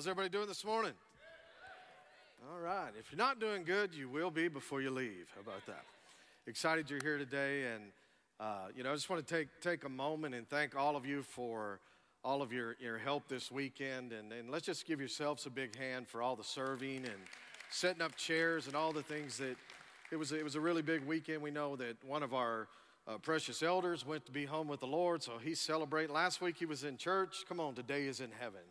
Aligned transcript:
How's 0.00 0.06
everybody 0.06 0.30
doing 0.30 0.48
this 0.48 0.64
morning? 0.64 0.94
All 2.50 2.58
right. 2.58 2.88
If 2.98 3.12
you're 3.12 3.18
not 3.18 3.38
doing 3.38 3.64
good, 3.64 3.94
you 3.94 4.08
will 4.08 4.30
be 4.30 4.48
before 4.48 4.80
you 4.80 4.88
leave. 4.90 5.26
How 5.34 5.42
about 5.42 5.66
that? 5.66 5.84
Excited 6.46 6.88
you're 6.88 7.02
here 7.02 7.18
today, 7.18 7.66
and 7.66 7.82
uh, 8.40 8.68
you 8.74 8.82
know, 8.82 8.92
I 8.92 8.94
just 8.94 9.10
want 9.10 9.26
to 9.26 9.34
take 9.34 9.48
take 9.60 9.84
a 9.84 9.90
moment 9.90 10.34
and 10.34 10.48
thank 10.48 10.74
all 10.74 10.96
of 10.96 11.04
you 11.04 11.22
for 11.22 11.80
all 12.24 12.40
of 12.40 12.50
your, 12.50 12.76
your 12.80 12.96
help 12.96 13.28
this 13.28 13.52
weekend, 13.52 14.14
and, 14.14 14.32
and 14.32 14.50
let's 14.50 14.64
just 14.64 14.86
give 14.86 15.00
yourselves 15.00 15.44
a 15.44 15.50
big 15.50 15.76
hand 15.76 16.08
for 16.08 16.22
all 16.22 16.34
the 16.34 16.44
serving 16.44 17.04
and 17.04 17.20
setting 17.70 18.00
up 18.00 18.16
chairs 18.16 18.68
and 18.68 18.74
all 18.74 18.92
the 18.94 19.02
things 19.02 19.36
that 19.36 19.56
it 20.10 20.16
was. 20.16 20.32
It 20.32 20.42
was 20.42 20.54
a 20.54 20.60
really 20.62 20.80
big 20.80 21.04
weekend. 21.04 21.42
We 21.42 21.50
know 21.50 21.76
that 21.76 22.02
one 22.06 22.22
of 22.22 22.32
our 22.32 22.68
uh, 23.06 23.18
precious 23.18 23.62
elders 23.62 24.06
went 24.06 24.24
to 24.24 24.32
be 24.32 24.46
home 24.46 24.66
with 24.66 24.80
the 24.80 24.86
Lord, 24.86 25.22
so 25.22 25.32
he's 25.36 25.60
celebrating. 25.60 26.14
Last 26.14 26.40
week 26.40 26.56
he 26.56 26.64
was 26.64 26.84
in 26.84 26.96
church. 26.96 27.44
Come 27.46 27.60
on, 27.60 27.74
today 27.74 28.06
is 28.06 28.20
in 28.20 28.30
heaven 28.40 28.62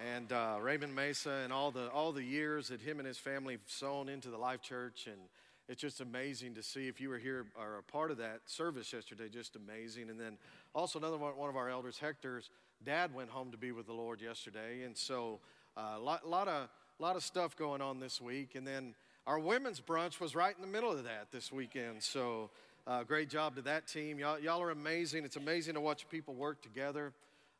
and 0.00 0.32
uh, 0.32 0.56
Raymond 0.60 0.94
Mesa 0.94 1.40
and 1.44 1.52
all 1.52 1.70
the 1.70 1.90
all 1.90 2.12
the 2.12 2.22
years 2.22 2.68
that 2.68 2.80
him 2.80 2.98
and 2.98 3.06
his 3.06 3.18
family 3.18 3.54
have 3.54 3.62
sown 3.66 4.08
into 4.08 4.28
the 4.30 4.38
Life 4.38 4.62
Church, 4.62 5.06
and 5.06 5.20
it's 5.68 5.80
just 5.80 6.00
amazing 6.00 6.54
to 6.54 6.62
see. 6.62 6.88
If 6.88 7.00
you 7.00 7.08
were 7.08 7.18
here 7.18 7.46
or 7.58 7.78
a 7.78 7.82
part 7.82 8.10
of 8.10 8.18
that 8.18 8.40
service 8.46 8.92
yesterday, 8.92 9.28
just 9.28 9.56
amazing. 9.56 10.10
And 10.10 10.18
then 10.18 10.38
also 10.74 10.98
another 10.98 11.16
one, 11.16 11.36
one 11.36 11.50
of 11.50 11.56
our 11.56 11.68
elders, 11.68 11.98
Hector's 11.98 12.50
dad, 12.84 13.14
went 13.14 13.30
home 13.30 13.50
to 13.50 13.56
be 13.56 13.72
with 13.72 13.86
the 13.86 13.92
Lord 13.92 14.20
yesterday, 14.20 14.84
and 14.84 14.96
so 14.96 15.40
a 15.76 15.80
uh, 15.80 15.98
lot, 15.98 16.28
lot 16.28 16.48
of 16.48 16.68
lot 16.98 17.16
of 17.16 17.22
stuff 17.22 17.56
going 17.56 17.80
on 17.80 18.00
this 18.00 18.20
week. 18.20 18.54
And 18.54 18.66
then 18.66 18.94
our 19.26 19.38
women's 19.38 19.80
brunch 19.80 20.20
was 20.20 20.34
right 20.34 20.54
in 20.54 20.62
the 20.62 20.68
middle 20.68 20.90
of 20.90 21.04
that 21.04 21.28
this 21.30 21.52
weekend. 21.52 22.02
So 22.02 22.50
uh, 22.86 23.04
great 23.04 23.28
job 23.28 23.54
to 23.56 23.62
that 23.62 23.86
team. 23.86 24.18
Y'all, 24.18 24.38
y'all 24.38 24.62
are 24.62 24.70
amazing. 24.70 25.24
It's 25.24 25.36
amazing 25.36 25.74
to 25.74 25.80
watch 25.80 26.08
people 26.08 26.34
work 26.34 26.62
together 26.62 27.12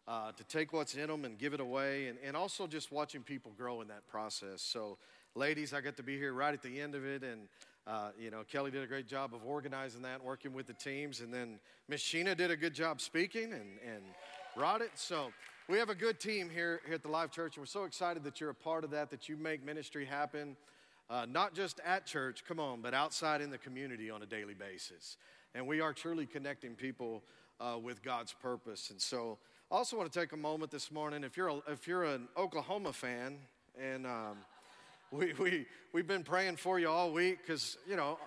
uh, 0.09 0.33
to 0.33 0.45
take 0.45 0.73
what's 0.73 0.95
in 0.95 1.06
them 1.06 1.27
and 1.27 1.39
give 1.39 1.53
it 1.53 1.61
away, 1.61 2.06
and, 2.06 2.19
and 2.25 2.34
also 2.34 2.67
just 2.67 2.91
watching 2.91 3.23
people 3.23 3.53
grow 3.59 3.83
in 3.83 3.89
that 3.89 4.06
process. 4.09 4.62
So, 4.62 4.97
ladies, 5.34 5.75
I 5.75 5.83
got 5.83 5.98
to 5.98 6.03
be 6.03 6.17
here 6.17 6.33
right 6.33 6.55
at 6.55 6.62
the 6.62 6.81
end 6.81 6.95
of 6.95 7.05
it, 7.05 7.23
and 7.23 7.42
uh, 7.87 8.09
you 8.19 8.31
know, 8.31 8.42
Kelly 8.50 8.70
did 8.70 8.83
a 8.83 8.87
great 8.87 9.06
job 9.06 9.34
of 9.34 9.45
organizing 9.45 10.03
that, 10.03 10.25
working 10.25 10.55
with 10.55 10.67
the 10.67 10.73
teams, 10.73 11.20
and 11.20 11.33
then 11.33 11.61
Miss 11.89 12.03
Sheena 12.03 12.34
did 12.34 12.50
a 12.50 12.56
good 12.56 12.75
job 12.75 13.03
speaking 13.03 13.53
and, 13.53 13.78
and 13.87 14.03
brought 14.56 14.81
it. 14.81 14.91
So 14.95 15.31
we 15.69 15.78
have 15.78 15.91
a 15.91 15.95
good 15.95 16.19
team 16.19 16.48
here, 16.48 16.81
here 16.87 16.95
at 16.95 17.03
the 17.03 17.11
Life 17.11 17.31
Church, 17.31 17.56
and 17.56 17.62
we're 17.62 17.67
so 17.67 17.84
excited 17.84 18.25
that 18.25 18.41
you're 18.41 18.50
a 18.50 18.55
part 18.55 18.84
of 18.84 18.91
that, 18.93 19.11
that 19.11 19.28
you 19.28 19.37
make 19.37 19.65
ministry 19.65 20.06
happen, 20.06 20.56
uh, 21.11 21.27
not 21.31 21.55
just 21.55 21.81
at 21.84 22.06
church, 22.06 22.45
come 22.48 22.59
on, 22.59 22.81
but 22.81 22.95
outside 22.95 23.43
in 23.43 23.50
the 23.50 23.59
community 23.59 24.11
on 24.11 24.22
a 24.22 24.27
daily 24.27 24.55
basis. 24.55 25.19
And 25.55 25.67
we 25.67 25.81
are 25.81 25.93
truly 25.93 26.25
connecting 26.25 26.75
people 26.75 27.22
uh, 27.61 27.78
with 27.83 28.03
God's 28.03 28.33
purpose. 28.33 28.91
And 28.91 29.00
so 29.00 29.39
I 29.70 29.74
also 29.74 29.98
want 29.98 30.11
to 30.11 30.19
take 30.19 30.33
a 30.33 30.36
moment 30.36 30.70
this 30.70 30.91
morning. 30.91 31.22
If 31.24 31.36
you're, 31.36 31.48
a, 31.48 31.61
if 31.69 31.86
you're 31.86 32.05
an 32.05 32.27
Oklahoma 32.38 32.91
fan, 32.91 33.36
and 33.78 34.06
um, 34.06 34.38
we, 35.12 35.34
we, 35.38 35.66
we've 35.92 36.06
been 36.06 36.25
praying 36.25 36.56
for 36.56 36.78
you 36.80 36.88
all 36.88 37.12
week 37.12 37.41
because, 37.47 37.77
you 37.86 37.94
know, 37.94 38.19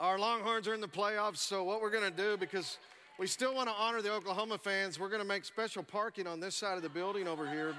our 0.00 0.18
Longhorns 0.18 0.66
are 0.66 0.72
in 0.72 0.80
the 0.80 0.88
playoffs. 0.88 1.36
So, 1.36 1.62
what 1.62 1.82
we're 1.82 1.90
going 1.90 2.10
to 2.10 2.16
do, 2.16 2.38
because 2.38 2.78
we 3.18 3.26
still 3.26 3.54
want 3.54 3.68
to 3.68 3.74
honor 3.74 4.00
the 4.00 4.14
Oklahoma 4.14 4.56
fans, 4.56 4.98
we're 4.98 5.10
going 5.10 5.20
to 5.20 5.28
make 5.28 5.44
special 5.44 5.82
parking 5.82 6.26
on 6.26 6.40
this 6.40 6.54
side 6.54 6.78
of 6.78 6.82
the 6.82 6.88
building 6.88 7.28
over 7.28 7.46
here. 7.46 7.74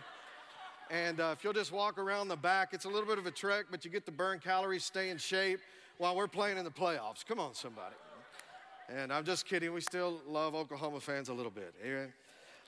And 0.92 1.20
uh, 1.20 1.34
if 1.36 1.44
you'll 1.44 1.54
just 1.54 1.72
walk 1.72 1.98
around 1.98 2.28
the 2.28 2.36
back, 2.36 2.74
it's 2.74 2.86
a 2.86 2.90
little 2.90 3.08
bit 3.08 3.18
of 3.18 3.26
a 3.26 3.32
trek, 3.32 3.66
but 3.72 3.84
you 3.84 3.90
get 3.90 4.06
to 4.06 4.12
burn 4.12 4.38
calories, 4.38 4.84
stay 4.84 5.10
in 5.10 5.18
shape 5.18 5.62
while 5.98 6.16
we're 6.16 6.28
playing 6.28 6.60
in 6.60 6.64
the 6.64 6.70
playoffs. 6.70 7.26
Come 7.26 7.40
on, 7.40 7.56
somebody. 7.56 7.96
And 8.88 9.12
I'm 9.12 9.26
just 9.26 9.48
kidding. 9.48 9.74
We 9.74 9.82
still 9.82 10.22
love 10.28 10.54
Oklahoma 10.54 11.00
fans 11.00 11.30
a 11.30 11.34
little 11.34 11.50
bit. 11.50 11.74
Amen. 11.84 12.14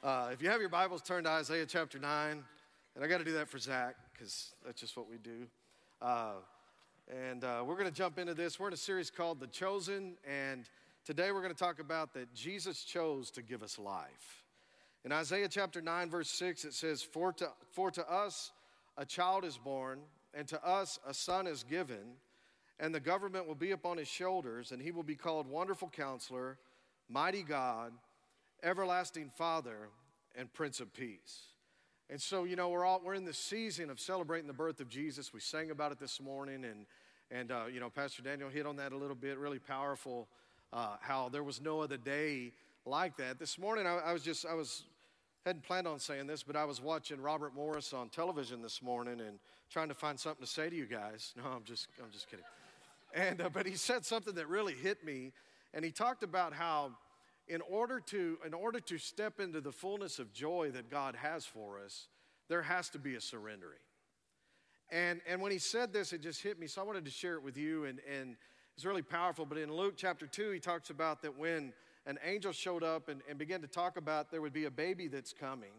Uh, 0.03 0.27
if 0.33 0.41
you 0.41 0.49
have 0.49 0.59
your 0.59 0.69
Bibles, 0.69 1.01
turn 1.01 1.23
to 1.23 1.29
Isaiah 1.29 1.65
chapter 1.65 1.97
9. 1.97 2.43
And 2.95 3.05
I 3.05 3.07
got 3.07 3.19
to 3.19 3.23
do 3.23 3.31
that 3.35 3.47
for 3.47 3.57
Zach 3.57 3.95
because 4.11 4.53
that's 4.65 4.81
just 4.81 4.97
what 4.97 5.09
we 5.09 5.15
do. 5.15 5.47
Uh, 6.01 6.33
and 7.09 7.45
uh, 7.45 7.63
we're 7.65 7.77
going 7.77 7.87
to 7.87 7.95
jump 7.95 8.19
into 8.19 8.33
this. 8.33 8.59
We're 8.59 8.67
in 8.67 8.73
a 8.73 8.75
series 8.75 9.09
called 9.09 9.39
The 9.39 9.47
Chosen. 9.47 10.15
And 10.29 10.65
today 11.05 11.31
we're 11.31 11.39
going 11.39 11.53
to 11.53 11.57
talk 11.57 11.79
about 11.79 12.13
that 12.15 12.33
Jesus 12.33 12.83
chose 12.83 13.31
to 13.31 13.41
give 13.41 13.63
us 13.63 13.79
life. 13.79 14.43
In 15.05 15.13
Isaiah 15.13 15.47
chapter 15.47 15.81
9, 15.81 16.09
verse 16.09 16.29
6, 16.31 16.65
it 16.65 16.73
says, 16.73 17.01
For 17.01 17.31
to, 17.31 17.51
for 17.71 17.89
to 17.91 18.05
us 18.11 18.51
a 18.97 19.05
child 19.05 19.45
is 19.45 19.57
born, 19.57 19.99
and 20.33 20.45
to 20.49 20.61
us 20.67 20.99
a 21.07 21.13
son 21.13 21.47
is 21.47 21.63
given, 21.63 22.17
and 22.77 22.93
the 22.93 22.99
government 22.99 23.47
will 23.47 23.55
be 23.55 23.71
upon 23.71 23.99
his 23.99 24.09
shoulders, 24.09 24.73
and 24.73 24.81
he 24.81 24.91
will 24.91 25.01
be 25.01 25.15
called 25.15 25.47
Wonderful 25.47 25.89
Counselor, 25.95 26.57
Mighty 27.07 27.43
God 27.43 27.93
everlasting 28.63 29.29
Father 29.37 29.89
and 30.35 30.51
Prince 30.53 30.79
of 30.79 30.93
Peace. 30.93 31.53
And 32.09 32.21
so, 32.21 32.43
you 32.43 32.55
know, 32.55 32.69
we're 32.69 32.85
all 32.85 33.01
we're 33.03 33.13
in 33.13 33.25
the 33.25 33.33
season 33.33 33.89
of 33.89 33.99
celebrating 33.99 34.47
the 34.47 34.53
birth 34.53 34.79
of 34.79 34.89
Jesus. 34.89 35.33
We 35.33 35.39
sang 35.39 35.71
about 35.71 35.91
it 35.91 35.99
this 35.99 36.19
morning, 36.21 36.65
and 36.65 36.85
and 37.31 37.51
uh, 37.51 37.65
you 37.71 37.79
know, 37.79 37.89
Pastor 37.89 38.21
Daniel 38.21 38.49
hit 38.49 38.65
on 38.65 38.75
that 38.77 38.91
a 38.91 38.97
little 38.97 39.15
bit. 39.15 39.37
Really 39.37 39.59
powerful. 39.59 40.27
Uh, 40.71 40.95
how 41.01 41.29
there 41.29 41.43
was 41.43 41.61
no 41.61 41.81
other 41.81 41.97
day 41.97 42.51
like 42.85 43.15
that. 43.17 43.39
This 43.39 43.59
morning, 43.59 43.85
I, 43.85 43.97
I 43.97 44.13
was 44.13 44.23
just 44.23 44.45
I 44.45 44.53
was 44.53 44.83
hadn't 45.45 45.63
planned 45.63 45.87
on 45.87 45.99
saying 45.99 46.27
this, 46.27 46.43
but 46.43 46.55
I 46.55 46.65
was 46.65 46.81
watching 46.81 47.21
Robert 47.21 47.53
Morris 47.53 47.93
on 47.93 48.09
television 48.09 48.61
this 48.61 48.81
morning 48.81 49.19
and 49.19 49.39
trying 49.69 49.89
to 49.89 49.93
find 49.93 50.19
something 50.19 50.45
to 50.45 50.51
say 50.51 50.69
to 50.69 50.75
you 50.75 50.85
guys. 50.85 51.33
No, 51.37 51.49
I'm 51.49 51.63
just 51.63 51.87
I'm 52.03 52.11
just 52.11 52.29
kidding. 52.29 52.45
And 53.13 53.41
uh, 53.41 53.49
but 53.49 53.65
he 53.65 53.75
said 53.75 54.05
something 54.05 54.35
that 54.35 54.47
really 54.47 54.73
hit 54.73 55.05
me, 55.05 55.31
and 55.73 55.85
he 55.85 55.91
talked 55.91 56.23
about 56.23 56.53
how 56.53 56.91
in 57.47 57.61
order 57.61 57.99
to 57.99 58.37
in 58.45 58.53
order 58.53 58.79
to 58.79 58.97
step 58.97 59.39
into 59.39 59.61
the 59.61 59.71
fullness 59.71 60.19
of 60.19 60.33
joy 60.33 60.71
that 60.73 60.89
God 60.89 61.15
has 61.15 61.45
for 61.45 61.79
us, 61.79 62.07
there 62.49 62.61
has 62.61 62.89
to 62.89 62.99
be 62.99 63.15
a 63.15 63.21
surrendering. 63.21 63.79
And 64.91 65.21
and 65.27 65.41
when 65.41 65.51
he 65.51 65.57
said 65.57 65.93
this, 65.93 66.13
it 66.13 66.21
just 66.21 66.41
hit 66.41 66.59
me. 66.59 66.67
So 66.67 66.81
I 66.81 66.85
wanted 66.85 67.05
to 67.05 67.11
share 67.11 67.35
it 67.35 67.43
with 67.43 67.57
you, 67.57 67.85
and, 67.85 67.99
and 68.09 68.35
it's 68.75 68.85
really 68.85 69.01
powerful. 69.01 69.45
But 69.45 69.57
in 69.57 69.73
Luke 69.73 69.95
chapter 69.97 70.25
2, 70.25 70.51
he 70.51 70.59
talks 70.59 70.89
about 70.89 71.21
that 71.23 71.37
when 71.37 71.73
an 72.05 72.17
angel 72.23 72.51
showed 72.51 72.83
up 72.83 73.09
and, 73.09 73.21
and 73.29 73.37
began 73.37 73.61
to 73.61 73.67
talk 73.67 73.97
about 73.97 74.31
there 74.31 74.41
would 74.41 74.53
be 74.53 74.65
a 74.65 74.71
baby 74.71 75.07
that's 75.07 75.33
coming, 75.33 75.71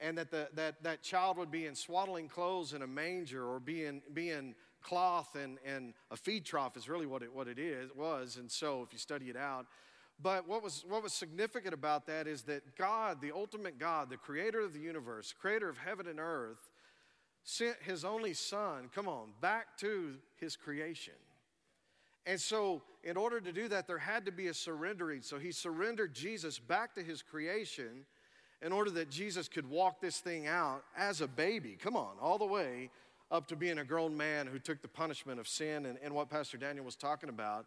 and 0.00 0.18
that 0.18 0.30
the, 0.30 0.48
that, 0.54 0.82
that 0.82 1.02
child 1.02 1.36
would 1.38 1.50
be 1.50 1.66
in 1.66 1.74
swaddling 1.74 2.28
clothes 2.28 2.72
in 2.72 2.82
a 2.82 2.86
manger 2.86 3.44
or 3.44 3.60
be 3.60 3.84
in, 3.84 4.02
be 4.12 4.30
in 4.30 4.54
cloth 4.82 5.36
and, 5.36 5.58
and 5.64 5.94
a 6.10 6.16
feed 6.16 6.44
trough 6.44 6.76
is 6.76 6.88
really 6.88 7.06
what 7.06 7.22
it, 7.22 7.32
what 7.32 7.48
it 7.48 7.58
is, 7.58 7.90
was. 7.94 8.36
And 8.36 8.50
so 8.50 8.82
if 8.82 8.92
you 8.92 8.98
study 8.98 9.26
it 9.26 9.36
out, 9.36 9.66
but 10.22 10.48
what 10.48 10.62
was, 10.62 10.84
what 10.88 11.02
was 11.02 11.12
significant 11.12 11.74
about 11.74 12.06
that 12.06 12.26
is 12.26 12.42
that 12.42 12.76
God, 12.76 13.20
the 13.20 13.32
ultimate 13.32 13.78
God, 13.78 14.08
the 14.08 14.16
creator 14.16 14.60
of 14.60 14.72
the 14.72 14.80
universe, 14.80 15.34
creator 15.38 15.68
of 15.68 15.78
heaven 15.78 16.06
and 16.06 16.18
earth, 16.18 16.70
sent 17.44 17.76
his 17.82 18.04
only 18.04 18.32
son, 18.32 18.90
come 18.94 19.08
on, 19.08 19.28
back 19.40 19.76
to 19.78 20.14
his 20.36 20.56
creation. 20.56 21.14
And 22.24 22.40
so, 22.40 22.82
in 23.04 23.16
order 23.16 23.40
to 23.40 23.52
do 23.52 23.68
that, 23.68 23.86
there 23.86 23.98
had 23.98 24.26
to 24.26 24.32
be 24.32 24.48
a 24.48 24.54
surrendering. 24.54 25.22
So, 25.22 25.38
he 25.38 25.52
surrendered 25.52 26.12
Jesus 26.12 26.58
back 26.58 26.94
to 26.96 27.02
his 27.02 27.22
creation 27.22 28.04
in 28.62 28.72
order 28.72 28.90
that 28.92 29.10
Jesus 29.10 29.46
could 29.48 29.68
walk 29.68 30.00
this 30.00 30.18
thing 30.18 30.48
out 30.48 30.82
as 30.96 31.20
a 31.20 31.28
baby. 31.28 31.76
Come 31.80 31.94
on, 31.94 32.16
all 32.20 32.38
the 32.38 32.46
way 32.46 32.90
up 33.30 33.46
to 33.48 33.56
being 33.56 33.78
a 33.78 33.84
grown 33.84 34.16
man 34.16 34.46
who 34.46 34.58
took 34.58 34.82
the 34.82 34.88
punishment 34.88 35.38
of 35.38 35.46
sin 35.46 35.86
and, 35.86 35.98
and 36.02 36.14
what 36.14 36.30
Pastor 36.30 36.56
Daniel 36.56 36.84
was 36.84 36.96
talking 36.96 37.28
about 37.28 37.66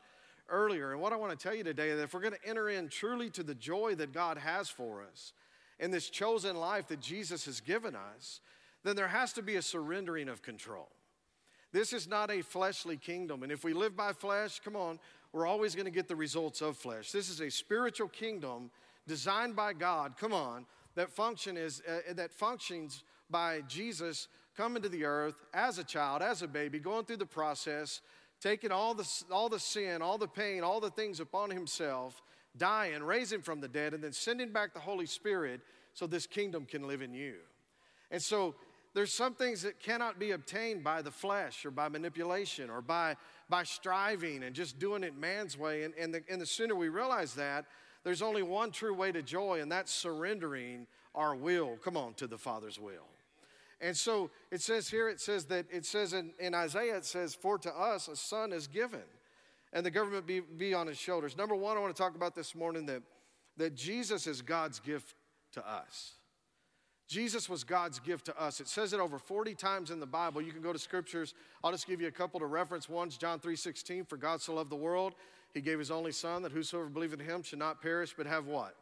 earlier. 0.52 0.92
And 0.92 1.02
what 1.02 1.14
I 1.14 1.16
want 1.16 1.38
to 1.38 1.42
tell 1.42 1.56
you 1.56 1.64
today 1.64 1.90
is 1.90 2.00
if 2.00 2.14
we're 2.14 2.22
going 2.22 2.34
to 2.34 2.48
enter 2.48 2.70
in 2.70 2.90
truly 2.90 3.30
to 3.32 3.44
the 3.44 3.56
joy 3.56 3.96
that 3.96 4.14
God 4.14 4.38
has 4.38 4.70
for 4.70 5.04
us 5.04 5.34
in 5.80 5.92
this 5.92 6.10
chosen 6.10 6.56
life 6.56 6.88
that 6.88 7.00
Jesus 7.00 7.46
has 7.46 7.62
given 7.62 7.96
us, 7.96 8.42
then 8.84 8.96
there 8.96 9.08
has 9.08 9.34
to 9.34 9.42
be 9.42 9.56
a 9.56 9.62
surrendering 9.62 10.30
of 10.30 10.42
control. 10.42 10.90
This 11.72 11.94
is 11.94 12.08
not 12.08 12.32
a 12.32 12.42
fleshly 12.42 12.98
kingdom. 12.98 13.44
And 13.44 13.52
if 13.52 13.64
we 13.64 13.74
live 13.74 13.96
by 13.96 14.14
flesh, 14.14 14.60
come 14.64 14.76
on, 14.76 15.00
we're 15.32 15.46
always 15.46 15.76
going 15.76 15.86
to 15.86 15.92
get 15.92 16.08
the 16.08 16.16
results 16.16 16.62
of 16.62 16.78
flesh. 16.78 17.12
This 17.12 17.30
is 17.30 17.42
a 17.42 17.52
spiritual 17.52 18.08
kingdom 18.08 18.72
designed 19.08 19.56
by 19.56 19.74
God, 19.74 20.16
come 20.18 20.34
on, 20.34 20.66
that 20.96 21.12
function 21.12 21.58
is 21.58 21.82
uh, 21.88 22.14
that 22.14 22.32
functions 22.32 23.04
by 23.30 23.62
Jesus 23.68 24.28
coming 24.58 24.82
to 24.82 24.90
the 24.90 25.06
earth 25.06 25.36
as 25.54 25.78
a 25.78 25.84
child, 25.84 26.22
as 26.22 26.42
a 26.42 26.48
baby, 26.48 26.80
going 26.80 27.06
through 27.06 27.18
the 27.18 27.26
process, 27.26 28.02
taking 28.42 28.72
all 28.72 28.94
the, 28.94 29.08
all 29.32 29.50
the 29.50 29.60
sin, 29.60 30.02
all 30.02 30.18
the 30.18 30.28
pain, 30.28 30.64
all 30.64 30.80
the 30.80 30.90
things 30.90 31.20
upon 31.20 31.50
himself, 31.50 32.22
dying, 32.58 33.04
raising 33.04 33.42
from 33.42 33.60
the 33.60 33.68
dead, 33.68 33.94
and 33.94 34.04
then 34.04 34.14
sending 34.14 34.52
back 34.52 34.74
the 34.74 34.80
Holy 34.80 35.06
Spirit 35.06 35.62
so 35.94 36.08
this 36.08 36.26
kingdom 36.26 36.66
can 36.66 36.88
live 36.88 37.02
in 37.02 37.14
you. 37.14 37.36
And 38.12 38.22
so 38.22 38.56
there's 38.94 39.14
some 39.14 39.36
things 39.36 39.62
that 39.62 39.80
cannot 39.80 40.20
be 40.20 40.32
obtained 40.32 40.84
by 40.84 41.02
the 41.02 41.12
flesh 41.12 41.66
or 41.66 41.72
by 41.72 41.90
manipulation 41.90 42.70
or 42.70 42.82
by, 42.82 43.16
by 43.50 43.64
striving 43.64 44.44
and 44.44 44.56
just 44.56 44.80
doing 44.80 45.04
it 45.04 45.16
man's 45.16 45.58
way. 45.58 45.84
And, 45.84 45.94
and, 45.96 46.14
the, 46.14 46.24
and 46.30 46.42
the 46.42 46.46
sooner 46.46 46.76
we 46.76 46.90
realize 46.90 47.34
that, 47.36 47.66
there's 48.04 48.22
only 48.22 48.44
one 48.44 48.72
true 48.72 48.94
way 48.94 49.12
to 49.12 49.22
joy, 49.22 49.62
and 49.62 49.72
that's 49.72 49.92
surrendering 49.92 50.88
our 51.14 51.36
will, 51.36 51.78
come 51.84 51.98
on, 51.98 52.14
to 52.16 52.28
the 52.28 52.38
Father's 52.38 52.80
will. 52.80 53.08
And 53.82 53.96
so 53.96 54.30
it 54.52 54.62
says 54.62 54.90
here, 54.90 55.08
it 55.10 55.22
says 55.22 55.46
that, 55.46 55.66
it 55.72 55.86
says 55.86 56.14
in, 56.14 56.32
in 56.40 56.54
Isaiah, 56.54 56.98
it 56.98 57.06
says, 57.06 57.34
For 57.34 57.58
to 57.60 57.74
us 57.74 58.08
a 58.08 58.16
son 58.16 58.52
is 58.52 58.68
given, 58.68 59.04
and 59.72 59.86
the 59.86 59.92
government 59.92 60.28
be, 60.28 60.42
be 60.42 60.74
on 60.74 60.88
his 60.88 60.98
shoulders. 60.98 61.38
Number 61.38 61.56
one, 61.56 61.78
I 61.78 61.80
want 61.80 61.96
to 61.96 62.02
talk 62.02 62.16
about 62.16 62.36
this 62.36 62.56
morning 62.56 62.86
that, 62.88 63.02
that 63.58 63.76
Jesus 63.76 64.28
is 64.28 64.42
God's 64.42 64.80
gift 64.80 65.16
to 65.54 65.68
us. 65.68 66.14
Jesus 67.10 67.50
was 67.50 67.64
God's 67.64 67.98
gift 68.00 68.26
to 68.26 68.40
us. 68.40 68.60
It 68.60 68.68
says 68.68 68.94
it 68.94 69.00
over 69.00 69.18
40 69.18 69.56
times 69.56 69.90
in 69.90 70.00
the 70.00 70.06
Bible. 70.06 70.44
You 70.44 70.52
can 70.52 70.62
go 70.62 70.72
to 70.72 70.78
scriptures. 70.78 71.34
I'll 71.64 71.72
just 71.72 71.88
give 71.88 72.00
you 72.00 72.08
a 72.08 72.12
couple 72.12 72.40
to 72.40 72.46
reference. 72.46 72.88
One's 72.88 73.18
John 73.18 73.40
3:16, 73.40 74.06
for 74.06 74.16
God 74.16 74.42
so 74.42 74.54
loved 74.54 74.70
the 74.70 74.76
world, 74.76 75.16
he 75.52 75.60
gave 75.60 75.80
his 75.80 75.90
only 75.90 76.12
son 76.12 76.44
that 76.44 76.52
whosoever 76.52 76.88
believeth 76.88 77.20
in 77.20 77.26
him 77.26 77.42
should 77.42 77.58
not 77.58 77.82
perish 77.82 78.14
but 78.16 78.28
have 78.28 78.46
what? 78.46 78.76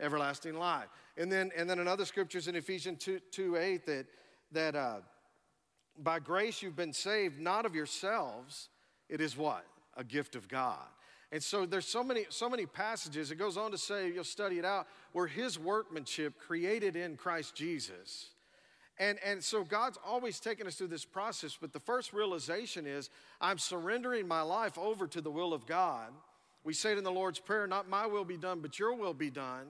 Everlasting 0.00 0.58
life. 0.58 0.88
And 1.16 1.30
then 1.30 1.52
and 1.56 1.70
then 1.70 1.78
another 1.78 2.04
scriptures 2.04 2.48
in 2.48 2.56
Ephesians 2.56 3.04
2, 3.04 3.20
2 3.30 3.56
8 3.56 3.86
that 3.86 4.06
that 4.52 4.74
uh, 4.74 4.96
by 5.98 6.18
grace 6.18 6.62
you've 6.62 6.76
been 6.76 6.92
saved, 6.92 7.40
not 7.40 7.66
of 7.66 7.74
yourselves. 7.74 8.68
It 9.08 9.20
is 9.20 9.36
what? 9.36 9.64
A 9.96 10.04
gift 10.04 10.36
of 10.36 10.48
God. 10.48 10.78
And 11.30 11.42
so 11.42 11.64
there's 11.64 11.86
so 11.86 12.04
many, 12.04 12.26
so 12.28 12.48
many 12.48 12.66
passages. 12.66 13.30
It 13.30 13.36
goes 13.36 13.56
on 13.56 13.70
to 13.70 13.78
say, 13.78 14.12
you'll 14.12 14.24
study 14.24 14.58
it 14.58 14.64
out, 14.64 14.86
where 15.12 15.26
his 15.26 15.58
workmanship 15.58 16.38
created 16.38 16.94
in 16.94 17.16
Christ 17.16 17.54
Jesus. 17.54 18.30
And, 18.98 19.18
and 19.24 19.42
so 19.42 19.64
God's 19.64 19.98
always 20.06 20.38
taken 20.38 20.66
us 20.66 20.74
through 20.74 20.88
this 20.88 21.06
process, 21.06 21.56
but 21.58 21.72
the 21.72 21.80
first 21.80 22.12
realization 22.12 22.86
is 22.86 23.08
I'm 23.40 23.58
surrendering 23.58 24.28
my 24.28 24.42
life 24.42 24.76
over 24.76 25.06
to 25.06 25.20
the 25.22 25.30
will 25.30 25.54
of 25.54 25.66
God. 25.66 26.10
We 26.64 26.74
say 26.74 26.92
it 26.92 26.98
in 26.98 27.04
the 27.04 27.10
Lord's 27.10 27.40
Prayer, 27.40 27.66
not 27.66 27.88
my 27.88 28.06
will 28.06 28.24
be 28.24 28.36
done, 28.36 28.60
but 28.60 28.78
your 28.78 28.94
will 28.94 29.14
be 29.14 29.30
done. 29.30 29.68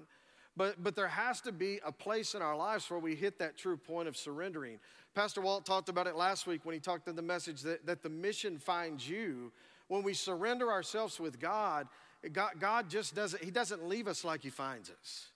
But, 0.57 0.83
but 0.83 0.95
there 0.95 1.09
has 1.09 1.41
to 1.43 1.53
be 1.53 1.81
a 1.85 1.91
place 1.91 2.35
in 2.35 2.43
our 2.43 2.57
lives 2.57 2.91
where 2.91 3.01
we 3.01 3.15
hit 3.15 3.39
that 3.39 3.57
true 3.57 3.77
point 3.77 4.07
of 4.07 4.17
surrendering. 4.17 4.79
Pastor 5.15 5.41
Walt 5.41 5.65
talked 5.65 5.89
about 5.89 6.07
it 6.07 6.15
last 6.15 6.47
week 6.47 6.61
when 6.65 6.75
he 6.75 6.81
talked 6.81 7.09
in 7.09 7.17
the 7.17 7.23
message 7.23 7.63
that, 7.63 7.87
that 7.87 8.03
the 8.03 8.11
mission 8.11 8.59
finds 8.59 9.09
you 9.09 9.51
when 9.89 10.03
we 10.03 10.15
surrender 10.15 10.73
ourselves 10.73 11.21
with 11.21 11.39
God, 11.39 11.87
God, 12.33 12.53
God 12.59 12.89
just 12.89 13.15
doesn't, 13.15 13.45
He 13.45 13.51
doesn't 13.51 13.87
leave 13.87 14.09
us 14.09 14.25
like 14.25 14.43
He 14.43 14.49
finds 14.49 14.91
us. 14.91 15.27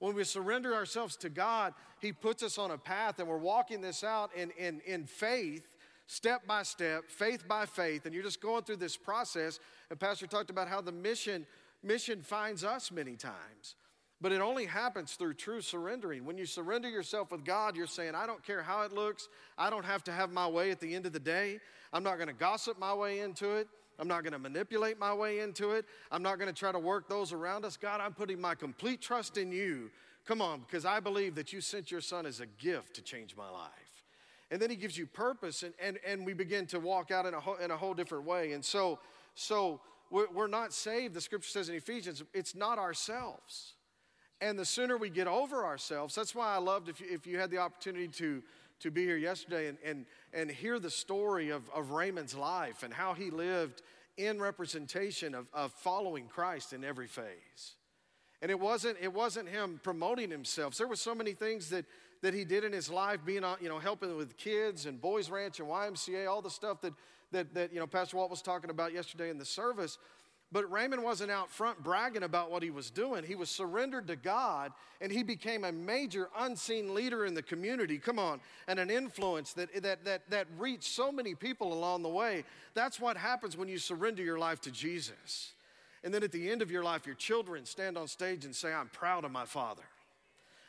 When 0.00 0.16
we 0.16 0.24
surrender 0.24 0.74
ourselves 0.74 1.16
to 1.18 1.28
God, 1.28 1.74
He 2.00 2.12
puts 2.12 2.42
us 2.42 2.58
on 2.58 2.72
a 2.72 2.78
path 2.78 3.20
and 3.20 3.28
we're 3.28 3.36
walking 3.36 3.80
this 3.80 4.02
out 4.02 4.34
in, 4.34 4.50
in, 4.58 4.80
in 4.86 5.06
faith, 5.06 5.76
step 6.06 6.46
by 6.46 6.64
step, 6.64 7.04
faith 7.08 7.46
by 7.46 7.66
faith, 7.66 8.04
and 8.04 8.12
you're 8.12 8.24
just 8.24 8.40
going 8.40 8.64
through 8.64 8.78
this 8.78 8.96
process. 8.96 9.60
And 9.90 10.00
Pastor 10.00 10.26
talked 10.26 10.50
about 10.50 10.66
how 10.66 10.80
the 10.80 10.90
mission, 10.90 11.46
mission 11.82 12.22
finds 12.22 12.64
us 12.64 12.90
many 12.90 13.14
times. 13.14 13.76
But 14.20 14.32
it 14.32 14.40
only 14.40 14.66
happens 14.66 15.14
through 15.14 15.34
true 15.34 15.62
surrendering. 15.62 16.26
When 16.26 16.36
you 16.36 16.44
surrender 16.44 16.88
yourself 16.88 17.32
with 17.32 17.44
God, 17.44 17.74
you're 17.74 17.86
saying, 17.86 18.14
I 18.14 18.26
don't 18.26 18.44
care 18.44 18.62
how 18.62 18.82
it 18.82 18.92
looks. 18.92 19.28
I 19.56 19.70
don't 19.70 19.84
have 19.84 20.04
to 20.04 20.12
have 20.12 20.30
my 20.30 20.46
way 20.46 20.70
at 20.70 20.78
the 20.78 20.94
end 20.94 21.06
of 21.06 21.12
the 21.12 21.20
day. 21.20 21.58
I'm 21.92 22.02
not 22.02 22.16
going 22.16 22.28
to 22.28 22.34
gossip 22.34 22.78
my 22.78 22.92
way 22.92 23.20
into 23.20 23.52
it. 23.52 23.66
I'm 23.98 24.08
not 24.08 24.22
going 24.22 24.32
to 24.32 24.38
manipulate 24.38 24.98
my 24.98 25.12
way 25.12 25.40
into 25.40 25.72
it. 25.72 25.84
I'm 26.10 26.22
not 26.22 26.38
going 26.38 26.52
to 26.52 26.58
try 26.58 26.72
to 26.72 26.78
work 26.78 27.08
those 27.08 27.32
around 27.32 27.64
us. 27.64 27.76
God, 27.76 28.00
I'm 28.00 28.14
putting 28.14 28.40
my 28.40 28.54
complete 28.54 29.00
trust 29.00 29.36
in 29.36 29.52
you. 29.52 29.90
Come 30.26 30.42
on, 30.42 30.60
because 30.60 30.84
I 30.84 31.00
believe 31.00 31.34
that 31.34 31.52
you 31.52 31.60
sent 31.60 31.90
your 31.90 32.00
son 32.00 32.26
as 32.26 32.40
a 32.40 32.46
gift 32.46 32.94
to 32.96 33.02
change 33.02 33.36
my 33.36 33.48
life. 33.50 33.70
And 34.50 34.60
then 34.60 34.68
he 34.68 34.76
gives 34.76 34.98
you 34.98 35.06
purpose, 35.06 35.62
and, 35.62 35.74
and, 35.80 35.98
and 36.06 36.26
we 36.26 36.32
begin 36.32 36.66
to 36.66 36.80
walk 36.80 37.10
out 37.10 37.24
in 37.24 37.34
a, 37.34 37.40
whole, 37.40 37.56
in 37.56 37.70
a 37.70 37.76
whole 37.76 37.94
different 37.94 38.24
way. 38.24 38.52
And 38.52 38.64
so, 38.64 38.98
so 39.34 39.80
we're, 40.10 40.28
we're 40.32 40.46
not 40.46 40.72
saved, 40.72 41.14
the 41.14 41.20
scripture 41.20 41.50
says 41.50 41.68
in 41.68 41.74
Ephesians, 41.74 42.22
it's 42.34 42.54
not 42.54 42.78
ourselves. 42.78 43.74
And 44.40 44.58
the 44.58 44.64
sooner 44.64 44.96
we 44.96 45.10
get 45.10 45.26
over 45.26 45.64
ourselves, 45.64 46.14
that's 46.14 46.34
why 46.34 46.54
I 46.54 46.58
loved 46.58 46.88
if 46.88 47.00
you, 47.00 47.06
if 47.10 47.26
you 47.26 47.38
had 47.38 47.50
the 47.50 47.58
opportunity 47.58 48.08
to, 48.08 48.42
to 48.80 48.90
be 48.90 49.04
here 49.04 49.18
yesterday 49.18 49.68
and, 49.68 49.78
and, 49.84 50.06
and 50.32 50.50
hear 50.50 50.78
the 50.78 50.90
story 50.90 51.50
of, 51.50 51.68
of 51.70 51.90
Raymond's 51.90 52.34
life 52.34 52.82
and 52.82 52.92
how 52.92 53.12
he 53.12 53.30
lived 53.30 53.82
in 54.16 54.40
representation 54.40 55.34
of, 55.34 55.46
of 55.52 55.72
following 55.72 56.26
Christ 56.26 56.72
in 56.72 56.84
every 56.84 57.06
phase. 57.06 57.74
And 58.42 58.50
it 58.50 58.58
wasn't, 58.58 58.96
it 59.00 59.12
wasn't 59.12 59.48
him 59.48 59.80
promoting 59.82 60.30
himself. 60.30 60.76
There 60.76 60.88
were 60.88 60.96
so 60.96 61.14
many 61.14 61.32
things 61.32 61.68
that, 61.70 61.84
that 62.22 62.32
he 62.32 62.44
did 62.44 62.64
in 62.64 62.72
his 62.72 62.90
life, 62.90 63.20
being, 63.24 63.44
you 63.60 63.68
know, 63.68 63.78
helping 63.78 64.16
with 64.16 64.36
kids 64.38 64.86
and 64.86 65.00
Boys 65.00 65.30
Ranch 65.30 65.60
and 65.60 65.68
YMCA, 65.68 66.28
all 66.28 66.40
the 66.40 66.50
stuff 66.50 66.80
that, 66.80 66.94
that, 67.32 67.52
that, 67.54 67.72
you 67.72 67.78
know, 67.78 67.86
Pastor 67.86 68.16
Walt 68.16 68.30
was 68.30 68.40
talking 68.40 68.70
about 68.70 68.94
yesterday 68.94 69.28
in 69.28 69.36
the 69.36 69.44
service. 69.44 69.98
But 70.52 70.70
Raymond 70.70 71.04
wasn't 71.04 71.30
out 71.30 71.48
front 71.48 71.82
bragging 71.82 72.24
about 72.24 72.50
what 72.50 72.62
he 72.62 72.70
was 72.70 72.90
doing. 72.90 73.22
He 73.22 73.36
was 73.36 73.48
surrendered 73.48 74.08
to 74.08 74.16
God 74.16 74.72
and 75.00 75.12
he 75.12 75.22
became 75.22 75.64
a 75.64 75.70
major 75.70 76.28
unseen 76.36 76.92
leader 76.92 77.24
in 77.24 77.34
the 77.34 77.42
community. 77.42 77.98
Come 77.98 78.18
on, 78.18 78.40
and 78.66 78.80
an 78.80 78.90
influence 78.90 79.52
that, 79.52 79.82
that, 79.82 80.04
that, 80.04 80.28
that 80.28 80.46
reached 80.58 80.92
so 80.92 81.12
many 81.12 81.36
people 81.36 81.72
along 81.72 82.02
the 82.02 82.08
way. 82.08 82.44
That's 82.74 82.98
what 82.98 83.16
happens 83.16 83.56
when 83.56 83.68
you 83.68 83.78
surrender 83.78 84.22
your 84.22 84.38
life 84.38 84.60
to 84.62 84.72
Jesus. 84.72 85.52
And 86.02 86.12
then 86.12 86.24
at 86.24 86.32
the 86.32 86.50
end 86.50 86.62
of 86.62 86.70
your 86.70 86.82
life, 86.82 87.06
your 87.06 87.14
children 87.14 87.64
stand 87.64 87.96
on 87.96 88.08
stage 88.08 88.44
and 88.44 88.54
say, 88.54 88.72
I'm 88.72 88.88
proud 88.88 89.24
of 89.24 89.30
my 89.30 89.44
father. 89.44 89.82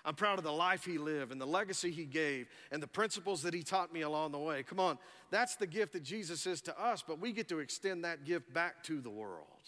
I'm 0.04 0.16
proud 0.16 0.38
of 0.38 0.44
the 0.44 0.51
life 0.51 0.83
he 0.83 0.98
lived 0.98 1.31
and 1.31 1.39
the 1.39 1.45
legacy 1.45 1.92
he 1.92 2.06
gave 2.06 2.48
and 2.72 2.81
the 2.81 2.88
principles 2.88 3.44
that 3.44 3.54
he 3.54 3.62
taught 3.63 3.94
me 3.94 4.01
along 4.01 4.31
the 4.31 4.39
way. 4.39 4.63
Come 4.63 4.80
on, 4.80 4.98
that's 5.30 5.56
the 5.56 5.68
gift 5.68 5.94
that 5.94 6.04
Jesus 6.04 6.45
is 6.45 6.62
to 6.62 6.80
us, 6.80 7.04
but 7.07 7.19
we 7.19 7.31
get 7.31 7.48
to 7.50 7.60
extend 7.60 8.04
that 8.04 8.25
gift 8.25 8.51
back 8.51 8.83
to 8.86 9.00
the 9.00 9.12
world 9.12 9.60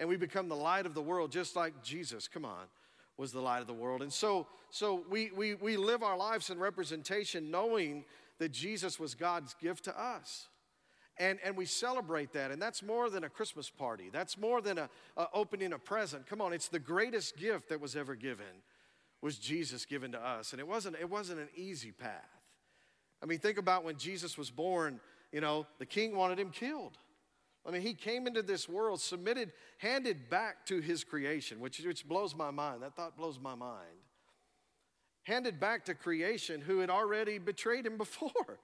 and 0.00 0.08
we 0.08 0.16
become 0.16 0.48
the 0.48 0.56
light 0.56 0.86
of 0.86 0.94
the 0.94 1.02
world 1.02 1.30
just 1.30 1.54
like 1.54 1.80
Jesus, 1.84 2.26
come 2.26 2.44
on, 2.44 2.64
was 3.18 3.32
the 3.32 3.40
light 3.40 3.60
of 3.60 3.66
the 3.66 3.74
world. 3.74 4.00
And 4.00 4.12
so, 4.12 4.46
so 4.70 5.04
we, 5.10 5.30
we, 5.36 5.54
we 5.54 5.76
live 5.76 6.02
our 6.02 6.16
lives 6.16 6.48
in 6.48 6.58
representation 6.58 7.50
knowing 7.50 8.06
that 8.38 8.50
Jesus 8.50 8.98
was 8.98 9.14
God's 9.14 9.54
gift 9.60 9.84
to 9.84 10.00
us. 10.02 10.48
And, 11.18 11.38
and 11.44 11.54
we 11.54 11.66
celebrate 11.66 12.32
that. 12.32 12.50
And 12.50 12.62
that's 12.62 12.82
more 12.82 13.10
than 13.10 13.24
a 13.24 13.28
Christmas 13.28 13.68
party. 13.68 14.08
That's 14.10 14.38
more 14.38 14.62
than 14.62 14.78
a, 14.78 14.88
a 15.18 15.26
opening 15.34 15.74
a 15.74 15.78
present. 15.78 16.26
Come 16.26 16.40
on, 16.40 16.54
it's 16.54 16.68
the 16.68 16.78
greatest 16.78 17.36
gift 17.36 17.68
that 17.68 17.78
was 17.78 17.94
ever 17.94 18.14
given 18.14 18.64
was 19.20 19.36
Jesus 19.36 19.84
given 19.84 20.12
to 20.12 20.18
us. 20.18 20.52
And 20.52 20.60
it 20.60 20.66
wasn't, 20.66 20.96
it 20.98 21.10
wasn't 21.10 21.40
an 21.40 21.48
easy 21.54 21.92
path. 21.92 22.40
I 23.22 23.26
mean, 23.26 23.38
think 23.38 23.58
about 23.58 23.84
when 23.84 23.98
Jesus 23.98 24.38
was 24.38 24.50
born, 24.50 24.98
you 25.30 25.42
know, 25.42 25.66
the 25.78 25.84
king 25.84 26.16
wanted 26.16 26.38
him 26.38 26.48
killed. 26.48 26.96
I 27.66 27.70
mean, 27.70 27.82
he 27.82 27.92
came 27.92 28.26
into 28.26 28.42
this 28.42 28.68
world, 28.68 29.00
submitted, 29.00 29.52
handed 29.78 30.30
back 30.30 30.64
to 30.66 30.80
his 30.80 31.04
creation, 31.04 31.60
which, 31.60 31.78
which 31.80 32.08
blows 32.08 32.34
my 32.34 32.50
mind. 32.50 32.82
That 32.82 32.96
thought 32.96 33.16
blows 33.16 33.38
my 33.40 33.54
mind. 33.54 33.98
Handed 35.24 35.60
back 35.60 35.84
to 35.84 35.94
creation 35.94 36.62
who 36.62 36.78
had 36.78 36.88
already 36.88 37.38
betrayed 37.38 37.86
him 37.86 37.96
before. 37.98 38.58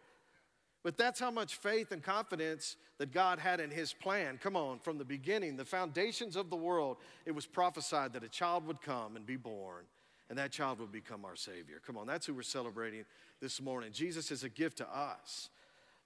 But 0.82 0.96
that's 0.96 1.18
how 1.18 1.32
much 1.32 1.56
faith 1.56 1.90
and 1.90 2.02
confidence 2.02 2.76
that 2.98 3.12
God 3.12 3.38
had 3.38 3.60
in 3.60 3.70
his 3.70 3.92
plan. 3.92 4.38
Come 4.40 4.56
on, 4.56 4.78
from 4.78 4.98
the 4.98 5.04
beginning, 5.04 5.56
the 5.56 5.64
foundations 5.64 6.36
of 6.36 6.48
the 6.48 6.56
world, 6.56 6.98
it 7.26 7.32
was 7.32 7.44
prophesied 7.44 8.12
that 8.12 8.22
a 8.22 8.28
child 8.28 8.66
would 8.66 8.80
come 8.80 9.16
and 9.16 9.26
be 9.26 9.36
born, 9.36 9.84
and 10.30 10.38
that 10.38 10.52
child 10.52 10.78
would 10.78 10.92
become 10.92 11.24
our 11.24 11.34
Savior. 11.34 11.82
Come 11.84 11.96
on, 11.98 12.06
that's 12.06 12.24
who 12.24 12.34
we're 12.34 12.42
celebrating 12.42 13.04
this 13.40 13.60
morning. 13.60 13.90
Jesus 13.92 14.30
is 14.30 14.44
a 14.44 14.48
gift 14.48 14.78
to 14.78 14.88
us. 14.88 15.50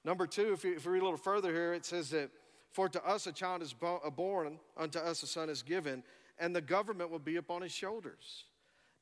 Number 0.02 0.26
two, 0.26 0.54
if 0.54 0.64
we, 0.64 0.70
if 0.70 0.86
we 0.86 0.92
read 0.92 1.02
a 1.02 1.04
little 1.04 1.18
further 1.18 1.52
here, 1.52 1.74
it 1.74 1.84
says 1.84 2.08
that 2.10 2.30
for 2.72 2.88
to 2.88 3.04
us 3.04 3.26
a 3.26 3.32
child 3.32 3.62
is 3.62 3.74
born, 3.74 4.58
unto 4.76 4.98
us 4.98 5.22
a 5.22 5.26
son 5.26 5.48
is 5.48 5.62
given, 5.62 6.02
and 6.38 6.54
the 6.54 6.60
government 6.60 7.10
will 7.10 7.18
be 7.18 7.36
upon 7.36 7.62
his 7.62 7.72
shoulders. 7.72 8.44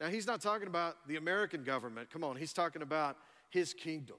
Now, 0.00 0.08
he's 0.08 0.26
not 0.26 0.40
talking 0.40 0.68
about 0.68 0.96
the 1.06 1.16
American 1.16 1.64
government. 1.64 2.10
Come 2.10 2.22
on, 2.24 2.36
he's 2.36 2.52
talking 2.52 2.82
about 2.82 3.16
his 3.50 3.74
kingdom 3.74 4.16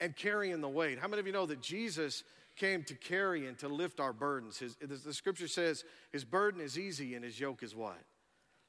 and 0.00 0.14
carrying 0.14 0.60
the 0.60 0.68
weight. 0.68 0.98
How 0.98 1.08
many 1.08 1.20
of 1.20 1.26
you 1.26 1.32
know 1.32 1.46
that 1.46 1.60
Jesus 1.60 2.22
came 2.56 2.84
to 2.84 2.94
carry 2.94 3.46
and 3.46 3.58
to 3.58 3.68
lift 3.68 4.00
our 4.00 4.12
burdens? 4.12 4.58
His, 4.58 4.76
the 4.76 5.12
scripture 5.12 5.48
says 5.48 5.84
his 6.12 6.24
burden 6.24 6.60
is 6.60 6.78
easy 6.78 7.14
and 7.14 7.24
his 7.24 7.38
yoke 7.40 7.62
is 7.62 7.74
what? 7.74 7.98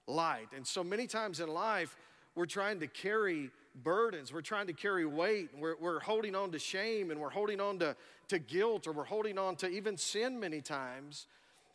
Light. 0.08 0.48
And 0.56 0.66
so 0.66 0.84
many 0.84 1.06
times 1.06 1.40
in 1.40 1.50
life, 1.50 1.96
we're 2.36 2.46
trying 2.46 2.80
to 2.80 2.88
carry 2.88 3.52
burdens. 3.84 4.34
We're 4.34 4.42
trying 4.42 4.68
to 4.68 4.74
carry 4.74 5.06
weight. 5.06 5.50
We're, 5.58 5.76
we're 5.80 6.00
holding 6.00 6.36
on 6.36 6.52
to 6.52 6.60
shame 6.60 7.12
and 7.12 7.20
we're 7.20 7.30
holding 7.30 7.62
on 7.62 7.80
to, 7.80 7.96
to 8.30 8.40
guilt 8.40 8.88
or 8.88 8.92
we're 8.92 9.04
holding 9.04 9.38
on 9.38 9.56
to 9.58 9.70
even 9.70 9.98
sin 9.98 10.40
many 10.40 10.62
times 10.62 11.28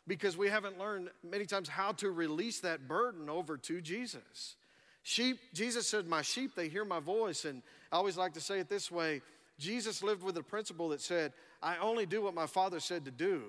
because 0.07 0.37
we 0.37 0.49
haven't 0.49 0.77
learned 0.77 1.09
many 1.23 1.45
times 1.45 1.69
how 1.69 1.93
to 1.93 2.11
release 2.11 2.59
that 2.59 2.87
burden 2.87 3.29
over 3.29 3.57
to 3.57 3.81
Jesus. 3.81 4.55
Sheep, 5.03 5.39
Jesus 5.53 5.87
said, 5.87 6.07
My 6.07 6.21
sheep, 6.21 6.55
they 6.55 6.69
hear 6.69 6.85
my 6.85 6.99
voice. 6.99 7.45
And 7.45 7.61
I 7.91 7.97
always 7.97 8.17
like 8.17 8.33
to 8.33 8.41
say 8.41 8.59
it 8.59 8.69
this 8.69 8.91
way 8.91 9.21
Jesus 9.59 10.03
lived 10.03 10.23
with 10.23 10.37
a 10.37 10.43
principle 10.43 10.89
that 10.89 11.01
said, 11.01 11.33
I 11.61 11.77
only 11.77 12.05
do 12.05 12.21
what 12.21 12.33
my 12.33 12.47
father 12.47 12.79
said 12.79 13.05
to 13.05 13.11
do. 13.11 13.43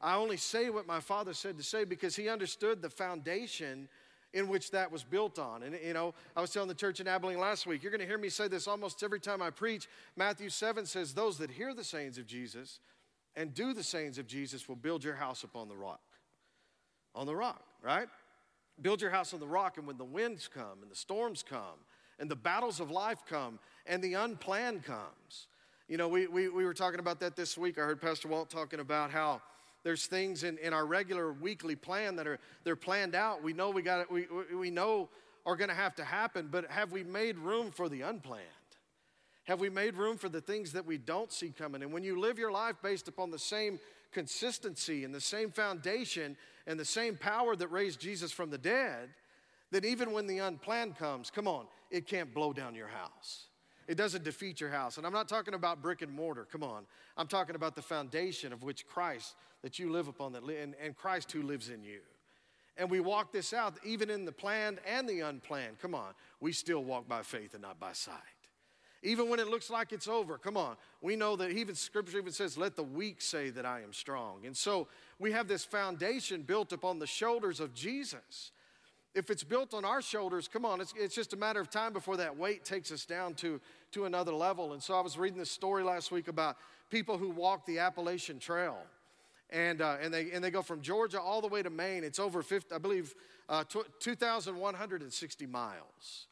I 0.00 0.16
only 0.16 0.36
say 0.36 0.68
what 0.68 0.86
my 0.86 1.00
father 1.00 1.32
said 1.32 1.56
to 1.56 1.62
say 1.62 1.84
because 1.84 2.14
he 2.14 2.28
understood 2.28 2.82
the 2.82 2.90
foundation 2.90 3.88
in 4.36 4.48
which 4.48 4.70
that 4.70 4.92
was 4.92 5.02
built 5.02 5.38
on. 5.38 5.62
And, 5.62 5.78
you 5.82 5.94
know, 5.94 6.12
I 6.36 6.42
was 6.42 6.50
telling 6.50 6.68
the 6.68 6.74
church 6.74 7.00
in 7.00 7.08
Abilene 7.08 7.38
last 7.38 7.66
week, 7.66 7.82
you're 7.82 7.90
going 7.90 8.02
to 8.02 8.06
hear 8.06 8.18
me 8.18 8.28
say 8.28 8.48
this 8.48 8.68
almost 8.68 9.02
every 9.02 9.18
time 9.18 9.40
I 9.40 9.48
preach. 9.48 9.88
Matthew 10.14 10.50
7 10.50 10.84
says, 10.84 11.14
Those 11.14 11.38
that 11.38 11.50
hear 11.50 11.72
the 11.72 11.82
sayings 11.82 12.18
of 12.18 12.26
Jesus 12.26 12.80
and 13.34 13.54
do 13.54 13.72
the 13.72 13.82
sayings 13.82 14.18
of 14.18 14.26
Jesus 14.26 14.68
will 14.68 14.76
build 14.76 15.02
your 15.02 15.14
house 15.14 15.42
upon 15.42 15.68
the 15.68 15.76
rock. 15.76 16.02
On 17.14 17.24
the 17.24 17.34
rock, 17.34 17.64
right? 17.82 18.08
Build 18.82 19.00
your 19.00 19.10
house 19.10 19.32
on 19.32 19.40
the 19.40 19.46
rock, 19.46 19.78
and 19.78 19.86
when 19.86 19.96
the 19.96 20.04
winds 20.04 20.50
come, 20.52 20.82
and 20.82 20.90
the 20.90 20.96
storms 20.96 21.42
come, 21.42 21.80
and 22.18 22.30
the 22.30 22.36
battles 22.36 22.78
of 22.78 22.90
life 22.90 23.22
come, 23.26 23.58
and 23.86 24.02
the 24.04 24.14
unplanned 24.14 24.84
comes. 24.84 25.46
You 25.88 25.96
know, 25.96 26.08
we, 26.08 26.26
we, 26.26 26.50
we 26.50 26.66
were 26.66 26.74
talking 26.74 27.00
about 27.00 27.20
that 27.20 27.36
this 27.36 27.56
week. 27.56 27.78
I 27.78 27.82
heard 27.82 28.02
Pastor 28.02 28.28
Walt 28.28 28.50
talking 28.50 28.80
about 28.80 29.10
how 29.10 29.40
there's 29.86 30.06
things 30.06 30.42
in, 30.42 30.58
in 30.58 30.72
our 30.72 30.84
regular 30.84 31.32
weekly 31.32 31.76
plan 31.76 32.16
that 32.16 32.26
are 32.26 32.40
they're 32.64 32.74
planned 32.74 33.14
out. 33.14 33.44
We 33.44 33.52
know 33.52 33.70
we 33.70 33.82
got 33.82 34.10
we, 34.10 34.26
we 34.52 34.68
know 34.68 35.08
are 35.46 35.54
going 35.54 35.68
to 35.68 35.76
have 35.76 35.94
to 35.94 36.04
happen, 36.04 36.48
but 36.50 36.68
have 36.68 36.90
we 36.90 37.04
made 37.04 37.38
room 37.38 37.70
for 37.70 37.88
the 37.88 38.00
unplanned? 38.02 38.42
Have 39.44 39.60
we 39.60 39.70
made 39.70 39.94
room 39.94 40.18
for 40.18 40.28
the 40.28 40.40
things 40.40 40.72
that 40.72 40.84
we 40.84 40.98
don't 40.98 41.30
see 41.30 41.50
coming? 41.50 41.84
And 41.84 41.92
when 41.92 42.02
you 42.02 42.18
live 42.18 42.36
your 42.36 42.50
life 42.50 42.74
based 42.82 43.06
upon 43.06 43.30
the 43.30 43.38
same 43.38 43.78
consistency 44.10 45.04
and 45.04 45.14
the 45.14 45.20
same 45.20 45.52
foundation 45.52 46.36
and 46.66 46.80
the 46.80 46.84
same 46.84 47.16
power 47.16 47.54
that 47.54 47.68
raised 47.68 48.00
Jesus 48.00 48.32
from 48.32 48.50
the 48.50 48.58
dead, 48.58 49.10
then 49.70 49.84
even 49.84 50.10
when 50.10 50.26
the 50.26 50.38
unplanned 50.38 50.96
comes, 50.98 51.30
come 51.30 51.46
on, 51.46 51.66
it 51.92 52.08
can't 52.08 52.34
blow 52.34 52.52
down 52.52 52.74
your 52.74 52.88
house. 52.88 53.44
It 53.88 53.96
doesn't 53.96 54.24
defeat 54.24 54.60
your 54.60 54.70
house. 54.70 54.96
And 54.96 55.06
I'm 55.06 55.12
not 55.12 55.28
talking 55.28 55.54
about 55.54 55.80
brick 55.80 56.02
and 56.02 56.12
mortar, 56.12 56.46
come 56.50 56.62
on. 56.62 56.84
I'm 57.16 57.28
talking 57.28 57.54
about 57.54 57.76
the 57.76 57.82
foundation 57.82 58.52
of 58.52 58.62
which 58.62 58.86
Christ 58.86 59.36
that 59.62 59.78
you 59.78 59.90
live 59.90 60.08
upon, 60.08 60.32
that 60.32 60.42
and, 60.42 60.74
and 60.82 60.96
Christ 60.96 61.32
who 61.32 61.42
lives 61.42 61.70
in 61.70 61.82
you. 61.82 62.00
And 62.76 62.90
we 62.90 63.00
walk 63.00 63.32
this 63.32 63.52
out 63.52 63.78
even 63.84 64.10
in 64.10 64.24
the 64.24 64.32
planned 64.32 64.80
and 64.86 65.08
the 65.08 65.20
unplanned. 65.20 65.78
Come 65.80 65.94
on, 65.94 66.12
we 66.40 66.52
still 66.52 66.84
walk 66.84 67.08
by 67.08 67.22
faith 67.22 67.54
and 67.54 67.62
not 67.62 67.80
by 67.80 67.92
sight. 67.92 68.14
Even 69.02 69.28
when 69.28 69.38
it 69.38 69.48
looks 69.48 69.70
like 69.70 69.92
it's 69.92 70.08
over, 70.08 70.36
come 70.36 70.56
on. 70.56 70.76
We 71.00 71.16
know 71.16 71.36
that 71.36 71.50
even 71.50 71.74
scripture 71.74 72.18
even 72.18 72.32
says, 72.32 72.58
let 72.58 72.76
the 72.76 72.82
weak 72.82 73.22
say 73.22 73.50
that 73.50 73.64
I 73.64 73.82
am 73.82 73.92
strong. 73.92 74.44
And 74.46 74.56
so 74.56 74.88
we 75.18 75.32
have 75.32 75.48
this 75.48 75.64
foundation 75.64 76.42
built 76.42 76.72
upon 76.72 76.98
the 76.98 77.06
shoulders 77.06 77.60
of 77.60 77.72
Jesus. 77.72 78.50
If 79.14 79.30
it's 79.30 79.44
built 79.44 79.74
on 79.74 79.84
our 79.84 80.02
shoulders, 80.02 80.48
come 80.48 80.64
on, 80.64 80.80
it's, 80.80 80.92
it's 80.96 81.14
just 81.14 81.32
a 81.32 81.36
matter 81.36 81.60
of 81.60 81.70
time 81.70 81.92
before 81.92 82.16
that 82.16 82.36
weight 82.36 82.64
takes 82.64 82.90
us 82.90 83.06
down 83.06 83.34
to, 83.34 83.60
to 83.92 84.04
another 84.04 84.32
level. 84.32 84.72
And 84.72 84.82
so 84.82 84.94
I 84.94 85.00
was 85.00 85.18
reading 85.18 85.38
this 85.38 85.50
story 85.50 85.82
last 85.82 86.10
week 86.10 86.28
about 86.28 86.56
people 86.90 87.18
who 87.18 87.30
walk 87.30 87.66
the 87.66 87.78
Appalachian 87.78 88.38
Trail. 88.38 88.76
And, 89.50 89.80
uh, 89.80 89.96
and, 90.00 90.12
they, 90.12 90.32
and 90.32 90.42
they 90.42 90.50
go 90.50 90.62
from 90.62 90.80
Georgia 90.80 91.20
all 91.20 91.40
the 91.40 91.48
way 91.48 91.62
to 91.62 91.70
Maine. 91.70 92.02
It's 92.02 92.18
over, 92.18 92.42
50, 92.42 92.74
I 92.74 92.78
believe, 92.78 93.14
uh, 93.48 93.64
2,160 94.00 95.46
miles. 95.46 96.26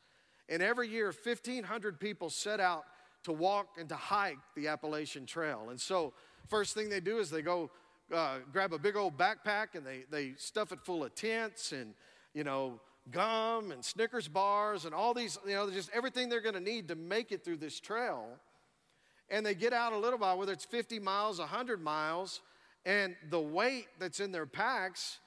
And 0.48 0.62
every 0.62 0.88
year, 0.88 1.06
1,500 1.06 2.00
people 2.00 2.28
set 2.28 2.60
out 2.60 2.84
to 3.22 3.32
walk 3.32 3.76
and 3.78 3.88
to 3.88 3.96
hike 3.96 4.38
the 4.56 4.68
Appalachian 4.68 5.26
Trail. 5.26 5.68
And 5.70 5.80
so, 5.80 6.12
first 6.48 6.74
thing 6.74 6.88
they 6.88 7.00
do 7.00 7.18
is 7.18 7.30
they 7.30 7.40
go 7.40 7.70
uh, 8.12 8.38
grab 8.52 8.72
a 8.72 8.78
big 8.78 8.96
old 8.96 9.16
backpack 9.16 9.74
and 9.74 9.86
they, 9.86 10.04
they 10.10 10.34
stuff 10.36 10.72
it 10.72 10.80
full 10.82 11.04
of 11.04 11.14
tents 11.14 11.72
and, 11.72 11.94
you 12.34 12.44
know, 12.44 12.80
gum 13.10 13.70
and 13.70 13.84
Snickers 13.84 14.28
bars 14.28 14.84
and 14.84 14.94
all 14.94 15.14
these, 15.14 15.38
you 15.46 15.52
know, 15.52 15.70
just 15.70 15.90
everything 15.92 16.28
they're 16.28 16.40
going 16.40 16.54
to 16.54 16.60
need 16.60 16.88
to 16.88 16.94
make 16.94 17.32
it 17.32 17.44
through 17.44 17.58
this 17.58 17.80
trail. 17.80 18.26
And 19.30 19.44
they 19.44 19.54
get 19.54 19.72
out 19.72 19.92
a 19.92 19.98
little 19.98 20.18
while, 20.18 20.38
whether 20.38 20.52
it's 20.52 20.64
50 20.64 20.98
miles, 20.98 21.38
100 21.38 21.82
miles, 21.82 22.40
and 22.84 23.16
the 23.30 23.40
weight 23.40 23.86
that's 23.98 24.20
in 24.20 24.32
their 24.32 24.46
packs 24.46 25.18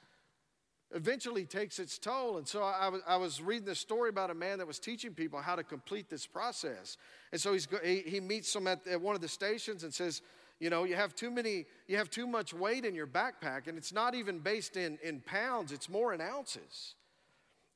eventually 0.94 1.44
takes 1.44 1.78
its 1.78 1.98
toll. 1.98 2.38
And 2.38 2.46
so 2.46 2.62
I, 2.62 2.88
was, 2.88 3.02
I 3.06 3.16
was 3.16 3.42
reading 3.42 3.66
this 3.66 3.78
story 3.78 4.08
about 4.08 4.30
a 4.30 4.34
man 4.34 4.58
that 4.58 4.66
was 4.66 4.78
teaching 4.78 5.12
people 5.12 5.40
how 5.40 5.56
to 5.56 5.64
complete 5.64 6.08
this 6.08 6.26
process. 6.26 6.96
And 7.32 7.40
so 7.40 7.52
he's, 7.52 7.68
he, 7.84 8.02
he 8.06 8.20
meets 8.20 8.52
them 8.52 8.66
at, 8.66 8.86
at 8.86 9.00
one 9.00 9.14
of 9.14 9.20
the 9.20 9.28
stations 9.28 9.84
and 9.84 9.92
says, 9.92 10.22
you 10.60 10.70
know, 10.70 10.84
you 10.84 10.94
have 10.94 11.14
too 11.14 11.30
many, 11.30 11.66
you 11.86 11.96
have 11.96 12.10
too 12.10 12.26
much 12.26 12.52
weight 12.52 12.84
in 12.84 12.94
your 12.94 13.06
backpack, 13.06 13.68
and 13.68 13.78
it's 13.78 13.92
not 13.92 14.14
even 14.14 14.40
based 14.40 14.76
in, 14.76 14.98
in 15.02 15.20
pounds, 15.20 15.70
it's 15.70 15.88
more 15.88 16.12
in 16.14 16.20
ounces. 16.20 16.94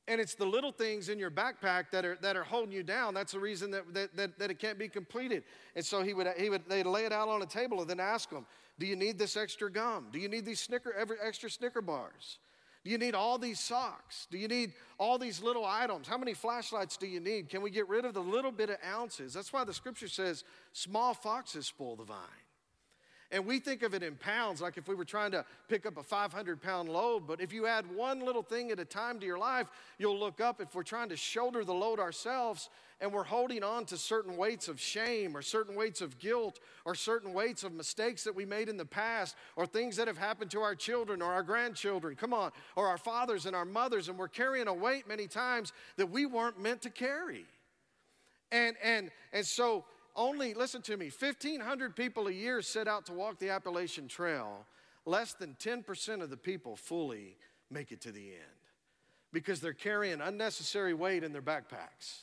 And 0.07 0.19
it's 0.19 0.35
the 0.35 0.45
little 0.45 0.71
things 0.71 1.07
in 1.07 1.17
your 1.17 1.31
backpack 1.31 1.91
that 1.91 2.03
are, 2.03 2.17
that 2.21 2.35
are 2.35 2.43
holding 2.43 2.73
you 2.73 2.83
down. 2.83 3.13
That's 3.13 3.31
the 3.31 3.39
reason 3.39 3.71
that, 3.71 3.93
that, 3.93 4.15
that, 4.17 4.39
that 4.39 4.51
it 4.51 4.59
can't 4.59 4.77
be 4.77 4.89
completed. 4.89 5.43
And 5.75 5.85
so 5.85 6.03
he 6.03 6.13
would, 6.13 6.27
he 6.37 6.49
would, 6.49 6.67
they'd 6.67 6.85
lay 6.85 7.05
it 7.05 7.13
out 7.13 7.29
on 7.29 7.41
a 7.41 7.45
table 7.45 7.79
and 7.79 7.89
then 7.89 8.01
ask 8.01 8.29
them, 8.29 8.45
do 8.79 8.85
you 8.85 8.97
need 8.97 9.17
this 9.17 9.37
extra 9.37 9.71
gum? 9.71 10.07
Do 10.11 10.19
you 10.19 10.27
need 10.27 10.45
these 10.45 10.59
Snicker, 10.59 10.93
every 10.93 11.17
extra 11.23 11.49
Snicker 11.49 11.81
bars? 11.81 12.39
Do 12.83 12.91
you 12.91 12.97
need 12.97 13.15
all 13.15 13.37
these 13.37 13.61
socks? 13.61 14.27
Do 14.29 14.37
you 14.37 14.49
need 14.49 14.73
all 14.97 15.17
these 15.17 15.41
little 15.41 15.65
items? 15.65 16.05
How 16.05 16.17
many 16.17 16.33
flashlights 16.33 16.97
do 16.97 17.07
you 17.07 17.21
need? 17.21 17.47
Can 17.47 17.61
we 17.61 17.69
get 17.69 17.87
rid 17.87 18.03
of 18.03 18.13
the 18.13 18.19
little 18.19 18.51
bit 18.51 18.69
of 18.69 18.77
ounces? 18.85 19.33
That's 19.33 19.53
why 19.53 19.63
the 19.63 19.73
scripture 19.73 20.09
says 20.09 20.43
small 20.73 21.13
foxes 21.13 21.67
spoil 21.67 21.95
the 21.95 22.03
vine. 22.03 22.17
And 23.33 23.47
we 23.47 23.57
think 23.57 23.81
of 23.81 23.95
it 23.95 24.03
in 24.03 24.15
pounds, 24.15 24.61
like 24.61 24.77
if 24.77 24.87
we 24.87 24.93
were 24.93 25.03
trying 25.03 25.31
to 25.31 25.43
pick 25.67 25.87
up 25.87 25.97
a 25.97 26.03
500 26.03 26.61
pound 26.61 26.87
load. 26.87 27.25
But 27.25 27.41
if 27.41 27.51
you 27.51 27.65
add 27.65 27.91
one 27.91 28.23
little 28.23 28.43
thing 28.43 28.69
at 28.69 28.79
a 28.79 28.85
time 28.85 29.19
to 29.19 29.25
your 29.25 29.39
life, 29.39 29.67
you'll 29.97 30.19
look 30.19 30.39
up. 30.39 30.61
If 30.61 30.75
we're 30.75 30.83
trying 30.83 31.09
to 31.09 31.17
shoulder 31.17 31.65
the 31.65 31.73
load 31.73 31.99
ourselves 31.99 32.69
and 33.01 33.11
we're 33.11 33.23
holding 33.23 33.63
on 33.63 33.85
to 33.85 33.97
certain 33.97 34.37
weights 34.37 34.67
of 34.67 34.79
shame 34.79 35.35
or 35.35 35.41
certain 35.41 35.75
weights 35.75 35.99
of 35.99 36.19
guilt 36.19 36.59
or 36.85 36.93
certain 36.93 37.33
weights 37.33 37.63
of 37.63 37.73
mistakes 37.73 38.23
that 38.23 38.35
we 38.35 38.45
made 38.45 38.69
in 38.69 38.77
the 38.77 38.85
past 38.85 39.35
or 39.55 39.65
things 39.65 39.95
that 39.95 40.07
have 40.07 40.19
happened 40.19 40.51
to 40.51 40.61
our 40.61 40.75
children 40.75 41.19
or 41.19 41.33
our 41.33 41.43
grandchildren, 41.43 42.15
come 42.15 42.35
on, 42.35 42.51
or 42.75 42.87
our 42.87 42.99
fathers 42.99 43.47
and 43.47 43.55
our 43.55 43.65
mothers, 43.65 44.09
and 44.09 44.17
we're 44.19 44.27
carrying 44.27 44.67
a 44.67 44.73
weight 44.73 45.07
many 45.07 45.25
times 45.25 45.73
that 45.97 46.11
we 46.11 46.27
weren't 46.27 46.61
meant 46.61 46.83
to 46.83 46.91
carry. 46.91 47.45
And, 48.51 48.75
and, 48.83 49.09
and 49.33 49.43
so 49.43 49.85
only, 50.15 50.53
listen 50.53 50.81
to 50.83 50.97
me, 50.97 51.09
1,500 51.17 51.95
people 51.95 52.27
a 52.27 52.31
year 52.31 52.61
set 52.61 52.87
out 52.87 53.05
to 53.07 53.13
walk 53.13 53.39
the 53.39 53.49
Appalachian 53.49 54.07
Trail. 54.07 54.65
Less 55.05 55.33
than 55.33 55.55
10% 55.59 56.21
of 56.21 56.29
the 56.29 56.37
people 56.37 56.75
fully 56.75 57.35
make 57.69 57.91
it 57.91 58.01
to 58.01 58.11
the 58.11 58.27
end 58.27 58.63
because 59.33 59.59
they're 59.59 59.73
carrying 59.73 60.21
unnecessary 60.21 60.93
weight 60.93 61.23
in 61.23 61.33
their 61.33 61.41
backpacks. 61.41 62.21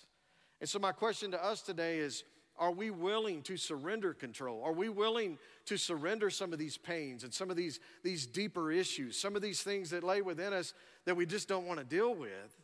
And 0.61 0.69
so, 0.69 0.79
my 0.79 0.93
question 0.93 1.33
to 1.33 1.45
us 1.45 1.61
today 1.61 1.99
is 1.99 2.25
Are 2.57 2.71
we 2.71 2.91
willing 2.91 3.43
to 3.43 3.57
surrender 3.57 4.15
control? 4.15 4.63
Are 4.65 4.73
we 4.73 4.89
willing 4.89 5.37
to 5.67 5.77
surrender 5.77 6.31
some 6.31 6.53
of 6.53 6.59
these 6.59 6.79
pains 6.79 7.25
and 7.25 7.35
some 7.35 7.51
of 7.51 7.57
these, 7.57 7.81
these 8.03 8.27
deeper 8.27 8.71
issues, 8.71 9.19
some 9.19 9.37
of 9.37 9.43
these 9.43 9.63
things 9.63 9.91
that 9.91 10.05
lay 10.05 10.23
within 10.23 10.53
us 10.53 10.73
that 11.05 11.17
we 11.17 11.27
just 11.27 11.49
don't 11.49 11.67
want 11.67 11.81
to 11.81 11.85
deal 11.85 12.15
with? 12.15 12.57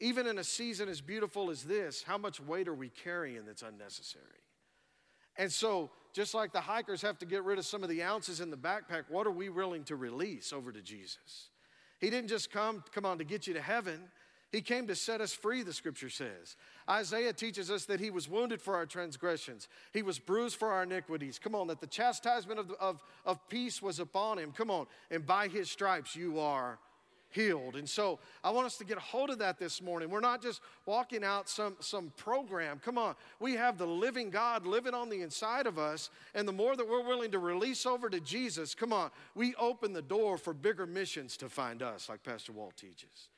Even 0.00 0.28
in 0.28 0.38
a 0.38 0.44
season 0.44 0.88
as 0.88 1.00
beautiful 1.00 1.50
as 1.50 1.64
this, 1.64 2.04
how 2.04 2.18
much 2.18 2.38
weight 2.38 2.68
are 2.68 2.74
we 2.74 2.88
carrying 2.88 3.44
that's 3.44 3.62
unnecessary? 3.62 4.24
And 5.38 5.50
so, 5.50 5.90
just 6.12 6.34
like 6.34 6.52
the 6.52 6.60
hikers 6.60 7.00
have 7.02 7.18
to 7.18 7.26
get 7.26 7.44
rid 7.44 7.58
of 7.58 7.64
some 7.64 7.84
of 7.84 7.88
the 7.88 8.02
ounces 8.02 8.40
in 8.40 8.50
the 8.50 8.56
backpack, 8.56 9.04
what 9.08 9.26
are 9.26 9.32
we 9.32 9.48
willing 9.48 9.84
to 9.84 9.96
release 9.96 10.52
over 10.52 10.72
to 10.72 10.82
Jesus? 10.82 11.50
He 12.00 12.10
didn't 12.10 12.28
just 12.28 12.50
come, 12.50 12.82
come 12.92 13.06
on, 13.06 13.18
to 13.18 13.24
get 13.24 13.46
you 13.46 13.54
to 13.54 13.62
heaven. 13.62 14.00
He 14.50 14.62
came 14.62 14.86
to 14.86 14.94
set 14.94 15.20
us 15.20 15.32
free, 15.32 15.62
the 15.62 15.72
scripture 15.72 16.08
says. 16.08 16.56
Isaiah 16.88 17.32
teaches 17.32 17.70
us 17.70 17.84
that 17.84 18.00
he 18.00 18.10
was 18.10 18.28
wounded 18.28 18.62
for 18.62 18.74
our 18.74 18.86
transgressions, 18.86 19.68
he 19.92 20.02
was 20.02 20.18
bruised 20.18 20.56
for 20.56 20.72
our 20.72 20.82
iniquities. 20.82 21.38
Come 21.38 21.54
on, 21.54 21.68
that 21.68 21.80
the 21.80 21.86
chastisement 21.86 22.58
of, 22.58 22.72
of, 22.80 23.02
of 23.24 23.48
peace 23.48 23.80
was 23.80 24.00
upon 24.00 24.38
him. 24.38 24.52
Come 24.52 24.70
on, 24.70 24.86
and 25.10 25.26
by 25.26 25.48
his 25.48 25.70
stripes 25.70 26.16
you 26.16 26.40
are 26.40 26.78
healed. 27.30 27.76
And 27.76 27.88
so 27.88 28.18
I 28.42 28.50
want 28.50 28.66
us 28.66 28.76
to 28.78 28.84
get 28.84 28.96
a 28.96 29.00
hold 29.00 29.30
of 29.30 29.38
that 29.38 29.58
this 29.58 29.82
morning. 29.82 30.10
We're 30.10 30.20
not 30.20 30.42
just 30.42 30.60
walking 30.86 31.24
out 31.24 31.48
some, 31.48 31.76
some 31.80 32.12
program. 32.16 32.80
Come 32.84 32.98
on. 32.98 33.14
We 33.40 33.54
have 33.54 33.78
the 33.78 33.86
living 33.86 34.30
God 34.30 34.66
living 34.66 34.94
on 34.94 35.08
the 35.08 35.22
inside 35.22 35.66
of 35.66 35.78
us. 35.78 36.10
And 36.34 36.46
the 36.46 36.52
more 36.52 36.76
that 36.76 36.88
we're 36.88 37.06
willing 37.06 37.30
to 37.32 37.38
release 37.38 37.86
over 37.86 38.08
to 38.08 38.20
Jesus, 38.20 38.74
come 38.74 38.92
on, 38.92 39.10
we 39.34 39.54
open 39.56 39.92
the 39.92 40.02
door 40.02 40.38
for 40.38 40.54
bigger 40.54 40.86
missions 40.86 41.36
to 41.38 41.48
find 41.48 41.82
us, 41.82 42.08
like 42.08 42.22
Pastor 42.22 42.52
Walt 42.52 42.76
teaches. 42.76 43.28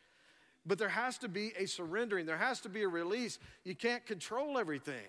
But 0.67 0.79
there 0.79 0.89
has 0.89 1.19
to 1.19 1.29
be 1.29 1.53
a 1.59 1.67
surrendering, 1.67 2.27
there 2.27 2.37
has 2.37 2.61
to 2.61 2.69
be 2.69 2.83
a 2.83 2.89
release. 2.89 3.39
You 3.65 3.75
can't 3.75 4.05
control 4.05 4.59
everything. 4.59 5.07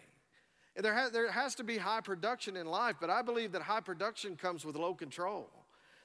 There 0.75 1.09
there 1.09 1.29
has 1.29 1.55
to 1.55 1.65
be 1.65 1.77
high 1.77 1.99
production 1.99 2.55
in 2.55 2.65
life, 2.65 2.95
but 3.01 3.09
I 3.09 3.21
believe 3.21 3.51
that 3.51 3.61
high 3.61 3.81
production 3.81 4.37
comes 4.37 4.63
with 4.63 4.77
low 4.77 4.93
control. 4.93 5.49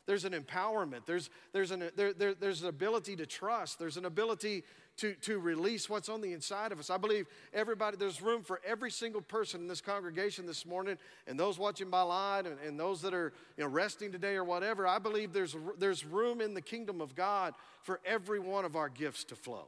There's 0.07 0.25
an 0.25 0.33
empowerment. 0.33 1.05
There's, 1.05 1.31
there's, 1.53 1.73
an, 1.73 1.91
there, 1.97 2.13
there, 2.13 2.35
there's 2.35 2.63
an 2.63 2.69
ability 2.69 3.17
to 3.17 3.27
trust. 3.27 3.79
There's 3.79 3.97
an 3.97 4.05
ability 4.05 4.63
to, 4.99 5.15
to 5.15 5.39
release 5.39 5.91
what's 5.91 6.09
on 6.09 6.21
the 6.21 6.33
inside 6.33 6.71
of 6.71 6.79
us. 6.79 6.91
I 6.91 6.97
believe 6.97 7.27
everybody, 7.53 7.97
there's 7.97 8.23
room 8.23 8.43
for 8.43 8.61
every 8.65 8.91
single 8.91 9.21
person 9.21 9.63
in 9.63 9.69
this 9.69 9.81
congregation 9.81 10.47
this 10.47 10.65
morning, 10.65 10.97
and 11.27 11.39
those 11.39 11.59
watching 11.59 11.91
by 11.91 12.03
live, 12.03 12.47
and, 12.47 12.59
and 12.61 12.79
those 12.79 13.03
that 13.03 13.13
are 13.13 13.33
you 13.57 13.65
know, 13.65 13.69
resting 13.69 14.13
today 14.13 14.37
or 14.37 14.45
whatever. 14.45 14.87
I 14.87 14.99
believe 14.99 15.33
there's, 15.33 15.57
there's 15.79 16.05
room 16.05 16.41
in 16.41 16.55
the 16.55 16.63
kingdom 16.63 17.01
of 17.01 17.15
God 17.15 17.55
for 17.83 18.01
every 18.05 18.39
one 18.39 18.65
of 18.65 18.77
our 18.77 18.89
gifts 18.89 19.25
to 19.25 19.37
flow. 19.37 19.67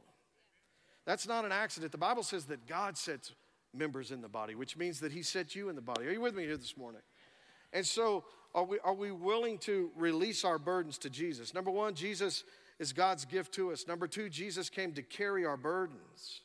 That's 1.05 1.27
not 1.27 1.43
an 1.43 1.51
accident. 1.51 1.91
The 1.91 1.97
Bible 1.97 2.23
says 2.23 2.45
that 2.45 2.65
God 2.65 2.97
sets 2.97 3.33
members 3.73 4.11
in 4.11 4.21
the 4.21 4.29
body, 4.29 4.55
which 4.55 4.77
means 4.77 5.01
that 5.01 5.11
He 5.11 5.21
set 5.21 5.53
you 5.53 5.69
in 5.69 5.75
the 5.75 5.81
body. 5.81 6.07
Are 6.07 6.11
you 6.11 6.21
with 6.21 6.33
me 6.33 6.43
here 6.43 6.57
this 6.57 6.77
morning? 6.77 7.01
And 7.73 7.85
so 7.85 8.23
are 8.55 8.63
we, 8.63 8.79
are 8.79 8.93
we 8.93 9.11
willing 9.11 9.57
to 9.59 9.91
release 9.95 10.43
our 10.43 10.57
burdens 10.57 10.97
to 10.99 11.09
Jesus? 11.09 11.53
Number 11.53 11.71
one, 11.71 11.93
Jesus 11.93 12.43
is 12.79 12.93
God's 12.93 13.25
gift 13.25 13.53
to 13.55 13.71
us. 13.71 13.87
Number 13.87 14.07
two, 14.07 14.29
Jesus 14.29 14.69
came 14.69 14.93
to 14.93 15.03
carry 15.03 15.45
our 15.45 15.57
burdens. 15.57 16.41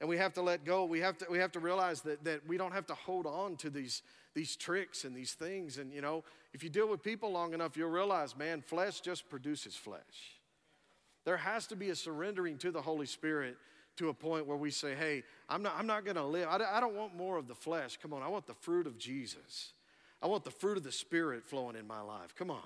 And 0.00 0.08
we 0.08 0.16
have 0.18 0.32
to 0.34 0.42
let 0.42 0.64
go. 0.64 0.84
We 0.84 1.00
have 1.00 1.16
to, 1.18 1.26
we 1.30 1.38
have 1.38 1.52
to 1.52 1.60
realize 1.60 2.02
that, 2.02 2.24
that 2.24 2.46
we 2.46 2.56
don't 2.56 2.72
have 2.72 2.86
to 2.86 2.94
hold 2.94 3.24
on 3.24 3.56
to 3.58 3.70
these, 3.70 4.02
these 4.34 4.56
tricks 4.56 5.04
and 5.04 5.16
these 5.16 5.32
things. 5.34 5.78
And, 5.78 5.92
you 5.92 6.00
know, 6.00 6.24
if 6.52 6.64
you 6.64 6.68
deal 6.68 6.88
with 6.88 7.02
people 7.02 7.30
long 7.30 7.54
enough, 7.54 7.76
you'll 7.76 7.88
realize, 7.88 8.36
man, 8.36 8.62
flesh 8.62 9.00
just 9.00 9.30
produces 9.30 9.76
flesh. 9.76 10.40
There 11.24 11.36
has 11.36 11.68
to 11.68 11.76
be 11.76 11.90
a 11.90 11.94
surrendering 11.94 12.58
to 12.58 12.72
the 12.72 12.82
Holy 12.82 13.06
Spirit 13.06 13.56
to 13.96 14.08
a 14.08 14.14
point 14.14 14.46
where 14.46 14.56
we 14.56 14.70
say, 14.70 14.94
hey, 14.94 15.22
I'm 15.48 15.62
not, 15.62 15.74
I'm 15.78 15.86
not 15.86 16.04
going 16.04 16.16
to 16.16 16.24
live. 16.24 16.48
I, 16.48 16.56
I 16.56 16.80
don't 16.80 16.96
want 16.96 17.14
more 17.14 17.36
of 17.36 17.46
the 17.46 17.54
flesh. 17.54 17.96
Come 18.02 18.12
on, 18.12 18.22
I 18.22 18.28
want 18.28 18.46
the 18.46 18.54
fruit 18.54 18.88
of 18.88 18.98
Jesus. 18.98 19.72
I 20.22 20.26
want 20.28 20.44
the 20.44 20.50
fruit 20.50 20.76
of 20.76 20.84
the 20.84 20.92
Spirit 20.92 21.44
flowing 21.44 21.76
in 21.76 21.86
my 21.86 22.00
life. 22.00 22.34
Come 22.36 22.50
on. 22.50 22.62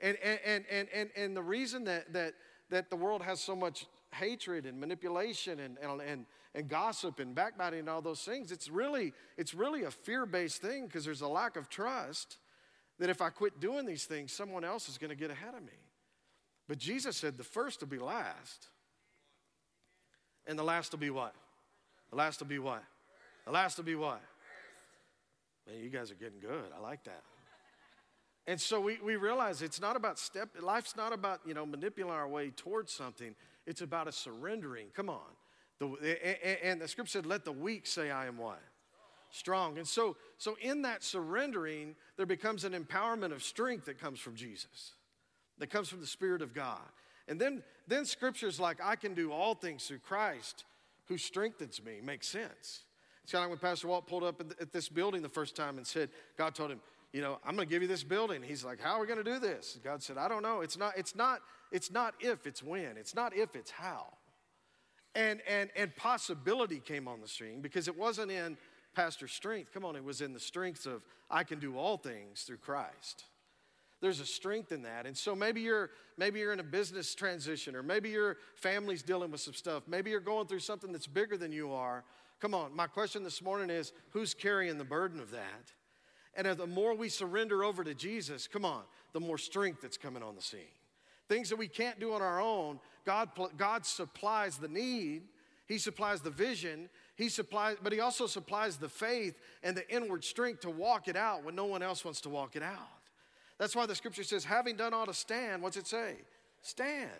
And, 0.00 0.16
and, 0.22 0.64
and, 0.70 0.88
and, 0.92 1.10
and 1.16 1.36
the 1.36 1.42
reason 1.42 1.84
that, 1.84 2.12
that, 2.12 2.34
that 2.70 2.90
the 2.90 2.96
world 2.96 3.22
has 3.22 3.40
so 3.40 3.54
much 3.54 3.86
hatred 4.12 4.66
and 4.66 4.78
manipulation 4.78 5.60
and, 5.60 5.78
and, 5.78 6.00
and, 6.00 6.26
and 6.54 6.68
gossip 6.68 7.20
and 7.20 7.34
backbiting 7.34 7.80
and 7.80 7.88
all 7.88 8.02
those 8.02 8.22
things. 8.22 8.50
It's 8.50 8.68
really, 8.68 9.12
it's 9.36 9.54
really 9.54 9.84
a 9.84 9.90
fear 9.90 10.26
based 10.26 10.60
thing 10.60 10.86
because 10.86 11.04
there's 11.04 11.20
a 11.20 11.28
lack 11.28 11.56
of 11.56 11.68
trust 11.68 12.38
that 12.98 13.10
if 13.10 13.22
I 13.22 13.30
quit 13.30 13.60
doing 13.60 13.86
these 13.86 14.04
things, 14.04 14.32
someone 14.32 14.64
else 14.64 14.88
is 14.88 14.98
going 14.98 15.10
to 15.10 15.16
get 15.16 15.30
ahead 15.30 15.54
of 15.54 15.62
me. 15.62 15.78
But 16.68 16.78
Jesus 16.78 17.16
said 17.16 17.36
the 17.36 17.44
first 17.44 17.80
will 17.80 17.88
be 17.88 17.98
last. 17.98 18.68
And 20.46 20.58
the 20.58 20.64
last 20.64 20.92
will 20.92 20.98
be 20.98 21.10
what? 21.10 21.34
The 22.10 22.16
last 22.16 22.40
will 22.40 22.46
be 22.46 22.58
what? 22.58 22.82
The 23.44 23.52
last 23.52 23.76
will 23.76 23.84
be 23.84 23.94
what? 23.94 24.20
Man, 25.66 25.82
you 25.82 25.90
guys 25.90 26.10
are 26.10 26.14
getting 26.14 26.40
good. 26.40 26.70
I 26.76 26.80
like 26.80 27.04
that. 27.04 27.22
And 28.46 28.60
so 28.60 28.80
we, 28.80 28.98
we 29.04 29.16
realize 29.16 29.60
it's 29.60 29.80
not 29.80 29.96
about 29.96 30.18
step, 30.18 30.50
life's 30.60 30.96
not 30.96 31.12
about, 31.12 31.40
you 31.44 31.54
know, 31.54 31.66
manipulating 31.66 32.14
our 32.14 32.28
way 32.28 32.50
towards 32.50 32.92
something. 32.92 33.34
It's 33.66 33.80
about 33.80 34.06
a 34.06 34.12
surrendering. 34.12 34.86
Come 34.94 35.10
on. 35.10 35.26
The, 35.80 36.64
and 36.64 36.80
the 36.80 36.88
scripture 36.88 37.18
said, 37.18 37.26
let 37.26 37.44
the 37.44 37.52
weak 37.52 37.86
say, 37.86 38.10
I 38.10 38.26
am 38.26 38.38
what? 38.38 38.62
Strong. 39.30 39.78
And 39.78 39.86
so, 39.86 40.16
so 40.38 40.56
in 40.60 40.82
that 40.82 41.02
surrendering, 41.02 41.96
there 42.16 42.26
becomes 42.26 42.64
an 42.64 42.72
empowerment 42.72 43.32
of 43.32 43.42
strength 43.42 43.86
that 43.86 44.00
comes 44.00 44.20
from 44.20 44.36
Jesus, 44.36 44.92
that 45.58 45.68
comes 45.68 45.88
from 45.88 46.00
the 46.00 46.06
Spirit 46.06 46.40
of 46.40 46.54
God. 46.54 46.80
And 47.28 47.40
then, 47.40 47.64
then 47.88 48.04
scriptures 48.04 48.60
like, 48.60 48.78
I 48.82 48.94
can 48.94 49.12
do 49.12 49.32
all 49.32 49.54
things 49.54 49.84
through 49.86 49.98
Christ 49.98 50.64
who 51.06 51.18
strengthens 51.18 51.82
me 51.84 52.00
makes 52.02 52.28
sense. 52.28 52.84
It's 53.26 53.32
kind 53.32 53.44
of 53.44 53.50
like 53.50 53.60
when 53.60 53.70
Pastor 53.70 53.88
Walt 53.88 54.06
pulled 54.06 54.22
up 54.22 54.40
at 54.60 54.70
this 54.70 54.88
building 54.88 55.20
the 55.20 55.28
first 55.28 55.56
time 55.56 55.78
and 55.78 55.84
said, 55.84 56.10
God 56.38 56.54
told 56.54 56.70
him, 56.70 56.78
you 57.12 57.20
know, 57.20 57.40
I'm 57.44 57.56
going 57.56 57.66
to 57.66 57.74
give 57.74 57.82
you 57.82 57.88
this 57.88 58.04
building. 58.04 58.40
He's 58.40 58.64
like, 58.64 58.80
how 58.80 58.92
are 58.92 59.00
we 59.00 59.08
going 59.08 59.18
to 59.18 59.24
do 59.24 59.40
this? 59.40 59.80
God 59.82 60.00
said, 60.00 60.16
I 60.16 60.28
don't 60.28 60.44
know. 60.44 60.60
It's 60.60 60.78
not, 60.78 60.96
it's 60.96 61.16
not, 61.16 61.40
it's 61.72 61.90
not 61.90 62.14
if, 62.20 62.46
it's 62.46 62.62
when. 62.62 62.96
It's 62.96 63.16
not 63.16 63.36
if, 63.36 63.56
it's 63.56 63.72
how. 63.72 64.06
And, 65.16 65.40
and, 65.48 65.70
and 65.74 65.96
possibility 65.96 66.78
came 66.78 67.08
on 67.08 67.20
the 67.20 67.26
screen 67.26 67.62
because 67.62 67.88
it 67.88 67.98
wasn't 67.98 68.30
in 68.30 68.56
pastor's 68.94 69.32
strength. 69.32 69.72
Come 69.74 69.84
on, 69.84 69.96
it 69.96 70.04
was 70.04 70.20
in 70.20 70.32
the 70.32 70.38
strength 70.38 70.86
of 70.86 71.02
I 71.28 71.42
can 71.42 71.58
do 71.58 71.76
all 71.76 71.96
things 71.96 72.42
through 72.42 72.58
Christ. 72.58 73.24
There's 74.00 74.20
a 74.20 74.26
strength 74.26 74.70
in 74.70 74.82
that. 74.82 75.04
And 75.04 75.16
so 75.16 75.34
maybe 75.34 75.62
you're 75.62 75.90
maybe 76.16 76.38
you're 76.38 76.52
in 76.52 76.60
a 76.60 76.64
business 76.64 77.12
transition 77.12 77.74
or 77.74 77.82
maybe 77.82 78.08
your 78.10 78.36
family's 78.54 79.02
dealing 79.02 79.32
with 79.32 79.40
some 79.40 79.54
stuff. 79.54 79.82
Maybe 79.88 80.10
you're 80.10 80.20
going 80.20 80.46
through 80.46 80.60
something 80.60 80.92
that's 80.92 81.08
bigger 81.08 81.36
than 81.36 81.50
you 81.50 81.72
are. 81.72 82.04
Come 82.40 82.54
on, 82.54 82.74
my 82.76 82.86
question 82.86 83.24
this 83.24 83.40
morning 83.40 83.70
is 83.70 83.92
who's 84.10 84.34
carrying 84.34 84.78
the 84.78 84.84
burden 84.84 85.20
of 85.20 85.30
that? 85.30 85.72
And 86.34 86.46
the 86.46 86.66
more 86.66 86.94
we 86.94 87.08
surrender 87.08 87.64
over 87.64 87.82
to 87.82 87.94
Jesus, 87.94 88.46
come 88.46 88.64
on, 88.64 88.82
the 89.12 89.20
more 89.20 89.38
strength 89.38 89.80
that's 89.80 89.96
coming 89.96 90.22
on 90.22 90.34
the 90.34 90.42
scene. 90.42 90.60
Things 91.28 91.48
that 91.48 91.56
we 91.56 91.66
can't 91.66 91.98
do 91.98 92.12
on 92.12 92.20
our 92.20 92.40
own, 92.40 92.78
God, 93.06 93.30
God 93.56 93.86
supplies 93.86 94.58
the 94.58 94.68
need, 94.68 95.22
He 95.66 95.78
supplies 95.78 96.20
the 96.20 96.30
vision, 96.30 96.90
He 97.16 97.30
supplies, 97.30 97.78
but 97.82 97.92
He 97.92 98.00
also 98.00 98.26
supplies 98.26 98.76
the 98.76 98.88
faith 98.88 99.38
and 99.62 99.74
the 99.74 99.88
inward 99.90 100.24
strength 100.24 100.60
to 100.60 100.70
walk 100.70 101.08
it 101.08 101.16
out 101.16 101.42
when 101.42 101.54
no 101.54 101.64
one 101.64 101.82
else 101.82 102.04
wants 102.04 102.20
to 102.22 102.28
walk 102.28 102.54
it 102.54 102.62
out. 102.62 102.76
That's 103.58 103.74
why 103.74 103.86
the 103.86 103.94
scripture 103.94 104.24
says, 104.24 104.44
having 104.44 104.76
done 104.76 104.92
all 104.92 105.06
to 105.06 105.14
stand, 105.14 105.62
what's 105.62 105.78
it 105.78 105.86
say? 105.86 106.16
Stand. 106.60 107.10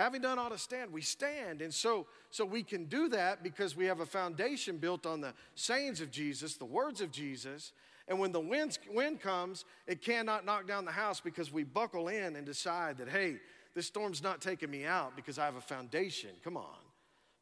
Having 0.00 0.22
done 0.22 0.38
all 0.38 0.48
to 0.48 0.56
stand, 0.56 0.94
we 0.94 1.02
stand. 1.02 1.60
And 1.60 1.74
so, 1.74 2.06
so 2.30 2.46
we 2.46 2.62
can 2.62 2.86
do 2.86 3.10
that 3.10 3.42
because 3.42 3.76
we 3.76 3.84
have 3.84 4.00
a 4.00 4.06
foundation 4.06 4.78
built 4.78 5.04
on 5.04 5.20
the 5.20 5.34
sayings 5.54 6.00
of 6.00 6.10
Jesus, 6.10 6.56
the 6.56 6.64
words 6.64 7.02
of 7.02 7.12
Jesus, 7.12 7.72
and 8.08 8.18
when 8.18 8.32
the 8.32 8.40
wind, 8.40 8.78
wind 8.90 9.20
comes, 9.20 9.66
it 9.86 10.00
cannot 10.00 10.46
knock 10.46 10.66
down 10.66 10.86
the 10.86 10.90
house 10.90 11.20
because 11.20 11.52
we 11.52 11.64
buckle 11.64 12.08
in 12.08 12.34
and 12.36 12.46
decide 12.46 12.96
that, 12.96 13.10
hey, 13.10 13.36
this 13.74 13.86
storm's 13.88 14.22
not 14.22 14.40
taking 14.40 14.70
me 14.70 14.86
out 14.86 15.16
because 15.16 15.38
I 15.38 15.44
have 15.44 15.56
a 15.56 15.60
foundation, 15.60 16.30
come 16.42 16.56
on, 16.56 16.78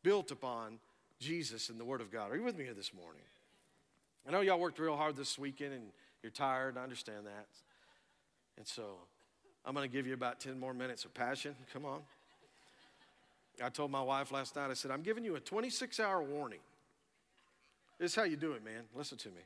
built 0.02 0.32
upon 0.32 0.80
Jesus 1.20 1.68
and 1.68 1.78
the 1.78 1.84
Word 1.84 2.00
of 2.00 2.10
God. 2.10 2.32
Are 2.32 2.36
you 2.36 2.42
with 2.42 2.58
me 2.58 2.64
here 2.64 2.74
this 2.74 2.92
morning? 2.92 3.22
I 4.26 4.32
know 4.32 4.40
y'all 4.40 4.58
worked 4.58 4.80
real 4.80 4.96
hard 4.96 5.14
this 5.14 5.38
weekend 5.38 5.74
and 5.74 5.84
you're 6.24 6.32
tired. 6.32 6.76
I 6.76 6.82
understand 6.82 7.24
that. 7.26 7.46
And 8.56 8.66
so 8.66 8.96
I'm 9.64 9.76
going 9.76 9.88
to 9.88 9.96
give 9.96 10.08
you 10.08 10.14
about 10.14 10.40
10 10.40 10.58
more 10.58 10.74
minutes 10.74 11.04
of 11.04 11.14
passion. 11.14 11.54
Come 11.72 11.84
on. 11.84 12.00
I 13.62 13.68
told 13.68 13.90
my 13.90 14.02
wife 14.02 14.30
last 14.30 14.56
night, 14.56 14.70
I 14.70 14.74
said, 14.74 14.90
I'm 14.90 15.02
giving 15.02 15.24
you 15.24 15.36
a 15.36 15.40
26 15.40 16.00
hour 16.00 16.22
warning. 16.22 16.60
This 17.98 18.12
is 18.12 18.16
how 18.16 18.24
you 18.24 18.36
do 18.36 18.52
it, 18.52 18.64
man. 18.64 18.82
Listen 18.94 19.18
to 19.18 19.28
me. 19.28 19.42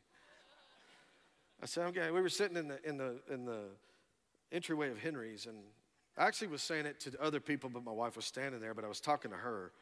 I 1.62 1.66
said, 1.66 1.87
okay, 1.87 2.11
we 2.11 2.20
were 2.20 2.29
sitting 2.29 2.57
in 2.57 2.68
the, 2.68 2.79
in 2.87 2.96
the, 2.96 3.14
in 3.31 3.44
the 3.44 3.61
entryway 4.51 4.90
of 4.90 4.98
Henry's, 4.98 5.46
and 5.46 5.57
I 6.18 6.27
actually 6.27 6.48
was 6.48 6.62
saying 6.62 6.87
it 6.87 7.01
to 7.01 7.12
other 7.22 7.40
people, 7.40 7.70
but 7.70 7.85
my 7.85 7.92
wife 7.92 8.16
was 8.16 8.25
standing 8.25 8.61
there, 8.61 8.75
but 8.75 8.85
I 8.85 8.88
was 8.88 9.01
talking 9.01 9.31
to 9.31 9.37
her. 9.37 9.72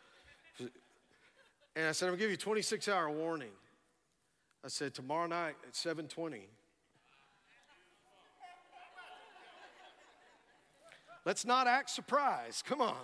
And 1.75 1.87
I 1.87 1.93
said, 1.93 2.07
I'm 2.07 2.13
gonna 2.13 2.21
give 2.21 2.31
you 2.31 2.35
a 2.35 2.39
26 2.39 2.89
hour 2.89 3.11
warning. 3.11 3.51
I 4.65 4.69
said, 4.69 4.95
tomorrow 4.95 5.27
night 5.27 5.55
at 5.67 5.75
720, 5.75 6.47
let's 11.25 11.47
not 11.47 11.67
act 11.67 11.91
surprised. 11.91 12.67
Come 12.67 12.83
on. 12.83 12.97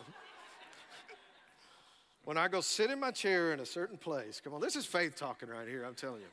When 2.26 2.36
I 2.36 2.48
go 2.48 2.60
sit 2.60 2.90
in 2.90 2.98
my 2.98 3.12
chair 3.12 3.52
in 3.52 3.60
a 3.60 3.64
certain 3.64 3.96
place, 3.96 4.40
come 4.42 4.52
on, 4.52 4.60
this 4.60 4.74
is 4.74 4.84
faith 4.84 5.14
talking 5.14 5.48
right 5.48 5.68
here, 5.68 5.84
I'm 5.84 5.94
telling 5.94 6.20
you. 6.20 6.26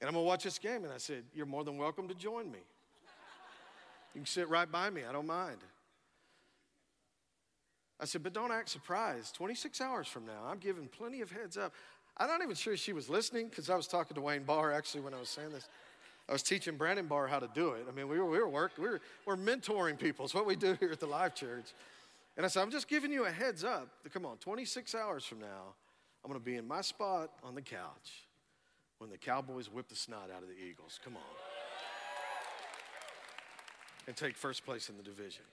And 0.00 0.08
I'm 0.08 0.14
to 0.14 0.20
watch 0.20 0.44
this 0.44 0.58
game. 0.58 0.82
And 0.82 0.92
I 0.92 0.96
said, 0.96 1.22
You're 1.34 1.46
more 1.46 1.62
than 1.62 1.76
welcome 1.76 2.08
to 2.08 2.14
join 2.14 2.50
me. 2.50 2.58
You 4.14 4.22
can 4.22 4.26
sit 4.26 4.48
right 4.48 4.70
by 4.70 4.90
me, 4.90 5.02
I 5.08 5.12
don't 5.12 5.26
mind. 5.26 5.58
I 8.00 8.06
said, 8.06 8.22
But 8.22 8.32
don't 8.32 8.50
act 8.50 8.70
surprised. 8.70 9.34
26 9.34 9.80
hours 9.82 10.08
from 10.08 10.24
now, 10.24 10.40
I'm 10.48 10.58
giving 10.58 10.88
plenty 10.88 11.20
of 11.20 11.30
heads 11.30 11.58
up. 11.58 11.74
I'm 12.16 12.28
not 12.28 12.42
even 12.42 12.56
sure 12.56 12.74
she 12.76 12.94
was 12.94 13.10
listening 13.10 13.48
because 13.48 13.68
I 13.68 13.76
was 13.76 13.86
talking 13.86 14.14
to 14.14 14.22
Wayne 14.22 14.42
Barr 14.42 14.72
actually 14.72 15.02
when 15.02 15.12
I 15.12 15.20
was 15.20 15.28
saying 15.28 15.50
this. 15.50 15.68
I 16.30 16.32
was 16.32 16.42
teaching 16.42 16.76
Brandon 16.76 17.06
Barr 17.06 17.26
how 17.26 17.40
to 17.40 17.48
do 17.54 17.72
it. 17.72 17.84
I 17.88 17.92
mean, 17.94 18.08
we 18.08 18.18
were, 18.18 18.26
we 18.26 18.38
were 18.38 18.48
working, 18.48 18.84
we 18.84 18.90
were, 18.90 19.00
we're 19.26 19.36
mentoring 19.36 19.98
people. 19.98 20.24
It's 20.24 20.34
what 20.34 20.46
we 20.46 20.56
do 20.56 20.78
here 20.80 20.92
at 20.92 21.00
the 21.00 21.06
Life 21.06 21.34
Church. 21.34 21.74
And 22.36 22.46
I 22.46 22.48
said, 22.48 22.62
I'm 22.62 22.70
just 22.70 22.88
giving 22.88 23.12
you 23.12 23.24
a 23.24 23.30
heads 23.30 23.62
up. 23.64 23.88
Come 24.12 24.24
on, 24.24 24.38
26 24.38 24.94
hours 24.94 25.24
from 25.24 25.40
now, 25.40 25.74
I'm 26.24 26.30
going 26.30 26.40
to 26.40 26.44
be 26.44 26.56
in 26.56 26.66
my 26.66 26.80
spot 26.80 27.30
on 27.44 27.54
the 27.54 27.62
couch 27.62 28.26
when 28.98 29.10
the 29.10 29.18
Cowboys 29.18 29.70
whip 29.70 29.88
the 29.88 29.96
snot 29.96 30.30
out 30.34 30.42
of 30.42 30.48
the 30.48 30.54
Eagles. 30.54 30.98
Come 31.04 31.16
on. 31.16 31.22
And 34.06 34.16
take 34.16 34.36
first 34.36 34.64
place 34.64 34.88
in 34.88 34.96
the 34.96 35.02
division. 35.02 35.44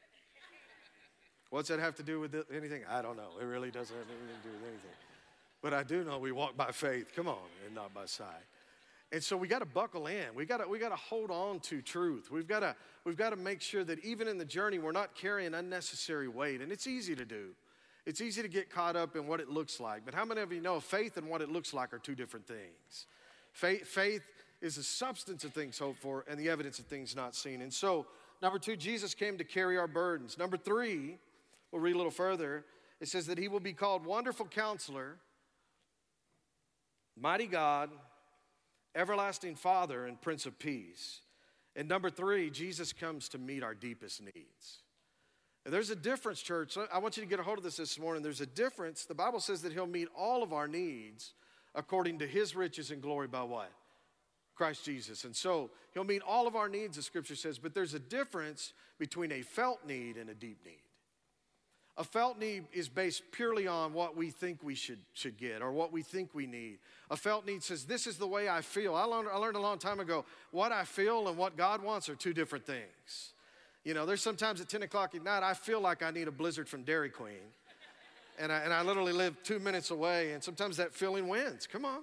What's 1.50 1.70
that 1.70 1.80
have 1.80 1.96
to 1.96 2.04
do 2.04 2.20
with 2.20 2.36
anything? 2.56 2.84
I 2.88 3.02
don't 3.02 3.18
know. 3.18 3.32
It 3.42 3.46
really 3.46 3.72
doesn't 3.72 3.96
have 3.96 4.06
anything 4.08 4.42
to 4.44 4.48
do 4.48 4.54
with 4.54 4.70
anything. 4.70 4.96
But 5.62 5.74
I 5.74 5.84
do 5.84 6.04
know 6.04 6.20
we 6.20 6.32
walk 6.32 6.56
by 6.56 6.72
faith, 6.72 7.12
come 7.16 7.28
on, 7.28 7.38
and 7.66 7.76
not 7.76 7.94
by 7.94 8.06
sight. 8.06 8.46
And 9.12 9.24
so 9.24 9.36
we 9.36 9.48
got 9.48 9.60
to 9.60 9.66
buckle 9.66 10.08
in. 10.08 10.36
We 10.36 10.46
got 10.46 10.58
to 10.58 10.68
we 10.68 10.78
got 10.78 10.90
to 10.90 10.96
hold 10.96 11.32
on 11.32 11.60
to 11.62 11.82
truth. 11.82 12.30
We've 12.32 12.48
got 12.48 12.60
to 12.60 12.76
we've 13.06 13.18
got 13.18 13.32
to 13.32 13.36
make 13.36 13.62
sure 13.62 13.84
that 13.84 14.04
even 14.04 14.28
in 14.28 14.38
the 14.38 14.46
journey 14.46 14.78
we're 14.78 14.92
not 14.92 15.16
carrying 15.16 15.56
unnecessary 15.56 16.28
weight. 16.28 16.62
And 16.62 16.72
it's 16.72 16.86
easy 16.86 17.16
to 17.16 17.26
do. 17.26 17.50
It's 18.06 18.22
easy 18.22 18.42
to 18.42 18.48
get 18.48 18.70
caught 18.70 18.96
up 18.96 19.16
in 19.16 19.28
what 19.28 19.40
it 19.40 19.50
looks 19.50 19.80
like. 19.80 20.06
But 20.06 20.14
how 20.14 20.26
many 20.26 20.42
of 20.42 20.52
you 20.52 20.62
know 20.62 20.80
faith 20.80 21.18
and 21.18 21.28
what 21.28 21.42
it 21.42 21.50
looks 21.50 21.74
like 21.74 21.94
are 21.94 22.00
two 22.00 22.16
different 22.16 22.48
things? 22.48 23.08
Faith, 23.52 23.86
faith 23.88 24.24
is 24.62 24.76
the 24.76 24.84
substance 24.84 25.44
of 25.44 25.54
things 25.54 25.78
hoped 25.80 26.00
for 26.00 26.26
and 26.28 26.40
the 26.40 26.50
evidence 26.50 26.80
of 26.80 26.86
things 26.86 27.16
not 27.16 27.36
seen. 27.36 27.62
And 27.62 27.74
so, 27.74 28.06
number 28.42 28.60
two, 28.60 28.76
Jesus 28.76 29.14
came 29.14 29.38
to 29.38 29.44
carry 29.44 29.78
our 29.78 29.88
burdens. 29.88 30.38
Number 30.38 30.58
three, 30.58 31.18
we'll 31.72 31.82
read 31.82 31.94
a 31.94 31.98
little 31.98 32.12
further. 32.12 32.66
It 33.00 33.08
says 33.08 33.28
that 33.28 33.38
he 33.38 33.48
will 33.48 33.60
be 33.60 33.74
called 33.74 34.06
Wonderful 34.06 34.48
Counselor, 34.48 35.18
Mighty 37.20 37.48
God, 37.48 37.90
Everlasting 38.96 39.56
Father, 39.56 40.06
and 40.06 40.20
Prince 40.20 40.46
of 40.46 40.58
Peace. 40.60 41.22
And 41.76 41.88
number 41.88 42.10
three, 42.10 42.50
Jesus 42.50 42.92
comes 42.94 43.30
to 43.30 43.38
meet 43.38 43.64
our 43.64 43.76
deepest 43.76 44.22
needs. 44.22 44.80
And 45.66 45.74
there's 45.74 45.90
a 45.90 45.96
difference, 45.96 46.42
church. 46.42 46.78
I 46.92 46.98
want 46.98 47.18
you 47.18 47.24
to 47.24 47.30
get 47.30 47.40
a 47.40 47.44
hold 47.44 47.60
of 47.60 47.64
this 47.64 47.78
this 47.78 48.00
morning. 48.00 48.24
There's 48.24 48.42
a 48.42 48.46
difference. 48.46 49.06
The 49.06 49.14
Bible 49.14 49.40
says 49.40 49.62
that 49.62 49.74
He'll 49.74 49.86
meet 49.86 50.08
all 50.16 50.42
of 50.42 50.54
our 50.54 50.68
needs 50.68 51.34
according 51.76 52.20
to 52.20 52.28
his 52.28 52.56
riches 52.56 52.92
and 52.92 53.02
glory 53.02 53.28
by 53.28 53.44
what? 53.44 53.72
Christ 54.56 54.84
Jesus. 54.84 55.24
And 55.24 55.36
so 55.36 55.72
he'll 55.94 56.04
meet 56.04 56.22
all 56.22 56.48
of 56.48 56.56
our 56.56 56.68
needs, 56.68 56.98
the 56.98 57.04
scripture 57.04 57.36
says, 57.36 57.58
but 57.58 57.74
there's 57.74 57.94
a 57.94 58.00
difference 58.00 58.74
between 58.98 59.32
a 59.32 59.42
felt 59.42 59.86
need 59.86 60.18
and 60.18 60.30
a 60.30 60.34
deep 60.34 60.58
need. 60.66 60.82
A 62.00 62.04
felt 62.04 62.40
need 62.40 62.64
is 62.74 62.90
based 62.90 63.30
purely 63.32 63.68
on 63.68 63.94
what 63.94 64.18
we 64.18 64.32
think 64.32 64.64
we 64.64 64.74
should, 64.74 65.00
should 65.14 65.38
get 65.38 65.62
or 65.62 65.72
what 65.72 65.92
we 65.92 66.02
think 66.02 66.34
we 66.34 66.48
need. 66.48 66.80
A 67.12 67.18
felt 67.18 67.46
need 67.46 67.62
says, 67.62 67.86
This 67.86 68.08
is 68.08 68.18
the 68.18 68.28
way 68.28 68.50
I 68.50 68.62
feel. 68.62 68.96
I 68.96 69.04
learned, 69.04 69.28
I 69.32 69.38
learned 69.38 69.58
a 69.58 69.62
long 69.62 69.78
time 69.78 70.00
ago 70.00 70.26
what 70.52 70.72
I 70.72 70.86
feel 70.86 71.28
and 71.28 71.38
what 71.38 71.58
God 71.58 71.84
wants 71.84 72.10
are 72.10 72.16
two 72.16 72.34
different 72.34 72.66
things. 72.66 73.34
You 73.84 73.94
know, 73.94 74.06
there's 74.06 74.22
sometimes 74.22 74.62
at 74.62 74.70
10 74.70 74.84
o'clock 74.84 75.14
at 75.14 75.24
night, 75.24 75.44
I 75.44 75.54
feel 75.54 75.82
like 75.82 76.02
I 76.02 76.10
need 76.10 76.28
a 76.28 76.32
blizzard 76.32 76.68
from 76.68 76.84
Dairy 76.84 77.10
Queen 77.10 77.52
and 78.40 78.52
I, 78.52 78.60
and 78.60 78.74
I 78.74 78.82
literally 78.82 79.12
live 79.12 79.36
two 79.44 79.60
minutes 79.60 79.92
away, 79.92 80.32
and 80.32 80.44
sometimes 80.44 80.78
that 80.78 80.94
feeling 80.94 81.28
wins. 81.28 81.68
Come 81.68 81.86
on. 81.86 82.00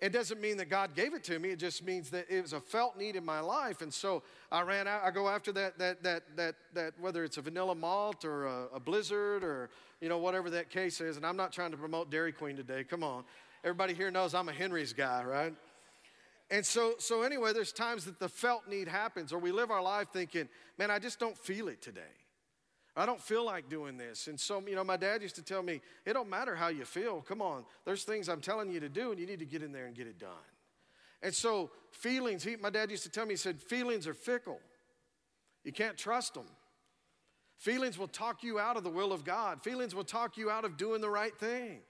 It 0.00 0.12
doesn't 0.12 0.40
mean 0.40 0.58
that 0.58 0.68
God 0.68 0.94
gave 0.94 1.14
it 1.14 1.24
to 1.24 1.38
me. 1.38 1.50
It 1.50 1.58
just 1.58 1.82
means 1.82 2.10
that 2.10 2.26
it 2.28 2.42
was 2.42 2.52
a 2.52 2.60
felt 2.60 2.98
need 2.98 3.16
in 3.16 3.24
my 3.24 3.40
life. 3.40 3.80
And 3.80 3.92
so 3.92 4.22
I 4.52 4.60
ran 4.60 4.86
out, 4.86 5.02
I 5.02 5.10
go 5.10 5.26
after 5.26 5.52
that, 5.52 5.78
that, 5.78 6.02
that, 6.02 6.22
that, 6.36 6.54
that 6.74 6.92
whether 7.00 7.24
it's 7.24 7.38
a 7.38 7.40
vanilla 7.40 7.74
malt 7.74 8.24
or 8.24 8.44
a, 8.44 8.66
a 8.74 8.80
blizzard 8.80 9.42
or, 9.42 9.70
you 10.02 10.10
know, 10.10 10.18
whatever 10.18 10.50
that 10.50 10.68
case 10.68 11.00
is. 11.00 11.16
And 11.16 11.24
I'm 11.24 11.36
not 11.36 11.50
trying 11.50 11.70
to 11.70 11.78
promote 11.78 12.10
Dairy 12.10 12.32
Queen 12.32 12.56
today. 12.56 12.84
Come 12.84 13.02
on. 13.02 13.24
Everybody 13.64 13.94
here 13.94 14.10
knows 14.10 14.34
I'm 14.34 14.50
a 14.50 14.52
Henry's 14.52 14.92
guy, 14.92 15.24
right? 15.24 15.54
And 16.50 16.64
so, 16.64 16.94
so 16.98 17.22
anyway, 17.22 17.52
there's 17.54 17.72
times 17.72 18.04
that 18.04 18.20
the 18.20 18.28
felt 18.28 18.68
need 18.68 18.88
happens, 18.88 19.32
or 19.32 19.38
we 19.38 19.50
live 19.50 19.70
our 19.70 19.82
life 19.82 20.08
thinking, 20.12 20.48
man, 20.78 20.90
I 20.90 20.98
just 20.98 21.18
don't 21.18 21.36
feel 21.36 21.68
it 21.68 21.80
today. 21.80 22.02
I 22.96 23.04
don't 23.04 23.20
feel 23.20 23.44
like 23.44 23.68
doing 23.68 23.98
this. 23.98 24.26
And 24.26 24.40
so, 24.40 24.62
you 24.66 24.74
know, 24.74 24.82
my 24.82 24.96
dad 24.96 25.20
used 25.20 25.34
to 25.34 25.42
tell 25.42 25.62
me, 25.62 25.82
it 26.06 26.14
don't 26.14 26.30
matter 26.30 26.56
how 26.56 26.68
you 26.68 26.86
feel. 26.86 27.20
Come 27.20 27.42
on, 27.42 27.64
there's 27.84 28.04
things 28.04 28.28
I'm 28.28 28.40
telling 28.40 28.72
you 28.72 28.80
to 28.80 28.88
do, 28.88 29.10
and 29.10 29.20
you 29.20 29.26
need 29.26 29.38
to 29.40 29.44
get 29.44 29.62
in 29.62 29.70
there 29.70 29.86
and 29.86 29.94
get 29.94 30.06
it 30.06 30.18
done. 30.18 30.30
And 31.22 31.34
so, 31.34 31.70
feelings, 31.90 32.42
he, 32.42 32.56
my 32.56 32.70
dad 32.70 32.90
used 32.90 33.02
to 33.02 33.10
tell 33.10 33.26
me, 33.26 33.34
he 33.34 33.36
said, 33.36 33.60
feelings 33.60 34.06
are 34.06 34.14
fickle. 34.14 34.60
You 35.62 35.72
can't 35.72 35.96
trust 35.96 36.34
them. 36.34 36.46
Feelings 37.58 37.98
will 37.98 38.08
talk 38.08 38.42
you 38.42 38.58
out 38.58 38.76
of 38.76 38.84
the 38.84 38.90
will 38.90 39.12
of 39.12 39.24
God, 39.24 39.62
feelings 39.62 39.94
will 39.94 40.04
talk 40.04 40.36
you 40.36 40.50
out 40.50 40.64
of 40.64 40.76
doing 40.76 41.00
the 41.00 41.10
right 41.10 41.36
thing. 41.38 41.80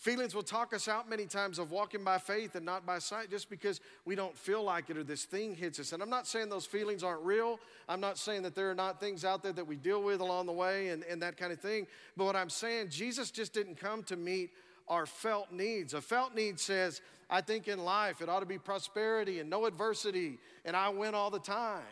Feelings 0.00 0.34
will 0.34 0.42
talk 0.42 0.72
us 0.72 0.88
out 0.88 1.10
many 1.10 1.26
times 1.26 1.58
of 1.58 1.72
walking 1.72 2.02
by 2.02 2.16
faith 2.16 2.54
and 2.54 2.64
not 2.64 2.86
by 2.86 2.98
sight 2.98 3.30
just 3.30 3.50
because 3.50 3.82
we 4.06 4.14
don't 4.14 4.34
feel 4.34 4.62
like 4.64 4.88
it 4.88 4.96
or 4.96 5.04
this 5.04 5.24
thing 5.24 5.54
hits 5.54 5.78
us. 5.78 5.92
And 5.92 6.02
I'm 6.02 6.08
not 6.08 6.26
saying 6.26 6.48
those 6.48 6.64
feelings 6.64 7.04
aren't 7.04 7.20
real. 7.20 7.60
I'm 7.86 8.00
not 8.00 8.16
saying 8.16 8.40
that 8.44 8.54
there 8.54 8.70
are 8.70 8.74
not 8.74 8.98
things 8.98 9.26
out 9.26 9.42
there 9.42 9.52
that 9.52 9.66
we 9.66 9.76
deal 9.76 10.02
with 10.02 10.22
along 10.22 10.46
the 10.46 10.52
way 10.52 10.88
and, 10.88 11.04
and 11.04 11.20
that 11.20 11.36
kind 11.36 11.52
of 11.52 11.60
thing. 11.60 11.86
But 12.16 12.24
what 12.24 12.34
I'm 12.34 12.48
saying, 12.48 12.88
Jesus 12.88 13.30
just 13.30 13.52
didn't 13.52 13.74
come 13.74 14.02
to 14.04 14.16
meet 14.16 14.52
our 14.88 15.04
felt 15.04 15.52
needs. 15.52 15.92
A 15.92 16.00
felt 16.00 16.34
need 16.34 16.58
says, 16.58 17.02
I 17.28 17.42
think 17.42 17.68
in 17.68 17.84
life 17.84 18.22
it 18.22 18.30
ought 18.30 18.40
to 18.40 18.46
be 18.46 18.56
prosperity 18.56 19.40
and 19.40 19.50
no 19.50 19.66
adversity, 19.66 20.38
and 20.64 20.74
I 20.74 20.88
win 20.88 21.14
all 21.14 21.28
the 21.28 21.38
time. 21.38 21.82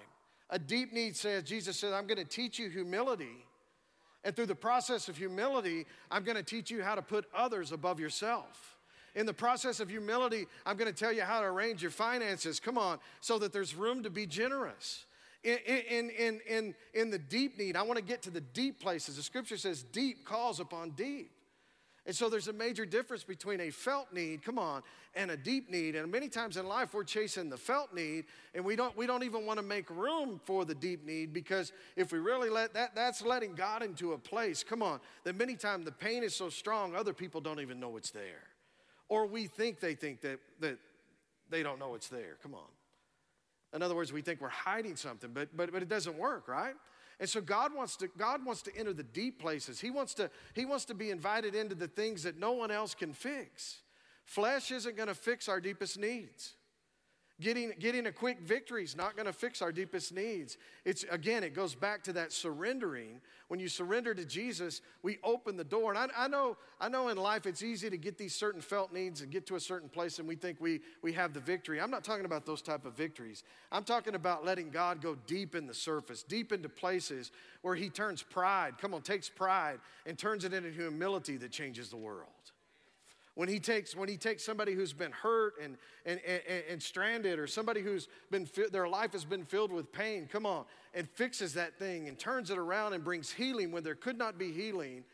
A 0.49 0.59
deep 0.59 0.95
need 0.95 1.15
says, 1.15 1.43
Jesus 1.43 1.79
says, 1.79 1.93
I'm 1.93 2.07
going 2.07 2.17
to 2.17 2.25
teach 2.25 2.59
you 2.59 2.71
humility 2.71 3.45
and 4.25 4.35
through 4.35 4.47
the 4.47 4.55
process 4.55 5.09
of 5.09 5.17
humility, 5.17 5.87
I'm 6.11 6.25
going 6.25 6.37
to 6.37 6.43
teach 6.43 6.71
you 6.71 6.83
how 6.83 6.95
to 6.95 7.03
put 7.03 7.27
others 7.35 7.73
above 7.73 8.01
yourself. 8.01 8.77
In 9.15 9.27
the 9.27 9.35
process 9.35 9.81
of 9.81 9.89
humility, 9.89 10.47
I'm 10.67 10.77
going 10.77 10.93
to 10.93 10.99
tell 10.99 11.13
you 11.13 11.23
how 11.23 11.41
to 11.41 11.47
arrange 11.47 11.83
your 11.83 11.91
finances. 11.91 12.61
Come 12.61 12.79
on, 12.79 12.99
so 13.21 13.39
that 13.39 13.53
there's 13.53 13.75
room 13.75 14.03
to 14.03 14.11
be 14.11 14.27
generous. 14.27 15.07
In, 15.45 15.59
in, 15.67 16.11
in, 16.11 16.41
in, 16.49 16.75
in 16.95 17.11
the 17.11 17.19
deep 17.19 17.59
need, 17.59 17.77
I 17.77 17.83
want 17.83 17.99
to 17.99 18.05
get 18.05 18.23
to 18.23 18.31
the 18.31 18.41
deep 18.41 18.81
places. 18.81 19.17
The 19.17 19.23
scripture 19.23 19.57
says, 19.57 19.83
deep 19.83 20.25
calls 20.25 20.61
upon 20.61 20.91
deep. 20.91 21.31
And 22.09 22.17
so 22.17 22.31
there's 22.31 22.49
a 22.49 22.55
major 22.55 22.87
difference 22.87 23.23
between 23.23 23.61
a 23.61 23.69
felt 23.69 24.15
need, 24.15 24.43
come 24.43 24.59
on, 24.59 24.83
and 25.15 25.31
a 25.31 25.37
deep 25.37 25.71
need. 25.71 25.95
And 25.95 26.11
many 26.11 26.31
times 26.31 26.57
in 26.57 26.67
life 26.67 26.95
we're 26.95 27.05
chasing 27.05 27.51
the 27.51 27.59
felt 27.59 27.95
need 27.95 28.25
and 28.55 28.65
we 28.65 28.77
don't 28.77 28.97
we 28.97 29.07
don't 29.07 29.25
even 29.25 29.45
want 29.45 29.59
to 29.59 29.63
make 29.63 29.91
room 29.91 30.41
for 30.47 30.65
the 30.65 30.75
deep 30.75 31.05
need 31.05 31.35
because 31.35 31.71
if 31.97 32.11
we 32.11 32.19
really 32.19 32.49
let 32.49 32.73
that 32.73 32.95
that's 32.95 33.21
letting 33.21 33.55
God 33.55 33.83
into 33.83 34.15
a 34.15 34.19
place, 34.19 34.65
come 34.65 34.83
on, 34.83 35.01
that 35.25 35.37
many 35.37 35.55
times 35.55 35.85
the 35.85 35.93
pain 35.93 36.23
is 36.23 36.35
so 36.35 36.49
strong 36.49 36.97
other 36.97 37.13
people 37.13 37.43
don't 37.43 37.61
even 37.61 37.79
know 37.79 37.99
it's 37.99 38.11
there. 38.11 38.49
Or 39.11 39.27
we 39.27 39.47
think 39.47 39.79
they 39.79 39.95
think 39.95 40.23
that 40.23 40.41
that 40.61 40.79
they 41.51 41.63
don't 41.63 41.79
know 41.79 41.95
it's 41.95 42.09
there. 42.09 42.39
Come 42.43 42.55
on. 42.55 42.69
In 43.75 43.83
other 43.83 43.95
words, 43.95 44.15
we 44.15 44.23
think 44.23 44.41
we're 44.41 44.49
hiding 44.49 44.97
something, 44.97 45.33
but 45.35 45.55
but 45.55 45.73
but 45.73 45.83
it 45.83 45.91
doesn't 45.91 46.17
work, 46.17 46.49
right? 46.49 46.75
And 47.21 47.29
so 47.29 47.41
God 47.41 47.75
wants 47.75 47.97
to 47.97 48.09
God 48.17 48.45
wants 48.45 48.63
to 48.63 48.77
enter 48.77 48.93
the 48.93 49.03
deep 49.03 49.41
places. 49.41 49.81
He 49.81 49.91
wants 49.91 50.15
to 50.15 50.31
he 50.55 50.65
wants 50.65 50.85
to 50.87 50.95
be 50.95 51.11
invited 51.11 51.55
into 51.55 51.75
the 51.75 51.89
things 51.89 52.23
that 52.23 52.39
no 52.39 52.53
one 52.53 52.71
else 52.71 52.95
can 52.95 53.13
fix. 53.13 53.81
Flesh 54.25 54.71
isn't 54.71 54.97
going 54.97 55.09
to 55.09 55.15
fix 55.15 55.49
our 55.49 55.61
deepest 55.61 55.99
needs. 55.99 56.55
Getting, 57.41 57.73
getting 57.79 58.07
a 58.07 58.13
quick 58.13 58.41
victory 58.41 58.83
is 58.83 58.97
not 58.97 59.15
going 59.15 59.27
to 59.27 59.33
fix 59.33 59.63
our 59.63 59.71
deepest 59.71 60.13
needs. 60.13 60.59
It's 60.85 61.05
again, 61.09 61.45
it 61.45 61.55
goes 61.55 61.73
back 61.73 62.03
to 62.05 62.13
that 62.15 62.33
surrendering. 62.33 63.21
When 63.47 63.61
you 63.61 63.69
surrender 63.69 64.13
to 64.13 64.25
Jesus, 64.25 64.81
we 65.05 65.19
open 65.23 65.57
the 65.57 65.63
door. 65.63 65.95
And 65.95 65.99
I, 65.99 66.25
I, 66.25 66.27
know, 66.27 66.57
I 66.81 66.89
know 66.89 67.09
in 67.09 67.17
life 67.17 67.47
it's 67.47 67.63
easy 67.63 67.89
to 67.91 67.97
get 67.97 68.19
these 68.19 68.35
certain 68.35 68.61
felt 68.61 68.93
needs 68.93 69.21
and 69.21 69.31
get 69.31 69.47
to 69.47 69.55
a 69.55 69.61
certain 69.61 69.89
place 69.89 70.19
and 70.19 70.27
we 70.27 70.35
think 70.35 70.61
we, 70.61 70.81
we 71.01 71.13
have 71.13 71.33
the 71.33 71.39
victory. 71.39 71.81
I'm 71.81 71.93
not 71.93 72.03
talking 72.03 72.25
about 72.25 72.45
those 72.45 72.61
type 72.61 72.85
of 72.85 72.97
victories. 72.97 73.45
I'm 73.71 73.85
talking 73.85 74.17
about 74.17 74.45
letting 74.45 74.71
God 74.71 75.01
go 75.01 75.17
deep 75.29 75.55
in 75.55 75.69
the 75.69 75.75
surface, 75.75 76.25
deep 76.25 76.51
into 76.51 76.69
places 76.69 77.31
where 77.63 77.77
He 77.77 77.89
turns 77.89 78.21
pride, 78.21 78.79
come 78.81 78.95
on, 78.95 79.03
takes 79.03 79.29
pride 79.29 79.79
and 80.07 80.19
turns 80.19 80.45
it 80.45 80.53
into 80.53 80.71
humility 80.71 81.37
that 81.37 81.53
changes 81.53 81.89
the 81.89 81.97
world 81.97 82.27
when 83.39 83.49
he 83.49 83.61
takes 83.61 83.95
when 83.95 84.09
he 84.09 84.17
takes 84.17 84.45
somebody 84.45 84.75
who's 84.75 84.93
been 84.93 85.13
hurt 85.13 85.55
and 85.63 85.77
and, 86.05 86.21
and, 86.27 86.43
and 86.71 86.83
stranded 86.83 87.39
or 87.39 87.47
somebody 87.47 87.81
who's 87.81 88.09
been 88.33 88.49
their 88.73 88.89
life 88.89 89.13
has 89.13 89.25
been 89.25 89.45
filled 89.45 89.71
with 89.71 89.93
pain 89.93 90.29
come 90.31 90.45
on 90.45 90.65
and 90.93 91.09
fixes 91.11 91.55
that 91.55 91.79
thing 91.79 92.09
and 92.09 92.19
turns 92.19 92.51
it 92.51 92.59
around 92.59 92.95
and 92.95 93.05
brings 93.05 93.31
healing 93.31 93.71
when 93.71 93.85
there 93.85 93.95
could 93.95 94.19
not 94.19 94.39
be 94.39 94.51
healing 94.51 95.05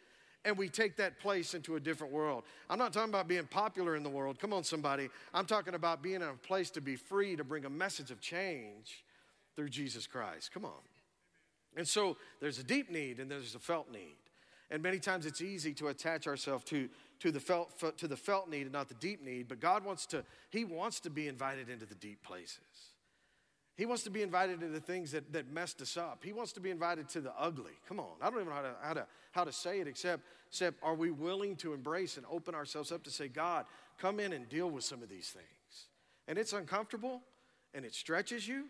and 0.46 0.56
we 0.56 0.70
take 0.70 0.96
that 0.96 1.20
place 1.20 1.52
into 1.54 1.76
a 1.76 1.80
different 1.80 2.12
world. 2.12 2.44
I'm 2.70 2.78
not 2.78 2.94
talking 2.94 3.10
about 3.10 3.28
being 3.28 3.46
popular 3.46 3.94
in 3.94 4.02
the 4.02 4.10
world. 4.10 4.38
Come 4.38 4.52
on 4.52 4.64
somebody. 4.64 5.08
I'm 5.32 5.46
talking 5.46 5.74
about 5.74 6.02
being 6.02 6.16
in 6.16 6.22
a 6.22 6.34
place 6.34 6.70
to 6.72 6.82
be 6.82 6.96
free 6.96 7.36
to 7.36 7.44
bring 7.44 7.66
a 7.66 7.70
message 7.70 8.10
of 8.10 8.20
change 8.20 9.04
through 9.54 9.68
jesus 9.68 10.06
christ. 10.06 10.50
Come 10.52 10.64
on. 10.64 10.82
And 11.76 11.86
so 11.86 12.16
there's 12.40 12.58
a 12.58 12.64
deep 12.64 12.90
need 12.90 13.20
and 13.20 13.30
there's 13.30 13.54
a 13.54 13.58
felt 13.58 13.92
need. 13.92 14.16
And 14.70 14.82
many 14.82 14.98
times 14.98 15.26
it's 15.26 15.40
easy 15.40 15.72
to 15.74 15.88
attach 15.88 16.26
ourselves 16.26 16.64
to 16.64 16.88
to 17.24 17.32
the 17.32 17.40
felt 17.40 17.96
to 17.96 18.06
the 18.06 18.18
felt 18.18 18.50
need 18.50 18.64
and 18.64 18.72
not 18.72 18.86
the 18.86 18.94
deep 18.96 19.24
need 19.24 19.48
but 19.48 19.58
god 19.58 19.82
wants 19.82 20.04
to 20.04 20.22
he 20.50 20.62
wants 20.62 21.00
to 21.00 21.08
be 21.08 21.26
invited 21.26 21.70
into 21.70 21.86
the 21.86 21.94
deep 21.94 22.22
places. 22.22 22.58
He 23.76 23.86
wants 23.86 24.02
to 24.02 24.10
be 24.10 24.20
invited 24.20 24.62
into 24.62 24.68
the 24.68 24.78
things 24.78 25.10
that, 25.12 25.32
that 25.32 25.50
messed 25.50 25.80
us 25.80 25.96
up. 25.96 26.22
He 26.22 26.34
wants 26.34 26.52
to 26.52 26.60
be 26.60 26.70
invited 26.70 27.08
to 27.08 27.20
the 27.20 27.32
ugly. 27.36 27.72
Come 27.88 27.98
on. 27.98 28.12
I 28.22 28.30
don't 28.30 28.40
even 28.40 28.50
know 28.50 28.54
how 28.54 28.62
to, 28.62 28.74
how 28.80 28.92
to, 28.92 29.06
how 29.32 29.44
to 29.44 29.52
say 29.52 29.80
it 29.80 29.88
except, 29.88 30.22
except 30.48 30.76
are 30.82 30.94
we 30.94 31.10
willing 31.10 31.56
to 31.56 31.72
embrace 31.72 32.18
and 32.18 32.26
open 32.30 32.54
ourselves 32.54 32.92
up 32.92 33.02
to 33.04 33.10
say 33.10 33.26
god 33.26 33.64
come 33.98 34.20
in 34.20 34.34
and 34.34 34.48
deal 34.50 34.70
with 34.70 34.84
some 34.84 35.02
of 35.02 35.08
these 35.08 35.30
things. 35.30 35.88
And 36.28 36.38
it's 36.38 36.52
uncomfortable 36.52 37.22
and 37.72 37.86
it 37.86 37.94
stretches 37.94 38.46
you 38.46 38.66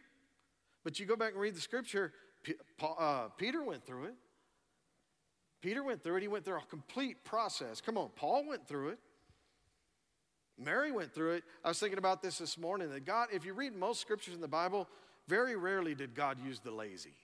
but 0.84 1.00
you 1.00 1.06
go 1.06 1.16
back 1.16 1.32
and 1.32 1.40
read 1.40 1.56
the 1.56 1.60
scripture 1.60 2.12
uh, 2.80 3.28
peter 3.36 3.62
went 3.62 3.84
through 3.84 4.04
it 4.04 4.14
Peter 5.64 5.83
went 5.83 6.03
through 6.03 6.16
it. 6.16 6.20
He 6.20 6.29
went 6.29 6.44
through 6.44 6.59
a 6.59 6.66
complete 6.68 7.24
process. 7.24 7.81
Come 7.81 7.96
on, 7.96 8.11
Paul 8.16 8.46
went 8.46 8.68
through 8.68 8.90
it. 8.90 8.98
Mary 10.62 10.92
went 10.92 11.14
through 11.14 11.33
it. 11.33 11.44
I 11.64 11.68
was 11.68 11.81
thinking 11.81 11.96
about 11.96 12.20
this 12.20 12.37
this 12.37 12.59
morning 12.59 12.90
that 12.90 13.07
God, 13.07 13.29
if 13.33 13.46
you 13.46 13.55
read 13.55 13.74
most 13.74 14.03
scriptures 14.03 14.35
in 14.35 14.42
the 14.42 14.46
Bible, 14.46 14.87
very 15.27 15.57
rarely 15.57 15.94
did 15.94 16.14
God 16.14 16.37
use 16.44 16.61
the 16.61 16.70
lazy. 16.70 17.14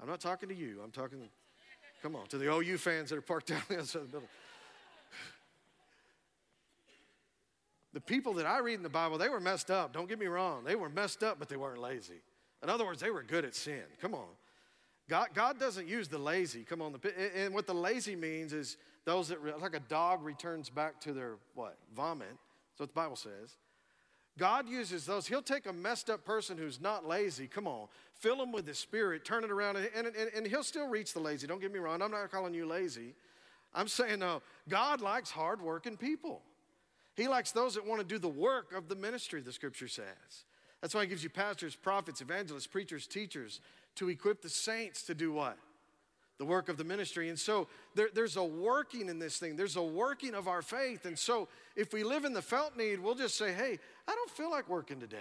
I'm 0.00 0.08
not 0.08 0.20
talking 0.20 0.48
to 0.48 0.54
you. 0.54 0.80
I'm 0.82 0.92
talking, 0.92 1.28
come 2.04 2.14
on, 2.14 2.28
to 2.28 2.38
the 2.38 2.54
OU 2.54 2.78
fans 2.78 3.10
that 3.10 3.16
are 3.16 3.20
parked 3.20 3.46
down 3.48 3.60
the 3.68 3.78
other 3.78 3.84
side 3.84 4.02
of 4.02 4.06
the 4.06 4.12
building. 4.12 4.28
The 7.94 8.00
people 8.00 8.34
that 8.34 8.46
I 8.46 8.60
read 8.60 8.74
in 8.74 8.84
the 8.84 8.88
Bible, 8.88 9.18
they 9.18 9.28
were 9.28 9.40
messed 9.40 9.72
up. 9.72 9.92
Don't 9.92 10.08
get 10.08 10.20
me 10.20 10.26
wrong. 10.26 10.62
They 10.62 10.76
were 10.76 10.88
messed 10.88 11.24
up, 11.24 11.40
but 11.40 11.48
they 11.48 11.56
weren't 11.56 11.80
lazy. 11.80 12.22
In 12.62 12.70
other 12.70 12.86
words, 12.86 13.00
they 13.00 13.10
were 13.10 13.24
good 13.24 13.44
at 13.44 13.56
sin. 13.56 13.82
Come 14.00 14.14
on. 14.14 14.28
God, 15.10 15.30
God 15.34 15.58
doesn't 15.58 15.88
use 15.88 16.06
the 16.06 16.18
lazy. 16.18 16.62
Come 16.62 16.80
on, 16.80 16.92
the, 16.92 17.12
and 17.36 17.52
what 17.52 17.66
the 17.66 17.74
lazy 17.74 18.14
means 18.14 18.52
is 18.52 18.76
those 19.04 19.26
that 19.28 19.60
like 19.60 19.74
a 19.74 19.80
dog 19.80 20.22
returns 20.22 20.70
back 20.70 21.00
to 21.00 21.12
their 21.12 21.32
what 21.54 21.76
vomit. 21.96 22.28
That's 22.28 22.78
what 22.78 22.88
the 22.90 22.94
Bible 22.94 23.16
says. 23.16 23.56
God 24.38 24.68
uses 24.68 25.06
those. 25.06 25.26
He'll 25.26 25.42
take 25.42 25.66
a 25.66 25.72
messed 25.72 26.10
up 26.10 26.24
person 26.24 26.56
who's 26.56 26.80
not 26.80 27.08
lazy. 27.08 27.48
Come 27.48 27.66
on, 27.66 27.88
fill 28.14 28.36
them 28.36 28.52
with 28.52 28.66
the 28.66 28.74
Spirit, 28.74 29.24
turn 29.24 29.42
it 29.42 29.50
around, 29.50 29.78
and, 29.78 30.06
and, 30.06 30.14
and 30.16 30.46
he'll 30.46 30.62
still 30.62 30.86
reach 30.86 31.12
the 31.12 31.18
lazy. 31.18 31.48
Don't 31.48 31.60
get 31.60 31.72
me 31.72 31.80
wrong. 31.80 32.00
I'm 32.02 32.12
not 32.12 32.30
calling 32.30 32.54
you 32.54 32.64
lazy. 32.64 33.14
I'm 33.74 33.88
saying 33.88 34.20
no. 34.20 34.42
God 34.68 35.00
likes 35.00 35.32
hardworking 35.32 35.96
people. 35.96 36.40
He 37.16 37.26
likes 37.26 37.50
those 37.50 37.74
that 37.74 37.84
want 37.84 38.00
to 38.00 38.06
do 38.06 38.20
the 38.20 38.28
work 38.28 38.72
of 38.72 38.88
the 38.88 38.94
ministry. 38.94 39.40
The 39.40 39.52
Scripture 39.52 39.88
says. 39.88 40.44
That's 40.80 40.94
why 40.94 41.02
He 41.02 41.08
gives 41.08 41.24
you 41.24 41.30
pastors, 41.30 41.74
prophets, 41.74 42.20
evangelists, 42.20 42.68
preachers, 42.68 43.08
teachers 43.08 43.60
to 43.96 44.08
equip 44.08 44.42
the 44.42 44.48
saints 44.48 45.02
to 45.04 45.14
do 45.14 45.32
what? 45.32 45.56
The 46.38 46.44
work 46.44 46.68
of 46.68 46.78
the 46.78 46.84
ministry. 46.84 47.28
And 47.28 47.38
so 47.38 47.68
there, 47.94 48.08
there's 48.14 48.36
a 48.36 48.44
working 48.44 49.08
in 49.08 49.18
this 49.18 49.38
thing, 49.38 49.56
there's 49.56 49.76
a 49.76 49.82
working 49.82 50.34
of 50.34 50.48
our 50.48 50.62
faith. 50.62 51.04
And 51.04 51.18
so 51.18 51.48
if 51.76 51.92
we 51.92 52.02
live 52.02 52.24
in 52.24 52.32
the 52.32 52.42
felt 52.42 52.76
need, 52.76 53.00
we'll 53.00 53.14
just 53.14 53.36
say, 53.36 53.52
hey, 53.52 53.78
I 54.08 54.14
don't 54.14 54.30
feel 54.30 54.50
like 54.50 54.68
working 54.68 55.00
today. 55.00 55.18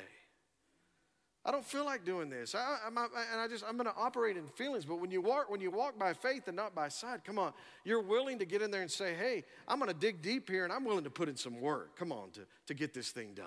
I 1.45 1.51
don't 1.51 1.65
feel 1.65 1.85
like 1.85 2.03
doing 2.03 2.29
this. 2.29 2.53
I, 2.53 2.59
I, 2.59 3.05
and 3.31 3.41
I 3.41 3.47
just, 3.47 3.63
I'm 3.67 3.77
going 3.77 3.87
to 3.87 3.95
operate 3.97 4.35
in 4.35 4.45
feelings. 4.45 4.85
But 4.85 4.99
when 4.99 5.09
you 5.09 5.21
walk, 5.21 5.49
when 5.49 5.61
you 5.61 5.71
walk 5.71 5.97
by 5.97 6.13
faith 6.13 6.47
and 6.47 6.55
not 6.55 6.75
by 6.75 6.89
sight, 6.89 7.23
come 7.23 7.39
on, 7.39 7.53
you're 7.85 8.01
willing 8.01 8.39
to 8.39 8.45
get 8.45 8.61
in 8.61 8.71
there 8.71 8.81
and 8.81 8.91
say, 8.91 9.13
hey, 9.13 9.45
I'm 9.67 9.79
going 9.79 9.91
to 9.91 9.97
dig 9.97 10.21
deep 10.21 10.49
here 10.49 10.63
and 10.65 10.71
I'm 10.71 10.83
willing 10.83 11.05
to 11.05 11.09
put 11.09 11.29
in 11.29 11.37
some 11.37 11.59
work. 11.61 11.97
Come 11.97 12.11
on, 12.11 12.31
to, 12.31 12.41
to 12.67 12.73
get 12.73 12.93
this 12.93 13.09
thing 13.11 13.33
done. 13.33 13.45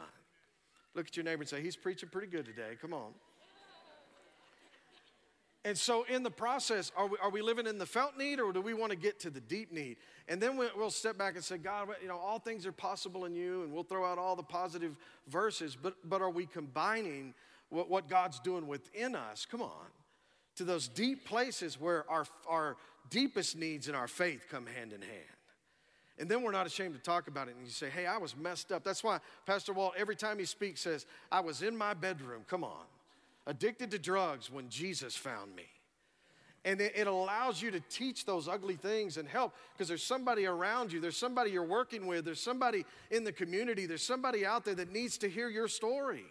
Look 0.95 1.09
at 1.09 1.17
your 1.17 1.25
neighbor 1.25 1.43
and 1.43 1.49
say, 1.49 1.63
he's 1.63 1.77
preaching 1.77 2.09
pretty 2.09 2.29
good 2.29 2.47
today. 2.47 2.77
Come 2.81 2.93
on. 2.93 3.13
And 5.65 5.79
so, 5.79 6.05
in 6.09 6.25
the 6.25 6.31
process, 6.31 6.91
are 6.97 7.07
we, 7.07 7.17
are 7.23 7.31
we 7.31 7.41
living 7.41 7.69
in 7.69 7.79
the 7.79 7.87
felt 7.87 8.19
need 8.19 8.41
or 8.41 8.53
do 8.53 8.61
we 8.61 8.75
want 8.75 8.91
to 8.91 8.97
get 8.97 9.21
to 9.21 9.31
the 9.31 9.41
deep 9.41 9.73
need? 9.73 9.97
And 10.27 10.41
then 10.41 10.57
we'll 10.57 10.91
step 10.91 11.17
back 11.17 11.37
and 11.37 11.45
say, 11.45 11.57
God, 11.57 11.89
you 12.03 12.09
know, 12.09 12.17
all 12.17 12.41
things 12.41 12.67
are 12.67 12.73
possible 12.73 13.27
in 13.27 13.35
you, 13.35 13.63
and 13.63 13.73
we'll 13.73 13.85
throw 13.85 14.05
out 14.05 14.19
all 14.19 14.35
the 14.35 14.43
positive 14.43 14.97
verses, 15.29 15.77
but, 15.81 15.95
but 16.05 16.21
are 16.21 16.31
we 16.31 16.47
combining 16.47 17.33
what, 17.69 17.89
what 17.89 18.09
God's 18.09 18.41
doing 18.41 18.67
within 18.67 19.15
us? 19.15 19.47
Come 19.49 19.63
on, 19.63 19.87
to 20.57 20.65
those 20.65 20.89
deep 20.89 21.25
places 21.25 21.81
where 21.81 22.11
our, 22.11 22.27
our 22.49 22.77
deepest 23.09 23.57
needs 23.57 23.87
and 23.87 23.97
our 23.97 24.09
faith 24.09 24.47
come 24.51 24.67
hand 24.67 24.93
in 24.93 25.01
hand. 25.01 25.23
And 26.19 26.29
then 26.29 26.43
we're 26.43 26.53
not 26.53 26.67
ashamed 26.67 26.95
to 26.95 27.01
talk 27.01 27.29
about 27.29 27.49
it. 27.49 27.55
And 27.57 27.65
you 27.65 27.73
say, 27.73 27.89
hey, 27.89 28.07
I 28.07 28.19
was 28.19 28.37
messed 28.37 28.71
up. 28.71 28.85
That's 28.85 29.03
why 29.03 29.19
Pastor 29.47 29.73
Walt, 29.73 29.95
every 29.97 30.15
time 30.15 30.39
he 30.39 30.45
speaks, 30.45 30.81
says, 30.81 31.07
I 31.31 31.41
was 31.41 31.63
in 31.63 31.77
my 31.77 31.95
bedroom. 31.95 32.45
Come 32.49 32.65
on 32.65 32.85
addicted 33.47 33.91
to 33.91 33.99
drugs 33.99 34.51
when 34.51 34.69
Jesus 34.69 35.17
found 35.17 35.55
me. 35.55 35.65
And 36.65 36.81
it, 36.81 37.09
allows 37.09 37.61
you 37.61 37.73
to 37.73 37.81
teach 37.81 38.25
those 38.25 38.47
ugly 38.47 38.77
things 38.77 39.17
and 39.17 39.29
help 39.29 39.53
because 39.73 39.89
there's 39.89 40.05
somebody 40.05 40.47
around 40.47 40.93
you, 40.93 41.01
there's 41.01 41.17
somebody 41.17 41.51
you're 41.51 41.65
working 41.65 42.07
with, 42.07 42.25
there's 42.25 42.41
somebody 42.41 42.85
in 43.11 43.25
the 43.25 43.33
community, 43.33 43.85
there's 43.85 44.07
somebody 44.07 44.47
out 44.47 44.65
there 44.65 44.77
that 44.77 44.93
needs 44.93 45.19
to 45.19 45.29
hear 45.29 45.49
your 45.49 45.67
story. 45.67 46.25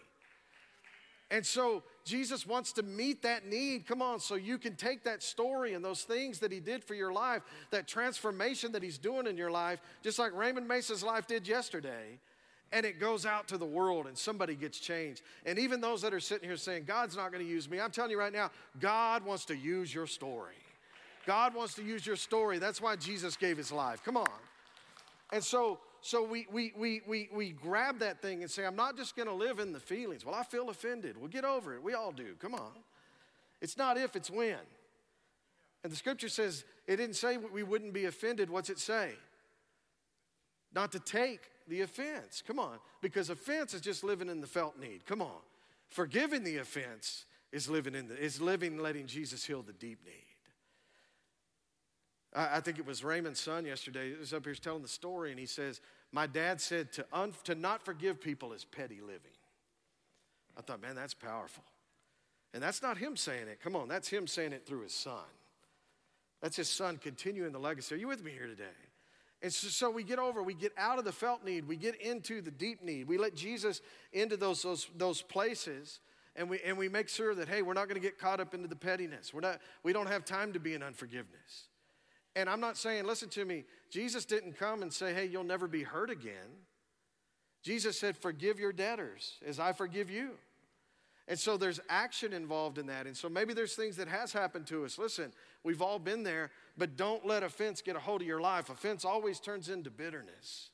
And 1.30 1.44
so 1.44 1.82
Jesus 2.04 2.46
wants 2.46 2.72
to 2.72 2.82
meet 2.82 3.22
that 3.22 3.46
need. 3.46 3.86
Come 3.86 4.02
on, 4.02 4.20
so 4.20 4.34
you 4.34 4.58
can 4.58 4.76
take 4.76 5.04
that 5.04 5.22
story 5.22 5.72
and 5.72 5.82
those 5.82 6.02
things 6.02 6.38
that 6.40 6.52
He 6.52 6.60
did 6.60 6.84
for 6.84 6.94
your 6.94 7.12
life, 7.12 7.42
that 7.70 7.88
transformation 7.88 8.72
that 8.72 8.82
He's 8.82 8.98
doing 8.98 9.26
in 9.26 9.38
your 9.38 9.50
life, 9.50 9.80
just 10.02 10.18
like 10.18 10.34
Raymond 10.34 10.68
Mason's 10.68 11.02
life 11.02 11.26
did 11.26 11.48
yesterday, 11.48 12.18
and 12.72 12.86
it 12.86 12.98
goes 12.98 13.26
out 13.26 13.48
to 13.48 13.58
the 13.58 13.66
world 13.66 14.06
and 14.06 14.16
somebody 14.16 14.54
gets 14.54 14.80
changed. 14.80 15.22
And 15.44 15.58
even 15.58 15.80
those 15.80 16.02
that 16.02 16.14
are 16.14 16.20
sitting 16.20 16.48
here 16.48 16.56
saying, 16.56 16.84
God's 16.86 17.16
not 17.16 17.30
going 17.30 17.44
to 17.44 17.50
use 17.50 17.68
me, 17.68 17.78
I'm 17.78 17.90
telling 17.90 18.10
you 18.10 18.18
right 18.18 18.32
now, 18.32 18.50
God 18.80 19.24
wants 19.24 19.44
to 19.46 19.56
use 19.56 19.94
your 19.94 20.06
story. 20.06 20.54
God 21.26 21.54
wants 21.54 21.74
to 21.74 21.84
use 21.84 22.06
your 22.06 22.16
story. 22.16 22.58
That's 22.58 22.80
why 22.80 22.96
Jesus 22.96 23.36
gave 23.36 23.56
his 23.56 23.70
life. 23.70 24.02
Come 24.02 24.16
on. 24.16 24.28
And 25.32 25.44
so, 25.44 25.78
so 26.00 26.24
we, 26.24 26.46
we, 26.50 26.72
we, 26.76 27.02
we, 27.06 27.28
we 27.32 27.50
grab 27.50 28.00
that 28.00 28.20
thing 28.20 28.42
and 28.42 28.50
say, 28.50 28.64
I'm 28.66 28.74
not 28.74 28.96
just 28.96 29.14
going 29.14 29.28
to 29.28 29.34
live 29.34 29.60
in 29.60 29.72
the 29.72 29.80
feelings. 29.80 30.24
Well, 30.24 30.34
I 30.34 30.42
feel 30.42 30.68
offended. 30.70 31.16
Well, 31.16 31.28
get 31.28 31.44
over 31.44 31.74
it. 31.74 31.82
We 31.82 31.94
all 31.94 32.10
do. 32.10 32.34
Come 32.40 32.54
on. 32.54 32.72
It's 33.60 33.76
not 33.76 33.96
if, 33.96 34.16
it's 34.16 34.30
when. 34.30 34.56
And 35.84 35.92
the 35.92 35.96
scripture 35.96 36.28
says, 36.28 36.64
it 36.86 36.96
didn't 36.96 37.16
say 37.16 37.36
we 37.36 37.62
wouldn't 37.62 37.92
be 37.92 38.06
offended. 38.06 38.50
What's 38.50 38.70
it 38.70 38.78
say? 38.78 39.12
Not 40.74 40.92
to 40.92 40.98
take 40.98 41.40
the 41.72 41.80
offense. 41.80 42.42
Come 42.46 42.58
on. 42.58 42.78
Because 43.00 43.30
offense 43.30 43.72
is 43.72 43.80
just 43.80 44.04
living 44.04 44.28
in 44.28 44.42
the 44.42 44.46
felt 44.46 44.78
need. 44.78 45.06
Come 45.06 45.22
on. 45.22 45.40
Forgiving 45.88 46.44
the 46.44 46.58
offense 46.58 47.24
is 47.50 47.68
living 47.68 47.94
in 47.94 48.08
the 48.08 48.18
is 48.18 48.40
living 48.40 48.78
letting 48.78 49.06
Jesus 49.06 49.44
heal 49.44 49.62
the 49.62 49.72
deep 49.72 49.98
need. 50.04 50.32
I, 52.34 52.58
I 52.58 52.60
think 52.60 52.78
it 52.78 52.86
was 52.86 53.02
Raymond's 53.02 53.40
son 53.40 53.64
yesterday. 53.64 54.10
He 54.10 54.18
was 54.18 54.34
up 54.34 54.44
here 54.44 54.54
telling 54.54 54.82
the 54.82 54.88
story, 54.88 55.30
and 55.30 55.40
he 55.40 55.46
says, 55.46 55.80
My 56.12 56.26
dad 56.26 56.60
said 56.60 56.92
to, 56.92 57.06
un, 57.12 57.32
to 57.44 57.54
not 57.54 57.82
forgive 57.82 58.20
people 58.20 58.52
is 58.52 58.64
petty 58.64 59.00
living. 59.00 59.18
I 60.56 60.60
thought, 60.60 60.82
man, 60.82 60.94
that's 60.94 61.14
powerful. 61.14 61.64
And 62.52 62.62
that's 62.62 62.82
not 62.82 62.98
him 62.98 63.16
saying 63.16 63.48
it. 63.48 63.60
Come 63.62 63.74
on, 63.74 63.88
that's 63.88 64.08
him 64.08 64.26
saying 64.26 64.52
it 64.52 64.66
through 64.66 64.82
his 64.82 64.92
son. 64.92 65.24
That's 66.42 66.56
his 66.56 66.68
son 66.68 66.98
continuing 66.98 67.52
the 67.52 67.58
legacy. 67.58 67.94
Are 67.94 67.98
you 67.98 68.08
with 68.08 68.22
me 68.22 68.32
here 68.32 68.46
today? 68.46 68.64
And 69.42 69.52
so, 69.52 69.68
so, 69.68 69.90
we 69.90 70.04
get 70.04 70.20
over, 70.20 70.40
we 70.42 70.54
get 70.54 70.72
out 70.78 70.98
of 70.98 71.04
the 71.04 71.12
felt 71.12 71.44
need, 71.44 71.66
we 71.66 71.76
get 71.76 72.00
into 72.00 72.40
the 72.40 72.50
deep 72.50 72.82
need. 72.82 73.08
We 73.08 73.18
let 73.18 73.34
Jesus 73.34 73.80
into 74.12 74.36
those, 74.36 74.62
those, 74.62 74.88
those 74.96 75.20
places, 75.20 75.98
and 76.36 76.48
we, 76.48 76.60
and 76.64 76.78
we 76.78 76.88
make 76.88 77.08
sure 77.08 77.34
that, 77.34 77.48
hey, 77.48 77.60
we're 77.60 77.74
not 77.74 77.88
going 77.88 78.00
to 78.00 78.06
get 78.06 78.18
caught 78.18 78.38
up 78.38 78.54
into 78.54 78.68
the 78.68 78.76
pettiness. 78.76 79.34
We're 79.34 79.40
not, 79.40 79.60
we 79.82 79.92
don't 79.92 80.06
have 80.06 80.24
time 80.24 80.52
to 80.52 80.60
be 80.60 80.74
in 80.74 80.82
unforgiveness. 80.82 81.68
And 82.36 82.48
I'm 82.48 82.60
not 82.60 82.78
saying, 82.78 83.04
listen 83.04 83.28
to 83.30 83.44
me, 83.44 83.64
Jesus 83.90 84.24
didn't 84.24 84.56
come 84.56 84.82
and 84.82 84.92
say, 84.92 85.12
hey, 85.12 85.26
you'll 85.26 85.44
never 85.44 85.66
be 85.66 85.82
hurt 85.82 86.08
again. 86.08 86.62
Jesus 87.62 87.98
said, 87.98 88.16
forgive 88.16 88.58
your 88.58 88.72
debtors 88.72 89.38
as 89.46 89.60
I 89.60 89.72
forgive 89.72 90.08
you. 90.08 90.30
And 91.28 91.38
so 91.38 91.56
there's 91.56 91.80
action 91.88 92.32
involved 92.32 92.78
in 92.78 92.86
that. 92.86 93.06
And 93.06 93.16
so 93.16 93.28
maybe 93.28 93.54
there's 93.54 93.74
things 93.74 93.96
that 93.96 94.08
has 94.08 94.32
happened 94.32 94.66
to 94.68 94.84
us. 94.84 94.98
Listen, 94.98 95.32
we've 95.64 95.82
all 95.82 95.98
been 95.98 96.22
there, 96.22 96.50
but 96.76 96.96
don't 96.96 97.26
let 97.26 97.42
offense 97.42 97.82
get 97.82 97.96
a 97.96 98.00
hold 98.00 98.20
of 98.20 98.26
your 98.26 98.40
life. 98.40 98.70
Offense 98.70 99.04
always 99.04 99.40
turns 99.40 99.68
into 99.68 99.90
bitterness. 99.90 100.70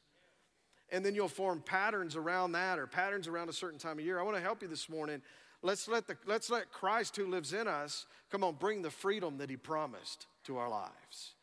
And 0.91 1.05
then 1.05 1.15
you'll 1.15 1.29
form 1.29 1.61
patterns 1.61 2.17
around 2.17 2.53
that 2.53 2.79
or 2.79 2.87
patterns 2.87 3.29
around 3.29 3.49
a 3.51 3.53
certain 3.53 3.79
time 3.79 3.99
of 3.99 4.05
year. 4.05 4.19
I 4.19 4.23
want 4.23 4.37
to 4.37 4.43
help 4.43 4.63
you 4.63 4.69
this 4.69 4.89
morning. 4.89 5.21
Let's 5.63 5.89
let, 5.89 6.07
the, 6.07 6.17
let's 6.27 6.51
let 6.51 6.73
Christ 6.73 7.17
who 7.17 7.27
lives 7.27 7.53
in 7.53 7.69
us, 7.69 8.07
come 8.31 8.45
on, 8.45 8.55
bring 8.55 8.83
the 8.83 8.91
freedom 8.91 9.39
that 9.39 9.51
he 9.51 9.57
promised 9.57 10.27
to 10.45 10.57
our 10.57 10.71
lives. 10.71 11.35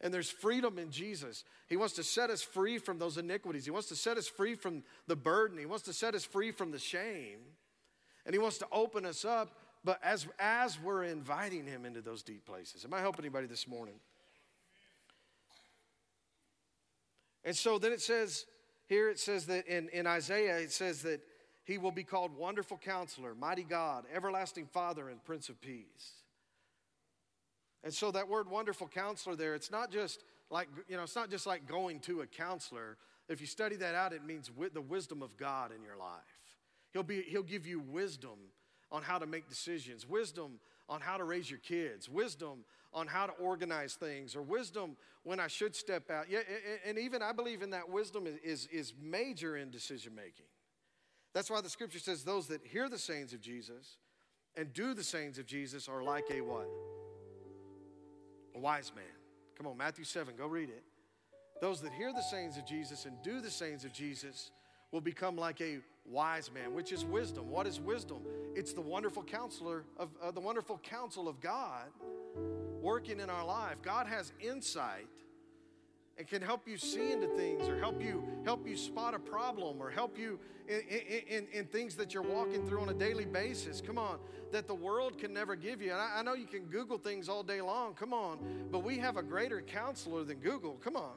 And 0.00 0.12
there's 0.12 0.30
freedom 0.30 0.78
in 0.78 0.90
Jesus. 0.90 1.44
He 1.68 1.76
wants 1.76 1.94
to 1.94 2.02
set 2.02 2.28
us 2.28 2.42
free 2.42 2.78
from 2.78 2.98
those 2.98 3.18
iniquities. 3.18 3.64
He 3.64 3.70
wants 3.70 3.88
to 3.88 3.96
set 3.96 4.18
us 4.18 4.26
free 4.26 4.54
from 4.54 4.82
the 5.06 5.16
burden. 5.16 5.58
He 5.58 5.66
wants 5.66 5.84
to 5.84 5.92
set 5.92 6.14
us 6.14 6.24
free 6.24 6.50
from 6.50 6.72
the 6.72 6.78
shame. 6.78 7.38
And 8.26 8.34
He 8.34 8.38
wants 8.38 8.58
to 8.58 8.66
open 8.72 9.06
us 9.06 9.24
up, 9.24 9.56
but 9.84 9.98
as, 10.02 10.26
as 10.38 10.78
we're 10.80 11.04
inviting 11.04 11.66
Him 11.66 11.84
into 11.84 12.00
those 12.00 12.22
deep 12.22 12.44
places. 12.44 12.84
Am 12.84 12.94
I 12.94 13.00
helping 13.00 13.24
anybody 13.24 13.46
this 13.46 13.66
morning? 13.66 13.94
And 17.44 17.56
so 17.56 17.78
then 17.78 17.92
it 17.92 18.00
says, 18.00 18.46
here 18.86 19.08
it 19.08 19.18
says 19.18 19.46
that 19.46 19.66
in, 19.66 19.88
in 19.88 20.06
Isaiah, 20.06 20.58
it 20.58 20.72
says 20.72 21.02
that 21.02 21.20
he 21.64 21.78
will 21.78 21.92
be 21.92 22.04
called 22.04 22.36
Wonderful 22.36 22.78
Counselor, 22.78 23.34
Mighty 23.34 23.62
God, 23.62 24.04
Everlasting 24.12 24.66
Father, 24.66 25.08
and 25.08 25.22
Prince 25.24 25.48
of 25.48 25.60
Peace. 25.60 26.22
And 27.84 27.92
so 27.92 28.10
that 28.12 28.28
word 28.28 28.48
wonderful 28.48 28.88
counselor 28.88 29.34
there, 29.34 29.54
it's 29.54 29.70
not 29.70 29.90
just 29.90 30.22
like, 30.50 30.68
you 30.88 30.96
know, 30.96 31.02
it's 31.02 31.16
not 31.16 31.30
just 31.30 31.46
like 31.46 31.66
going 31.66 32.00
to 32.00 32.20
a 32.20 32.26
counselor. 32.26 32.96
If 33.28 33.40
you 33.40 33.46
study 33.46 33.76
that 33.76 33.94
out, 33.94 34.12
it 34.12 34.24
means 34.24 34.50
the 34.72 34.80
wisdom 34.80 35.22
of 35.22 35.36
God 35.36 35.72
in 35.76 35.82
your 35.82 35.96
life. 35.96 36.20
He'll, 36.92 37.02
be, 37.02 37.22
he'll 37.22 37.42
give 37.42 37.66
you 37.66 37.80
wisdom 37.80 38.38
on 38.92 39.02
how 39.02 39.18
to 39.18 39.26
make 39.26 39.48
decisions, 39.48 40.06
wisdom 40.08 40.60
on 40.88 41.00
how 41.00 41.16
to 41.16 41.24
raise 41.24 41.50
your 41.50 41.58
kids, 41.58 42.08
wisdom 42.08 42.64
on 42.92 43.06
how 43.06 43.26
to 43.26 43.32
organize 43.32 43.94
things, 43.94 44.36
or 44.36 44.42
wisdom 44.42 44.96
when 45.24 45.40
I 45.40 45.46
should 45.46 45.74
step 45.74 46.10
out. 46.10 46.26
Yeah, 46.30 46.40
and 46.86 46.98
even 46.98 47.22
I 47.22 47.32
believe 47.32 47.62
in 47.62 47.70
that 47.70 47.88
wisdom 47.88 48.26
is, 48.44 48.66
is 48.66 48.92
major 49.00 49.56
in 49.56 49.70
decision 49.70 50.14
making. 50.14 50.46
That's 51.32 51.50
why 51.50 51.62
the 51.62 51.70
scripture 51.70 51.98
says 51.98 52.22
those 52.22 52.48
that 52.48 52.60
hear 52.66 52.90
the 52.90 52.98
sayings 52.98 53.32
of 53.32 53.40
Jesus 53.40 53.96
and 54.54 54.72
do 54.74 54.92
the 54.92 55.02
sayings 55.02 55.38
of 55.38 55.46
Jesus 55.46 55.88
are 55.88 56.02
like 56.02 56.24
a 56.30 56.42
what? 56.42 56.68
A 58.54 58.58
wise 58.58 58.92
man. 58.94 59.04
Come 59.56 59.66
on, 59.66 59.78
Matthew 59.78 60.04
7, 60.04 60.34
go 60.36 60.46
read 60.46 60.68
it. 60.68 60.84
Those 61.62 61.80
that 61.80 61.92
hear 61.92 62.12
the 62.12 62.22
sayings 62.22 62.58
of 62.58 62.66
Jesus 62.66 63.06
and 63.06 63.16
do 63.22 63.40
the 63.40 63.50
sayings 63.50 63.86
of 63.86 63.92
Jesus 63.94 64.50
will 64.92 65.00
become 65.00 65.36
like 65.36 65.60
a 65.60 65.78
wise 66.04 66.50
man, 66.52 66.74
which 66.74 66.92
is 66.92 67.04
wisdom. 67.04 67.50
What 67.50 67.66
is 67.66 67.80
wisdom? 67.80 68.18
It's 68.54 68.72
the 68.72 68.80
wonderful 68.80 69.22
counselor 69.22 69.84
of 69.96 70.10
uh, 70.22 70.30
the 70.30 70.40
wonderful 70.40 70.78
counsel 70.82 71.28
of 71.28 71.40
God 71.40 71.86
working 72.80 73.20
in 73.20 73.30
our 73.30 73.44
life. 73.44 73.76
God 73.82 74.06
has 74.06 74.32
insight 74.40 75.06
and 76.18 76.26
can 76.26 76.42
help 76.42 76.68
you 76.68 76.76
see 76.76 77.10
into 77.10 77.26
things 77.28 77.68
or 77.68 77.78
help 77.78 78.02
you 78.02 78.22
help 78.44 78.66
you 78.68 78.76
spot 78.76 79.14
a 79.14 79.18
problem 79.18 79.80
or 79.80 79.90
help 79.90 80.18
you 80.18 80.38
in, 80.68 80.80
in, 81.28 81.46
in, 81.52 81.64
things 81.66 81.96
that 81.96 82.14
you're 82.14 82.22
walking 82.22 82.66
through 82.66 82.80
on 82.80 82.88
a 82.90 82.94
daily 82.94 83.24
basis 83.24 83.80
come 83.80 83.98
on 83.98 84.18
that 84.52 84.66
the 84.66 84.74
world 84.74 85.18
can 85.18 85.32
never 85.32 85.56
give 85.56 85.80
you 85.80 85.90
and 85.90 86.00
I, 86.00 86.18
I 86.18 86.22
know 86.22 86.34
you 86.34 86.46
can 86.46 86.64
google 86.66 86.98
things 86.98 87.28
all 87.28 87.42
day 87.42 87.60
long 87.60 87.94
come 87.94 88.12
on 88.12 88.38
but 88.70 88.84
we 88.84 88.98
have 88.98 89.16
a 89.16 89.22
greater 89.22 89.62
counselor 89.62 90.22
than 90.22 90.36
google 90.38 90.74
come 90.84 90.96
on 90.96 91.14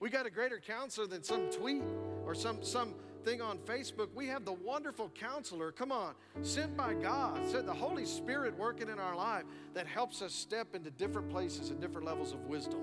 we 0.00 0.10
got 0.10 0.26
a 0.26 0.30
greater 0.30 0.60
counselor 0.60 1.06
than 1.06 1.22
some 1.22 1.50
tweet 1.50 1.82
or 2.24 2.34
some 2.34 2.62
some 2.62 2.94
thing 3.24 3.40
on 3.40 3.58
Facebook, 3.58 4.08
we 4.14 4.26
have 4.26 4.44
the 4.44 4.52
wonderful 4.52 5.10
counselor, 5.14 5.72
come 5.72 5.90
on, 5.90 6.14
sent 6.42 6.76
by 6.76 6.92
God, 6.94 7.48
sent 7.48 7.66
the 7.66 7.72
Holy 7.74 8.04
Spirit 8.04 8.56
working 8.58 8.88
in 8.88 8.98
our 8.98 9.16
life 9.16 9.44
that 9.72 9.86
helps 9.86 10.20
us 10.20 10.32
step 10.32 10.74
into 10.74 10.90
different 10.90 11.30
places 11.30 11.70
and 11.70 11.80
different 11.80 12.06
levels 12.06 12.32
of 12.32 12.40
wisdom. 12.46 12.80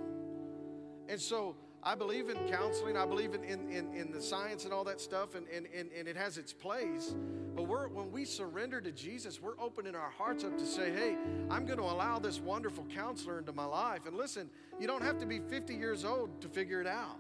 And 1.07 1.19
so 1.19 1.55
I 1.83 1.95
believe 1.95 2.29
in 2.29 2.37
counseling, 2.47 2.97
I 2.97 3.05
believe 3.05 3.33
in, 3.33 3.43
in, 3.43 3.69
in, 3.69 3.93
in 3.93 4.11
the 4.11 4.21
science 4.21 4.65
and 4.65 4.73
all 4.73 4.83
that 4.83 5.01
stuff, 5.01 5.35
and, 5.35 5.47
and, 5.47 5.67
and, 5.75 5.89
and 5.97 6.07
it 6.07 6.15
has 6.15 6.37
its 6.37 6.53
place. 6.53 7.15
But 7.55 7.67
we're, 7.67 7.87
when 7.87 8.11
we 8.11 8.23
surrender 8.23 8.79
to 8.81 8.91
Jesus, 8.91 9.41
we're 9.41 9.59
opening 9.59 9.95
our 9.95 10.09
hearts 10.09 10.43
up 10.43 10.57
to 10.57 10.65
say, 10.65 10.91
hey, 10.91 11.17
I'm 11.49 11.65
going 11.65 11.79
to 11.79 11.83
allow 11.83 12.19
this 12.19 12.39
wonderful 12.39 12.85
counselor 12.93 13.39
into 13.39 13.51
my 13.51 13.65
life. 13.65 14.05
And 14.05 14.15
listen, 14.15 14.49
you 14.79 14.87
don't 14.87 15.03
have 15.03 15.19
to 15.19 15.25
be 15.25 15.39
50 15.39 15.75
years 15.75 16.05
old 16.05 16.41
to 16.41 16.47
figure 16.47 16.81
it 16.81 16.87
out. 16.87 17.19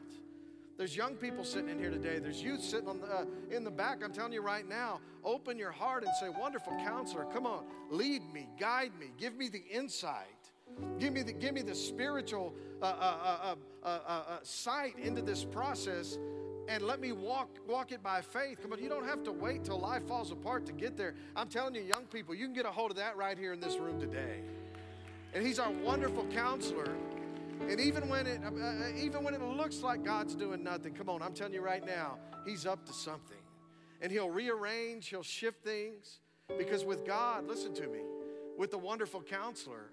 There's 0.81 0.97
young 0.97 1.13
people 1.13 1.43
sitting 1.43 1.69
in 1.69 1.77
here 1.77 1.91
today. 1.91 2.17
There's 2.17 2.41
youth 2.41 2.63
sitting 2.63 2.87
on 2.87 3.01
the, 3.01 3.05
uh, 3.05 3.25
in 3.51 3.63
the 3.63 3.69
back. 3.69 3.99
I'm 4.03 4.11
telling 4.11 4.33
you 4.33 4.41
right 4.41 4.67
now, 4.67 4.99
open 5.23 5.55
your 5.55 5.69
heart 5.69 6.03
and 6.03 6.11
say, 6.19 6.27
Wonderful 6.27 6.73
counselor, 6.83 7.25
come 7.25 7.45
on, 7.45 7.65
lead 7.91 8.23
me, 8.33 8.49
guide 8.59 8.91
me, 8.99 9.11
give 9.15 9.37
me 9.37 9.47
the 9.47 9.63
insight. 9.71 10.49
Give 10.97 11.13
me 11.13 11.21
the, 11.21 11.33
give 11.33 11.53
me 11.53 11.61
the 11.61 11.75
spiritual 11.75 12.55
uh, 12.81 12.85
uh, 12.85 13.55
uh, 13.83 14.37
sight 14.41 14.97
into 14.97 15.21
this 15.21 15.45
process 15.45 16.17
and 16.67 16.81
let 16.81 16.99
me 16.99 17.11
walk 17.11 17.49
walk 17.67 17.91
it 17.91 18.01
by 18.01 18.21
faith. 18.21 18.59
Come 18.63 18.73
on, 18.73 18.81
you 18.81 18.89
don't 18.89 19.05
have 19.05 19.21
to 19.25 19.31
wait 19.31 19.63
till 19.63 19.77
life 19.77 20.07
falls 20.07 20.31
apart 20.31 20.65
to 20.65 20.71
get 20.71 20.97
there. 20.97 21.13
I'm 21.35 21.47
telling 21.47 21.75
you, 21.75 21.81
young 21.81 22.05
people, 22.05 22.33
you 22.33 22.45
can 22.45 22.55
get 22.55 22.65
a 22.65 22.71
hold 22.71 22.89
of 22.89 22.97
that 22.97 23.17
right 23.17 23.37
here 23.37 23.53
in 23.53 23.59
this 23.59 23.77
room 23.77 23.99
today. 23.99 24.39
And 25.35 25.45
He's 25.45 25.59
our 25.59 25.69
wonderful 25.69 26.25
counselor. 26.33 26.91
And 27.69 27.79
even 27.79 28.09
when 28.09 28.27
it 28.27 28.41
uh, 28.43 28.49
uh, 28.49 28.91
even 28.97 29.23
when 29.23 29.33
it 29.33 29.41
looks 29.41 29.81
like 29.81 30.03
God's 30.03 30.35
doing 30.35 30.63
nothing, 30.63 30.93
come 30.93 31.09
on, 31.09 31.21
I'm 31.21 31.33
telling 31.33 31.53
you 31.53 31.61
right 31.61 31.85
now, 31.85 32.17
He's 32.45 32.65
up 32.65 32.85
to 32.85 32.93
something. 32.93 33.37
And 34.01 34.11
He'll 34.11 34.29
rearrange, 34.29 35.07
He'll 35.07 35.23
shift 35.23 35.63
things. 35.63 36.19
Because 36.57 36.83
with 36.83 37.05
God, 37.05 37.47
listen 37.47 37.73
to 37.75 37.87
me, 37.87 37.99
with 38.57 38.71
the 38.71 38.77
wonderful 38.77 39.21
counselor, 39.21 39.91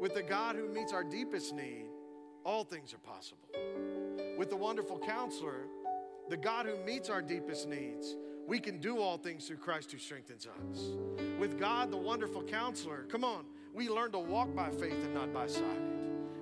with 0.00 0.14
the 0.14 0.22
God 0.22 0.56
who 0.56 0.68
meets 0.68 0.92
our 0.92 1.04
deepest 1.04 1.54
need, 1.54 1.86
all 2.44 2.64
things 2.64 2.92
are 2.92 2.98
possible. 2.98 3.48
With 4.36 4.50
the 4.50 4.56
wonderful 4.56 4.98
counselor, 4.98 5.66
the 6.28 6.36
God 6.36 6.66
who 6.66 6.76
meets 6.84 7.08
our 7.08 7.22
deepest 7.22 7.68
needs, 7.68 8.16
we 8.46 8.58
can 8.58 8.78
do 8.78 8.98
all 8.98 9.16
things 9.16 9.46
through 9.46 9.58
Christ 9.58 9.92
who 9.92 9.98
strengthens 9.98 10.46
us. 10.46 10.92
With 11.38 11.58
God, 11.60 11.92
the 11.92 11.96
wonderful 11.96 12.42
counselor, 12.42 13.04
come 13.08 13.24
on, 13.24 13.44
we 13.72 13.88
learn 13.88 14.12
to 14.12 14.18
walk 14.18 14.54
by 14.54 14.70
faith 14.70 14.92
and 14.92 15.14
not 15.14 15.32
by 15.32 15.46
sight. 15.46 15.80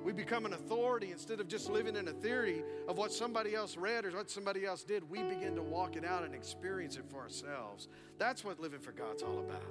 We 0.04 0.12
become 0.12 0.46
an 0.46 0.54
authority 0.54 1.12
instead 1.12 1.40
of 1.40 1.48
just 1.48 1.68
living 1.68 1.96
in 1.96 2.08
a 2.08 2.12
theory 2.12 2.62
of 2.88 2.96
what 2.96 3.12
somebody 3.12 3.54
else 3.54 3.76
read 3.76 4.04
or 4.04 4.10
what 4.10 4.30
somebody 4.30 4.64
else 4.64 4.82
did. 4.82 5.08
We 5.08 5.22
begin 5.22 5.54
to 5.56 5.62
walk 5.62 5.96
it 5.96 6.04
out 6.04 6.24
and 6.24 6.34
experience 6.34 6.96
it 6.96 7.04
for 7.08 7.18
ourselves. 7.18 7.88
That's 8.18 8.44
what 8.44 8.60
living 8.60 8.80
for 8.80 8.92
God's 8.92 9.22
all 9.22 9.38
about. 9.40 9.62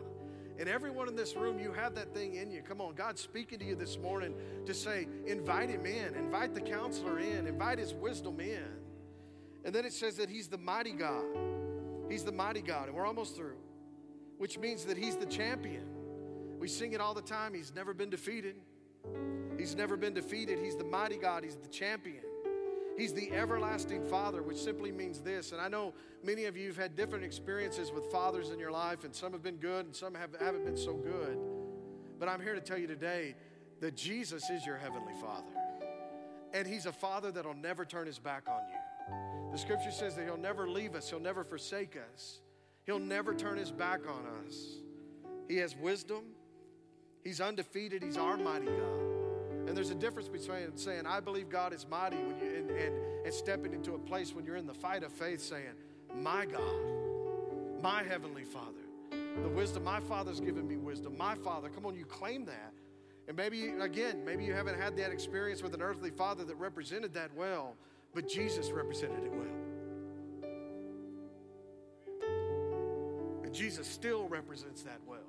And 0.60 0.68
everyone 0.68 1.08
in 1.08 1.16
this 1.16 1.36
room, 1.36 1.58
you 1.58 1.72
have 1.72 1.96
that 1.96 2.14
thing 2.14 2.36
in 2.36 2.52
you. 2.52 2.62
Come 2.62 2.82
on, 2.82 2.94
God's 2.94 3.22
speaking 3.22 3.60
to 3.60 3.66
you 3.66 3.76
this 3.76 3.98
morning 3.98 4.34
to 4.66 4.74
say, 4.74 5.08
invite 5.26 5.70
Him 5.70 5.86
in, 5.86 6.16
invite 6.16 6.54
the 6.54 6.62
counselor 6.62 7.18
in, 7.18 7.48
invite 7.48 7.80
His 7.80 7.94
wisdom 7.94 8.42
in. 8.42 8.68
And 9.64 9.74
then 9.74 9.86
it 9.86 9.94
says 9.94 10.18
that 10.18 10.30
He's 10.30 10.48
the 10.48 10.58
mighty 10.58 10.92
God. 10.92 11.24
He's 12.10 12.24
the 12.24 12.32
mighty 12.32 12.62
God, 12.62 12.88
and 12.88 12.96
we're 12.96 13.06
almost 13.06 13.36
through, 13.36 13.58
which 14.38 14.58
means 14.58 14.84
that 14.86 14.98
He's 14.98 15.16
the 15.16 15.28
champion. 15.28 15.86
We 16.60 16.68
sing 16.68 16.92
it 16.92 17.00
all 17.00 17.14
the 17.14 17.22
time. 17.22 17.54
He's 17.54 17.74
never 17.74 17.94
been 17.94 18.10
defeated. 18.10 18.56
He's 19.60 19.76
never 19.76 19.98
been 19.98 20.14
defeated. 20.14 20.58
He's 20.58 20.78
the 20.78 20.86
mighty 20.86 21.18
God. 21.18 21.44
He's 21.44 21.58
the 21.58 21.68
champion. 21.68 22.24
He's 22.98 23.14
the 23.14 23.32
everlasting 23.32 24.06
Father, 24.06 24.42
which 24.42 24.58
simply 24.58 24.92
means 24.92 25.20
this. 25.20 25.52
And 25.52 25.62
I 25.62 25.68
know 25.68 25.94
many 26.24 26.46
of 26.46 26.58
you 26.58 26.68
have 26.68 26.78
had 26.78 26.96
different 26.96 27.24
experiences 27.24 27.92
with 27.92 28.06
fathers 28.12 28.50
in 28.50 28.60
your 28.60 28.72
life, 28.72 29.04
and 29.04 29.14
some 29.14 29.34
have 29.34 29.44
been 29.44 29.58
good 29.58 29.86
and 29.86 29.96
some 29.96 30.16
have, 30.16 30.30
haven't 30.40 30.66
been 30.66 30.78
so 30.78 30.94
good. 30.94 31.38
But 32.20 32.30
I'm 32.30 32.42
here 32.42 32.56
to 32.56 32.62
tell 32.62 32.78
you 32.78 32.88
today 32.88 33.36
that 33.82 33.96
Jesus 33.96 34.50
is 34.50 34.66
your 34.66 34.78
heavenly 34.78 35.14
Father. 35.22 35.54
And 36.54 36.68
He's 36.68 36.86
a 36.86 36.92
Father 36.92 37.32
that'll 37.32 37.54
never 37.54 37.86
turn 37.86 38.08
His 38.08 38.20
back 38.20 38.44
on 38.48 38.62
you. 38.70 39.52
The 39.52 39.58
scripture 39.58 39.92
says 39.92 40.16
that 40.16 40.26
He'll 40.26 40.38
never 40.38 40.70
leave 40.70 40.96
us, 40.96 41.10
He'll 41.10 41.20
never 41.20 41.44
forsake 41.44 41.98
us, 42.14 42.40
He'll 42.86 43.00
never 43.00 43.34
turn 43.34 43.58
His 43.58 43.72
back 43.72 44.02
on 44.08 44.26
us. 44.46 44.78
He 45.48 45.58
has 45.58 45.76
wisdom, 45.76 46.24
He's 47.24 47.40
undefeated, 47.40 48.04
He's 48.04 48.18
our 48.18 48.36
mighty 48.36 48.66
God. 48.66 48.99
And 49.70 49.78
there's 49.78 49.92
a 49.92 49.96
difference 49.96 50.28
between 50.28 50.76
saying, 50.76 51.06
I 51.06 51.20
believe 51.20 51.48
God 51.48 51.74
is 51.74 51.86
mighty 51.88 52.18
when 52.18 52.40
you, 52.40 52.58
and, 52.58 52.72
and, 52.72 52.96
and 53.24 53.32
stepping 53.32 53.72
into 53.72 53.94
a 53.94 54.00
place 54.00 54.34
when 54.34 54.44
you're 54.44 54.56
in 54.56 54.66
the 54.66 54.74
fight 54.74 55.04
of 55.04 55.14
faith 55.14 55.42
saying, 55.42 55.76
My 56.16 56.48
God, 56.48 57.80
my 57.80 58.02
Heavenly 58.02 58.46
Father, 58.46 58.82
the 59.44 59.50
wisdom, 59.50 59.84
my 59.84 60.00
Father's 60.00 60.40
given 60.40 60.68
me 60.68 60.76
wisdom. 60.76 61.16
My 61.16 61.36
Father, 61.36 61.70
come 61.70 61.86
on, 61.86 61.96
you 61.96 62.04
claim 62.06 62.46
that. 62.46 62.74
And 63.28 63.38
maybe, 63.38 63.68
again, 63.80 64.26
maybe 64.26 64.44
you 64.44 64.56
haven't 64.56 64.82
had 64.82 64.98
that 64.98 65.12
experience 65.12 65.62
with 65.62 65.76
an 65.76 65.84
earthly 65.84 66.10
father 66.10 66.44
that 66.46 66.56
represented 66.56 67.14
that 67.14 67.30
well, 67.36 67.76
but 68.16 68.28
Jesus 68.28 68.72
represented 68.72 69.24
it 69.24 69.32
well. 69.32 69.46
And 73.44 73.54
Jesus 73.54 73.86
still 73.86 74.28
represents 74.28 74.82
that 74.82 75.00
well. 75.06 75.20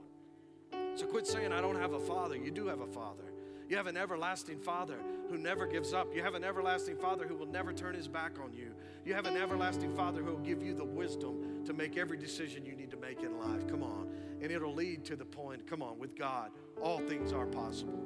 So 0.95 1.05
quit 1.05 1.27
saying, 1.27 1.53
I 1.53 1.61
don't 1.61 1.79
have 1.79 1.93
a 1.93 2.01
father. 2.01 2.37
You 2.37 2.51
do 2.51 2.67
have 2.69 2.81
a 2.81 2.87
father. 2.87 3.30
You 3.71 3.77
have 3.77 3.87
an 3.87 3.97
everlasting 3.97 4.59
Father 4.59 4.97
who 5.31 5.39
never 5.39 5.65
gives 5.65 5.95
up. 5.95 6.13
You 6.13 6.25
have 6.25 6.35
an 6.35 6.43
everlasting 6.43 6.97
Father 6.97 7.25
who 7.25 7.37
will 7.37 7.47
never 7.47 7.73
turn 7.73 7.95
his 7.95 8.09
back 8.09 8.41
on 8.43 8.53
you. 8.53 8.75
You 9.05 9.15
have 9.15 9.27
an 9.27 9.37
everlasting 9.37 9.95
Father 9.95 10.25
who 10.25 10.33
will 10.33 10.41
give 10.41 10.61
you 10.61 10.75
the 10.75 10.85
wisdom 10.85 11.65
to 11.65 11.73
make 11.73 11.97
every 11.97 12.17
decision 12.17 12.67
you 12.67 12.75
need 12.75 12.91
to 12.91 12.97
make 12.97 13.23
in 13.23 13.39
life. 13.39 13.69
Come 13.69 13.85
on. 13.85 14.09
And 14.43 14.51
it'll 14.51 14.75
lead 14.75 15.05
to 15.05 15.15
the 15.15 15.25
point, 15.25 15.69
come 15.69 15.83
on, 15.83 16.01
with 16.01 16.17
God, 16.17 16.51
all 16.83 16.99
things 16.99 17.33
are 17.33 17.47
possible. 17.47 18.03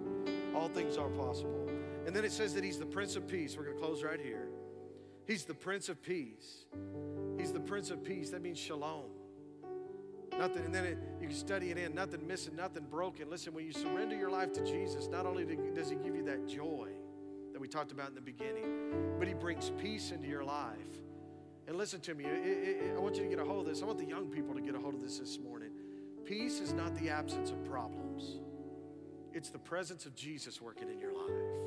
All 0.55 0.68
things 0.68 0.98
are 0.98 1.09
possible. 1.09 1.70
And 2.07 2.14
then 2.14 2.27
it 2.27 2.33
says 2.33 2.53
that 2.55 2.62
He's 2.62 2.79
the 2.79 2.85
Prince 2.85 3.16
of 3.16 3.27
Peace. 3.27 3.57
We're 3.57 3.64
going 3.64 3.77
to 3.77 3.83
close 3.83 4.03
right 4.03 4.20
here. 4.20 4.48
He's 5.27 5.44
the 5.44 5.55
Prince 5.55 5.88
of 5.88 6.03
Peace. 6.03 6.66
He's 7.38 7.53
the 7.53 7.61
Prince 7.61 7.90
of 7.90 8.05
Peace. 8.05 8.29
That 8.29 8.42
means 8.42 8.59
shalom. 8.59 9.05
Nothing, 10.38 10.64
and 10.64 10.74
then 10.74 10.84
it, 10.84 10.98
you 11.20 11.28
can 11.28 11.36
study 11.36 11.70
it 11.70 11.78
in. 11.78 11.94
Nothing 11.94 12.26
missing, 12.26 12.56
nothing 12.56 12.84
broken. 12.90 13.30
Listen, 13.30 13.54
when 13.54 13.64
you 13.64 13.72
surrender 13.72 14.16
your 14.16 14.30
life 14.30 14.52
to 14.54 14.64
Jesus, 14.64 15.08
not 15.08 15.26
only 15.26 15.44
does 15.44 15.88
He 15.88 15.96
give 15.96 16.16
you 16.16 16.24
that 16.24 16.48
joy 16.48 16.88
that 17.52 17.60
we 17.60 17.68
talked 17.68 17.92
about 17.92 18.08
in 18.08 18.14
the 18.14 18.20
beginning, 18.20 19.16
but 19.18 19.28
He 19.28 19.34
brings 19.34 19.70
peace 19.78 20.10
into 20.10 20.26
your 20.26 20.44
life. 20.44 20.76
And 21.66 21.76
listen 21.76 22.00
to 22.02 22.14
me, 22.14 22.24
it, 22.24 22.46
it, 22.46 22.94
I 22.96 22.98
want 22.98 23.16
you 23.16 23.22
to 23.22 23.28
get 23.28 23.38
a 23.38 23.44
hold 23.44 23.60
of 23.60 23.66
this. 23.66 23.82
I 23.82 23.86
want 23.86 23.98
the 23.98 24.04
young 24.04 24.26
people 24.26 24.54
to 24.54 24.60
get 24.60 24.74
a 24.74 24.78
hold 24.78 24.94
of 24.94 25.00
this 25.00 25.18
this 25.18 25.38
morning. 25.38 25.70
Peace 26.24 26.60
is 26.60 26.72
not 26.72 26.94
the 26.96 27.10
absence 27.10 27.50
of 27.50 27.64
problems, 27.64 28.40
it's 29.32 29.50
the 29.50 29.58
presence 29.58 30.06
of 30.06 30.14
Jesus 30.14 30.60
working 30.60 30.90
in 30.90 30.98
your 30.98 31.12
life. 31.12 31.63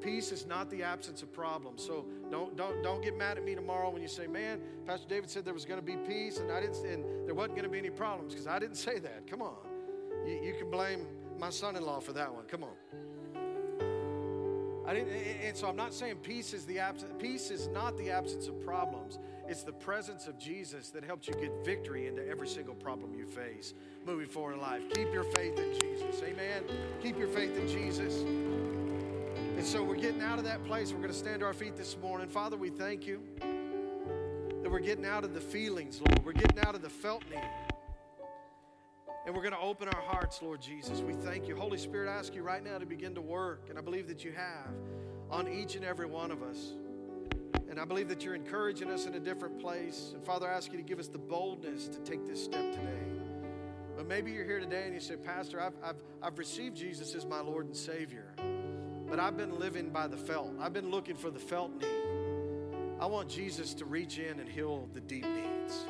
Peace 0.00 0.32
is 0.32 0.46
not 0.46 0.70
the 0.70 0.82
absence 0.82 1.22
of 1.22 1.32
problems. 1.32 1.84
So 1.84 2.06
don't 2.30 2.56
don't 2.56 2.82
don't 2.82 3.02
get 3.02 3.16
mad 3.16 3.36
at 3.36 3.44
me 3.44 3.54
tomorrow 3.54 3.90
when 3.90 4.02
you 4.02 4.08
say, 4.08 4.26
"Man, 4.26 4.60
Pastor 4.86 5.06
David 5.08 5.30
said 5.30 5.44
there 5.44 5.54
was 5.54 5.64
going 5.64 5.80
to 5.80 5.86
be 5.86 5.96
peace 5.96 6.38
and 6.38 6.50
I 6.50 6.60
didn't 6.60 6.84
and 6.84 7.26
there 7.26 7.34
wasn't 7.34 7.56
going 7.56 7.64
to 7.64 7.70
be 7.70 7.78
any 7.78 7.90
problems," 7.90 8.32
because 8.32 8.46
I 8.46 8.58
didn't 8.58 8.76
say 8.76 8.98
that. 8.98 9.26
Come 9.26 9.42
on. 9.42 9.56
You, 10.26 10.40
you 10.42 10.54
can 10.58 10.70
blame 10.70 11.06
my 11.38 11.50
son-in-law 11.50 12.00
for 12.00 12.12
that 12.12 12.32
one. 12.32 12.44
Come 12.44 12.64
on. 12.64 12.74
I 14.86 14.94
didn't, 14.94 15.12
and 15.12 15.56
so 15.56 15.68
I'm 15.68 15.76
not 15.76 15.94
saying 15.94 16.16
peace 16.16 16.52
is 16.52 16.64
the 16.64 16.80
absence. 16.80 17.12
Peace 17.18 17.50
is 17.50 17.68
not 17.68 17.96
the 17.96 18.10
absence 18.10 18.48
of 18.48 18.60
problems. 18.64 19.18
It's 19.46 19.62
the 19.62 19.72
presence 19.72 20.26
of 20.26 20.38
Jesus 20.38 20.90
that 20.90 21.04
helps 21.04 21.28
you 21.28 21.34
get 21.34 21.52
victory 21.64 22.06
into 22.06 22.26
every 22.26 22.48
single 22.48 22.74
problem 22.74 23.14
you 23.14 23.26
face 23.26 23.74
moving 24.06 24.28
forward 24.28 24.54
in 24.54 24.60
life. 24.60 24.82
Keep 24.94 25.12
your 25.12 25.24
faith 25.24 25.58
in 25.58 25.78
Jesus. 25.80 26.22
Amen. 26.22 26.64
Keep 27.02 27.18
your 27.18 27.28
faith 27.28 27.56
in 27.56 27.68
Jesus. 27.68 28.24
And 29.60 29.68
so 29.68 29.82
we're 29.82 29.96
getting 29.96 30.22
out 30.22 30.38
of 30.38 30.46
that 30.46 30.64
place. 30.64 30.90
We're 30.90 31.00
going 31.00 31.12
to 31.12 31.18
stand 31.18 31.40
to 31.40 31.44
our 31.44 31.52
feet 31.52 31.76
this 31.76 31.94
morning. 31.98 32.30
Father, 32.30 32.56
we 32.56 32.70
thank 32.70 33.06
you 33.06 33.20
that 34.62 34.70
we're 34.70 34.78
getting 34.78 35.04
out 35.04 35.22
of 35.22 35.34
the 35.34 35.40
feelings, 35.42 36.00
Lord. 36.00 36.24
We're 36.24 36.32
getting 36.32 36.60
out 36.60 36.74
of 36.74 36.80
the 36.80 36.88
felt 36.88 37.22
need. 37.28 37.44
And 39.26 39.34
we're 39.34 39.42
going 39.42 39.52
to 39.52 39.60
open 39.60 39.86
our 39.88 40.00
hearts, 40.00 40.40
Lord 40.40 40.62
Jesus. 40.62 41.02
We 41.02 41.12
thank 41.12 41.46
you. 41.46 41.56
Holy 41.56 41.76
Spirit, 41.76 42.08
I 42.08 42.14
ask 42.14 42.34
you 42.34 42.42
right 42.42 42.64
now 42.64 42.78
to 42.78 42.86
begin 42.86 43.14
to 43.16 43.20
work. 43.20 43.66
And 43.68 43.78
I 43.78 43.82
believe 43.82 44.08
that 44.08 44.24
you 44.24 44.32
have 44.32 44.72
on 45.30 45.46
each 45.46 45.76
and 45.76 45.84
every 45.84 46.06
one 46.06 46.30
of 46.30 46.42
us. 46.42 46.72
And 47.68 47.78
I 47.78 47.84
believe 47.84 48.08
that 48.08 48.24
you're 48.24 48.36
encouraging 48.36 48.88
us 48.88 49.04
in 49.04 49.12
a 49.12 49.20
different 49.20 49.58
place. 49.58 50.12
And 50.14 50.24
Father, 50.24 50.48
I 50.48 50.54
ask 50.54 50.72
you 50.72 50.78
to 50.78 50.82
give 50.82 50.98
us 50.98 51.08
the 51.08 51.18
boldness 51.18 51.86
to 51.88 51.98
take 51.98 52.24
this 52.24 52.42
step 52.42 52.72
today. 52.72 53.12
But 53.94 54.08
maybe 54.08 54.30
you're 54.30 54.46
here 54.46 54.60
today 54.60 54.84
and 54.86 54.94
you 54.94 55.00
say, 55.00 55.16
Pastor, 55.16 55.60
I've, 55.60 55.74
I've, 55.84 56.02
I've 56.22 56.38
received 56.38 56.78
Jesus 56.78 57.14
as 57.14 57.26
my 57.26 57.40
Lord 57.40 57.66
and 57.66 57.76
Savior. 57.76 58.34
But 59.10 59.18
I've 59.18 59.36
been 59.36 59.58
living 59.58 59.90
by 59.90 60.06
the 60.06 60.16
felt. 60.16 60.52
I've 60.60 60.72
been 60.72 60.90
looking 60.90 61.16
for 61.16 61.30
the 61.30 61.40
felt 61.40 61.72
need. 61.80 61.88
I 63.00 63.06
want 63.06 63.28
Jesus 63.28 63.74
to 63.74 63.84
reach 63.84 64.18
in 64.18 64.38
and 64.38 64.48
heal 64.48 64.88
the 64.94 65.00
deep 65.00 65.26
needs. 65.26 65.84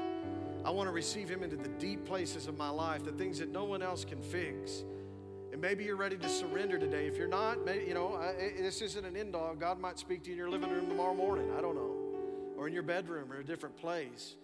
I 0.64 0.70
want 0.70 0.88
to 0.88 0.92
receive 0.92 1.28
Him 1.28 1.42
into 1.42 1.56
the 1.56 1.68
deep 1.68 2.06
places 2.06 2.46
of 2.46 2.56
my 2.56 2.70
life, 2.70 3.04
the 3.04 3.12
things 3.12 3.38
that 3.38 3.50
no 3.50 3.64
one 3.64 3.82
else 3.82 4.04
can 4.04 4.22
fix. 4.22 4.84
And 5.52 5.60
maybe 5.60 5.84
you're 5.84 5.96
ready 5.96 6.16
to 6.16 6.28
surrender 6.28 6.78
today. 6.78 7.06
If 7.06 7.16
you're 7.16 7.28
not, 7.28 7.64
maybe, 7.64 7.84
you 7.84 7.94
know, 7.94 8.14
I, 8.14 8.52
this 8.58 8.80
isn't 8.80 9.04
an 9.04 9.16
end 9.16 9.34
all. 9.34 9.54
God 9.54 9.78
might 9.78 9.98
speak 9.98 10.22
to 10.22 10.28
you 10.28 10.32
in 10.34 10.38
your 10.38 10.48
living 10.48 10.70
room 10.70 10.86
tomorrow 10.86 11.14
morning. 11.14 11.50
I 11.58 11.60
don't 11.60 11.74
know. 11.74 11.96
Or 12.56 12.68
in 12.68 12.72
your 12.72 12.82
bedroom 12.82 13.32
or 13.32 13.38
a 13.38 13.44
different 13.44 13.76
place. 13.76 14.36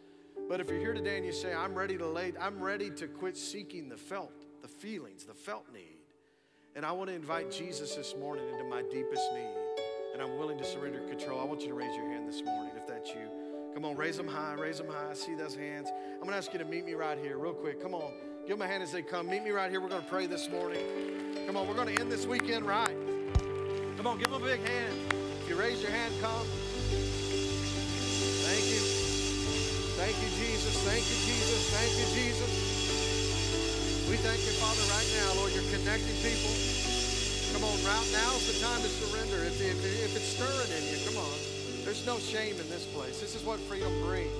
But 0.48 0.60
if 0.60 0.68
you're 0.68 0.80
here 0.80 0.94
today 0.94 1.16
and 1.16 1.24
you 1.24 1.32
say, 1.32 1.54
I'm 1.54 1.74
ready 1.74 1.96
to 1.96 2.06
lay, 2.06 2.32
I'm 2.40 2.60
ready 2.60 2.90
to 2.90 3.06
quit 3.06 3.36
seeking 3.36 3.88
the 3.88 3.96
felt, 3.96 4.32
the 4.62 4.68
feelings, 4.68 5.24
the 5.24 5.34
felt 5.34 5.66
need. 5.72 5.95
And 6.76 6.84
I 6.84 6.92
want 6.92 7.08
to 7.08 7.16
invite 7.16 7.50
Jesus 7.50 7.94
this 7.94 8.14
morning 8.20 8.44
into 8.52 8.64
my 8.64 8.82
deepest 8.82 9.32
need. 9.32 9.48
And 10.12 10.20
I'm 10.20 10.36
willing 10.36 10.58
to 10.58 10.64
surrender 10.64 11.00
control. 11.08 11.40
I 11.40 11.44
want 11.44 11.62
you 11.62 11.68
to 11.68 11.74
raise 11.74 11.96
your 11.96 12.06
hand 12.06 12.28
this 12.28 12.42
morning 12.44 12.70
if 12.76 12.86
that's 12.86 13.14
you. 13.14 13.30
Come 13.72 13.86
on, 13.86 13.96
raise 13.96 14.18
them 14.18 14.28
high, 14.28 14.52
raise 14.52 14.76
them 14.76 14.88
high. 14.88 15.08
I 15.10 15.14
see 15.14 15.34
those 15.34 15.54
hands. 15.54 15.88
I'm 16.12 16.20
going 16.20 16.32
to 16.32 16.36
ask 16.36 16.52
you 16.52 16.58
to 16.58 16.66
meet 16.66 16.84
me 16.84 16.92
right 16.92 17.16
here, 17.16 17.38
real 17.38 17.54
quick. 17.54 17.80
Come 17.80 17.94
on, 17.94 18.12
give 18.46 18.58
them 18.58 18.68
a 18.68 18.70
hand 18.70 18.82
as 18.82 18.92
they 18.92 19.00
come. 19.00 19.26
Meet 19.26 19.42
me 19.42 19.50
right 19.52 19.70
here. 19.70 19.80
We're 19.80 19.88
going 19.88 20.02
to 20.02 20.08
pray 20.08 20.26
this 20.26 20.50
morning. 20.50 20.84
Come 21.46 21.56
on, 21.56 21.66
we're 21.66 21.74
going 21.74 21.94
to 21.94 21.98
end 21.98 22.12
this 22.12 22.26
weekend 22.26 22.66
right. 22.66 22.94
Come 23.96 24.06
on, 24.06 24.18
give 24.18 24.30
them 24.30 24.42
a 24.42 24.44
big 24.44 24.60
hand. 24.60 24.94
If 25.42 25.48
you 25.48 25.56
raise 25.56 25.80
your 25.80 25.92
hand, 25.92 26.12
come. 26.20 26.46
Thank 28.44 28.64
you. 28.66 28.80
Thank 29.96 30.16
you, 30.22 30.28
Jesus. 30.44 30.76
Thank 30.84 31.00
you, 31.08 31.16
Jesus. 31.24 31.70
Thank 31.70 31.92
you, 31.98 32.04
Jesus. 32.22 32.65
We 34.06 34.14
thank 34.22 34.38
you, 34.46 34.54
Father, 34.62 34.86
right 34.94 35.10
now, 35.18 35.34
Lord, 35.42 35.50
you're 35.50 35.66
connecting 35.74 36.14
people. 36.22 36.54
Come 37.52 37.64
on, 37.66 37.74
right 37.82 38.08
now 38.14 38.30
is 38.38 38.46
the 38.46 38.64
time 38.64 38.80
to 38.80 38.86
surrender. 38.86 39.42
If, 39.42 39.60
if, 39.60 39.82
if 39.82 40.14
it's 40.14 40.38
stirring 40.38 40.70
in 40.78 40.84
you, 40.94 41.04
come 41.04 41.18
on. 41.18 41.38
There's 41.82 42.06
no 42.06 42.16
shame 42.18 42.54
in 42.54 42.68
this 42.70 42.86
place. 42.94 43.20
This 43.20 43.34
is 43.34 43.42
what 43.42 43.58
freedom 43.58 43.90
brings. 44.06 44.30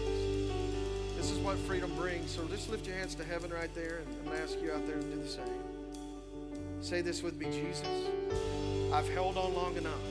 This 1.17 1.33
is 1.33 1.39
what 1.41 1.59
freedom 1.59 1.93
brings. 1.97 2.31
So 2.31 2.47
just 2.47 2.71
lift 2.71 2.87
your 2.87 2.95
hands 2.95 3.17
to 3.17 3.25
heaven 3.25 3.51
right 3.51 3.75
there, 3.75 4.03
and 4.07 4.17
I'm 4.21 4.25
going 4.27 4.37
to 4.37 4.43
ask 4.45 4.55
you 4.63 4.71
out 4.71 4.87
there 4.87 4.99
to 4.99 5.03
do 5.03 5.21
the 5.21 5.29
same. 5.29 5.65
Say 6.81 7.01
this 7.01 7.25
with 7.25 7.37
me, 7.37 7.47
Jesus. 7.47 7.83
I've 8.93 9.09
held 9.09 9.37
on 9.37 9.53
long 9.53 9.77
enough. 9.77 10.07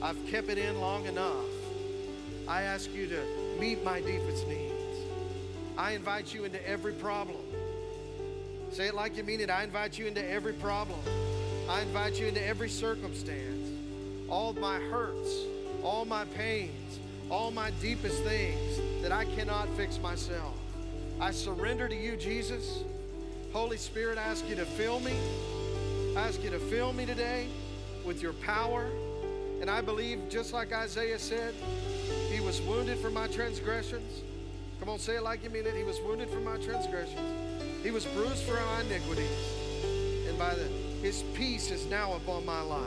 I've 0.00 0.24
kept 0.28 0.50
it 0.50 0.58
in 0.58 0.80
long 0.80 1.06
enough. 1.06 1.46
I 2.46 2.62
ask 2.62 2.92
you 2.94 3.08
to 3.08 3.24
meet 3.58 3.82
my 3.82 4.00
deepest 4.00 4.46
needs. 4.46 4.72
I 5.76 5.92
invite 5.92 6.32
you 6.32 6.44
into 6.44 6.64
every 6.66 6.92
problem. 6.92 7.38
Say 8.76 8.88
it 8.88 8.94
like 8.94 9.16
you 9.16 9.24
mean 9.24 9.40
it. 9.40 9.48
I 9.48 9.62
invite 9.62 9.98
you 9.98 10.04
into 10.04 10.22
every 10.30 10.52
problem. 10.52 11.00
I 11.66 11.80
invite 11.80 12.20
you 12.20 12.26
into 12.26 12.46
every 12.46 12.68
circumstance. 12.68 13.70
All 14.28 14.52
my 14.52 14.78
hurts, 14.78 15.34
all 15.82 16.04
my 16.04 16.26
pains, 16.26 17.00
all 17.30 17.50
my 17.50 17.70
deepest 17.80 18.22
things 18.22 18.78
that 19.00 19.12
I 19.12 19.24
cannot 19.24 19.66
fix 19.78 19.98
myself. 19.98 20.52
I 21.18 21.30
surrender 21.30 21.88
to 21.88 21.96
you, 21.96 22.18
Jesus. 22.18 22.84
Holy 23.50 23.78
Spirit, 23.78 24.18
I 24.18 24.24
ask 24.24 24.46
you 24.46 24.56
to 24.56 24.66
fill 24.66 25.00
me. 25.00 25.14
I 26.14 26.28
ask 26.28 26.44
you 26.44 26.50
to 26.50 26.58
fill 26.58 26.92
me 26.92 27.06
today 27.06 27.46
with 28.04 28.20
your 28.20 28.34
power. 28.34 28.90
And 29.62 29.70
I 29.70 29.80
believe, 29.80 30.20
just 30.28 30.52
like 30.52 30.74
Isaiah 30.74 31.18
said, 31.18 31.54
he 32.30 32.40
was 32.40 32.60
wounded 32.60 32.98
for 32.98 33.10
my 33.10 33.26
transgressions. 33.28 34.20
Come 34.80 34.90
on, 34.90 34.98
say 34.98 35.16
it 35.16 35.22
like 35.22 35.42
you 35.42 35.48
mean 35.48 35.64
it. 35.66 35.74
He 35.74 35.82
was 35.82 35.98
wounded 36.02 36.28
for 36.28 36.40
my 36.40 36.58
transgressions. 36.58 37.45
He 37.86 37.92
was 37.92 38.04
bruised 38.04 38.42
for 38.42 38.58
our 38.58 38.80
iniquities. 38.80 39.30
And 40.26 40.36
by 40.36 40.56
the, 40.56 40.64
his 41.06 41.22
peace 41.34 41.70
is 41.70 41.86
now 41.86 42.14
upon 42.14 42.44
my 42.44 42.60
life. 42.60 42.82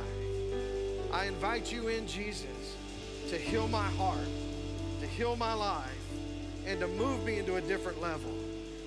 I 1.14 1.24
invite 1.24 1.72
you 1.72 1.88
in, 1.88 2.06
Jesus, 2.06 2.76
to 3.30 3.38
heal 3.38 3.70
my 3.70 3.88
heart, 3.92 4.28
to 5.00 5.08
heal 5.08 5.38
my 5.38 5.54
life, 5.54 6.04
and 6.68 6.82
to 6.82 6.88
move 6.90 7.24
me 7.24 7.40
into 7.40 7.56
a 7.56 7.62
different 7.62 8.02
level. 8.02 8.34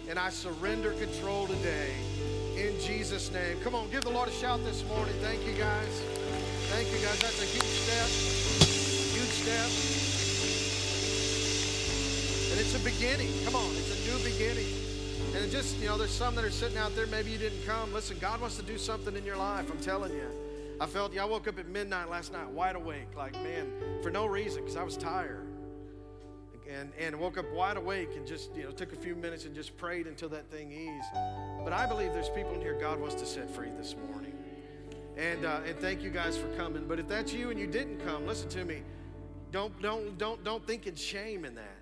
And 0.07 0.19
I 0.19 0.29
surrender 0.29 0.93
control 0.93 1.47
today 1.47 1.95
in 2.59 2.79
Jesus' 2.79 3.33
name. 3.33 3.59
Come 3.61 3.75
on, 3.75 3.89
give 3.89 4.05
the 4.05 4.11
Lord 4.11 4.29
a 4.29 4.33
shout 4.33 4.63
this 4.65 4.85
morning. 4.89 5.15
Thank 5.23 5.47
you, 5.47 5.55
guys. 5.55 6.03
Thank 6.69 6.89
you, 6.93 6.99
guys. 6.99 7.21
That's 7.21 7.41
a 7.41 7.47
huge 7.47 7.65
step. 7.65 8.09
Huge 9.17 9.33
step. 9.41 9.71
And 12.53 12.61
it's 12.61 12.75
a 12.75 12.85
beginning. 12.85 13.33
Come 13.47 13.57
on, 13.57 13.71
it's 13.77 14.07
a 14.07 14.13
new 14.13 14.23
beginning. 14.23 14.82
And 15.35 15.51
just, 15.51 15.79
you 15.79 15.87
know, 15.87 15.97
there's 15.97 16.11
some 16.11 16.35
that 16.35 16.45
are 16.45 16.51
sitting 16.51 16.77
out 16.77 16.95
there, 16.95 17.07
maybe 17.07 17.31
you 17.31 17.39
didn't 17.39 17.65
come. 17.65 17.93
Listen, 17.95 18.19
God 18.21 18.41
wants 18.41 18.57
to 18.59 18.63
do 18.63 18.77
something 18.77 19.17
in 19.17 19.25
your 19.25 19.37
life, 19.37 19.71
I'm 19.71 19.81
telling 19.81 20.13
you. 20.13 20.27
I 20.79 20.87
felt, 20.87 21.15
yeah, 21.15 21.23
I 21.23 21.25
woke 21.25 21.49
up 21.49 21.59
at 21.59 21.69
midnight 21.69 22.11
last 22.11 22.33
night, 22.33 22.49
wide 22.51 22.77
awake, 22.77 23.09
like, 23.17 23.33
man, 23.35 23.73
for 24.03 24.11
no 24.11 24.27
reason, 24.27 24.63
because 24.63 24.77
I 24.77 24.83
was 24.83 24.97
tired. 24.97 25.47
And, 26.71 26.93
and 26.99 27.19
woke 27.19 27.39
up 27.39 27.51
wide 27.53 27.77
awake 27.77 28.11
and 28.15 28.27
just, 28.27 28.55
you 28.55 28.65
know, 28.65 28.71
took 28.71 28.93
a 28.93 28.97
few 28.97 29.15
minutes 29.15 29.47
and 29.47 29.55
just 29.55 29.77
prayed 29.77 30.07
until 30.07 30.29
that 30.31 30.51
thing 30.51 30.71
eased. 30.71 31.09
But 31.65 31.73
I 31.73 31.87
believe 31.87 32.13
there's 32.13 32.31
people 32.31 32.53
in 32.55 32.61
here 32.61 32.79
God 32.79 33.01
wants 33.01 33.15
to 33.17 33.27
set 33.27 33.51
free 33.55 33.71
this 33.77 33.95
morning. 34.09 34.33
And, 35.17 35.45
uh, 35.45 35.61
and 35.67 35.77
thank 35.79 36.03
you 36.03 36.11
guys 36.11 36.37
for 36.37 36.49
coming. 36.57 36.87
But 36.87 36.99
if 36.99 37.09
that's 37.09 37.33
you 37.33 37.51
and 37.51 37.59
you 37.59 37.67
didn't 37.67 37.99
come, 38.07 38.27
listen 38.27 38.49
to 38.51 38.65
me. 38.65 38.83
Don't, 39.51 39.81
don't, 39.83 40.17
don't, 40.19 40.43
don't 40.45 40.67
think 40.67 40.87
in 40.87 40.95
shame 40.95 41.45
in 41.45 41.55
that. 41.57 41.82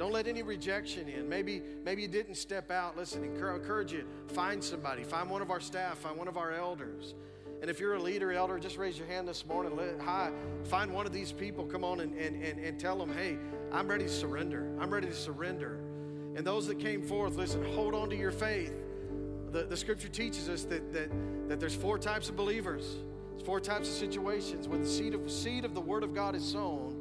Don't 0.00 0.12
let 0.12 0.26
any 0.26 0.42
rejection 0.42 1.10
in. 1.10 1.28
Maybe, 1.28 1.60
maybe 1.84 2.00
you 2.00 2.08
didn't 2.08 2.36
step 2.36 2.70
out. 2.70 2.96
Listen, 2.96 3.22
encourage 3.22 3.92
you. 3.92 4.06
Find 4.28 4.64
somebody. 4.64 5.02
Find 5.04 5.28
one 5.28 5.42
of 5.42 5.50
our 5.50 5.60
staff. 5.60 5.98
Find 5.98 6.16
one 6.16 6.26
of 6.26 6.38
our 6.38 6.52
elders. 6.52 7.14
And 7.60 7.70
if 7.70 7.78
you're 7.78 7.92
a 7.92 7.98
leader, 8.00 8.32
elder, 8.32 8.58
just 8.58 8.78
raise 8.78 8.96
your 8.96 9.06
hand 9.08 9.28
this 9.28 9.44
morning. 9.44 9.76
Let, 9.76 10.00
hi, 10.00 10.30
find 10.64 10.90
one 10.90 11.04
of 11.04 11.12
these 11.12 11.32
people. 11.32 11.66
Come 11.66 11.84
on 11.84 12.00
and, 12.00 12.16
and, 12.16 12.42
and, 12.42 12.58
and 12.64 12.80
tell 12.80 12.96
them, 12.96 13.12
hey, 13.12 13.36
I'm 13.72 13.88
ready 13.88 14.04
to 14.04 14.10
surrender. 14.10 14.74
I'm 14.80 14.90
ready 14.90 15.06
to 15.06 15.14
surrender. 15.14 15.80
And 16.34 16.46
those 16.46 16.66
that 16.68 16.78
came 16.78 17.02
forth, 17.02 17.36
listen, 17.36 17.62
hold 17.62 17.94
on 17.94 18.08
to 18.08 18.16
your 18.16 18.32
faith. 18.32 18.72
The, 19.52 19.64
the 19.64 19.76
scripture 19.76 20.08
teaches 20.08 20.48
us 20.48 20.62
that, 20.64 20.94
that, 20.94 21.10
that 21.50 21.60
there's 21.60 21.74
four 21.74 21.98
types 21.98 22.30
of 22.30 22.36
believers. 22.36 22.96
There's 23.32 23.42
four 23.44 23.60
types 23.60 23.86
of 23.90 23.94
situations. 23.94 24.66
When 24.66 24.80
the 24.80 24.88
seed 24.88 25.12
of, 25.12 25.30
seed 25.30 25.66
of 25.66 25.74
the 25.74 25.82
word 25.82 26.04
of 26.04 26.14
God 26.14 26.34
is 26.34 26.42
sown, 26.42 26.99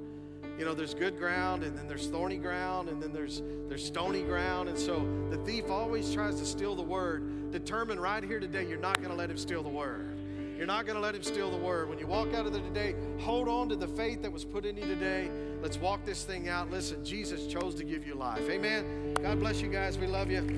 you 0.60 0.66
know, 0.66 0.74
there's 0.74 0.94
good 0.94 1.18
ground, 1.18 1.64
and 1.64 1.76
then 1.78 1.88
there's 1.88 2.08
thorny 2.08 2.36
ground, 2.36 2.90
and 2.90 3.02
then 3.02 3.14
there's, 3.14 3.42
there's 3.70 3.86
stony 3.86 4.24
ground. 4.24 4.68
And 4.68 4.78
so 4.78 5.08
the 5.30 5.38
thief 5.38 5.72
always 5.72 6.14
tries 6.14 6.38
to 6.42 6.46
steal 6.46 6.76
the 6.76 6.84
word. 6.84 7.52
Determine 7.52 7.98
right 7.98 8.22
here 8.22 8.42
today, 8.42 8.68
you're 8.68 8.78
not 8.78 8.98
going 8.98 9.10
to 9.10 9.16
let 9.16 9.32
him 9.32 9.38
steal 9.38 9.64
the 9.64 9.70
word. 9.70 10.20
You're 10.58 10.68
not 10.68 10.86
going 10.86 10.98
to 10.98 11.02
let 11.02 11.16
him 11.16 11.24
steal 11.24 11.50
the 11.50 11.58
word. 11.58 11.88
When 11.88 11.98
you 11.98 12.06
walk 12.06 12.34
out 12.34 12.46
of 12.46 12.52
there 12.52 12.62
today, 12.62 12.94
hold 13.20 13.48
on 13.48 13.70
to 13.70 13.78
the 13.78 13.88
faith 13.88 14.22
that 14.22 14.34
was 14.34 14.44
put 14.44 14.66
in 14.66 14.76
you 14.76 14.84
today. 14.84 15.32
Let's 15.62 15.78
walk 15.78 16.04
this 16.04 16.26
thing 16.26 16.50
out. 16.50 16.70
Listen, 16.70 17.06
Jesus 17.06 17.48
chose 17.48 17.74
to 17.76 17.86
give 17.86 18.06
you 18.06 18.16
life. 18.16 18.50
Amen. 18.50 19.14
God 19.24 19.40
bless 19.40 19.62
you 19.62 19.70
guys. 19.70 19.98
We 19.98 20.08
love 20.08 20.30
you. 20.30 20.46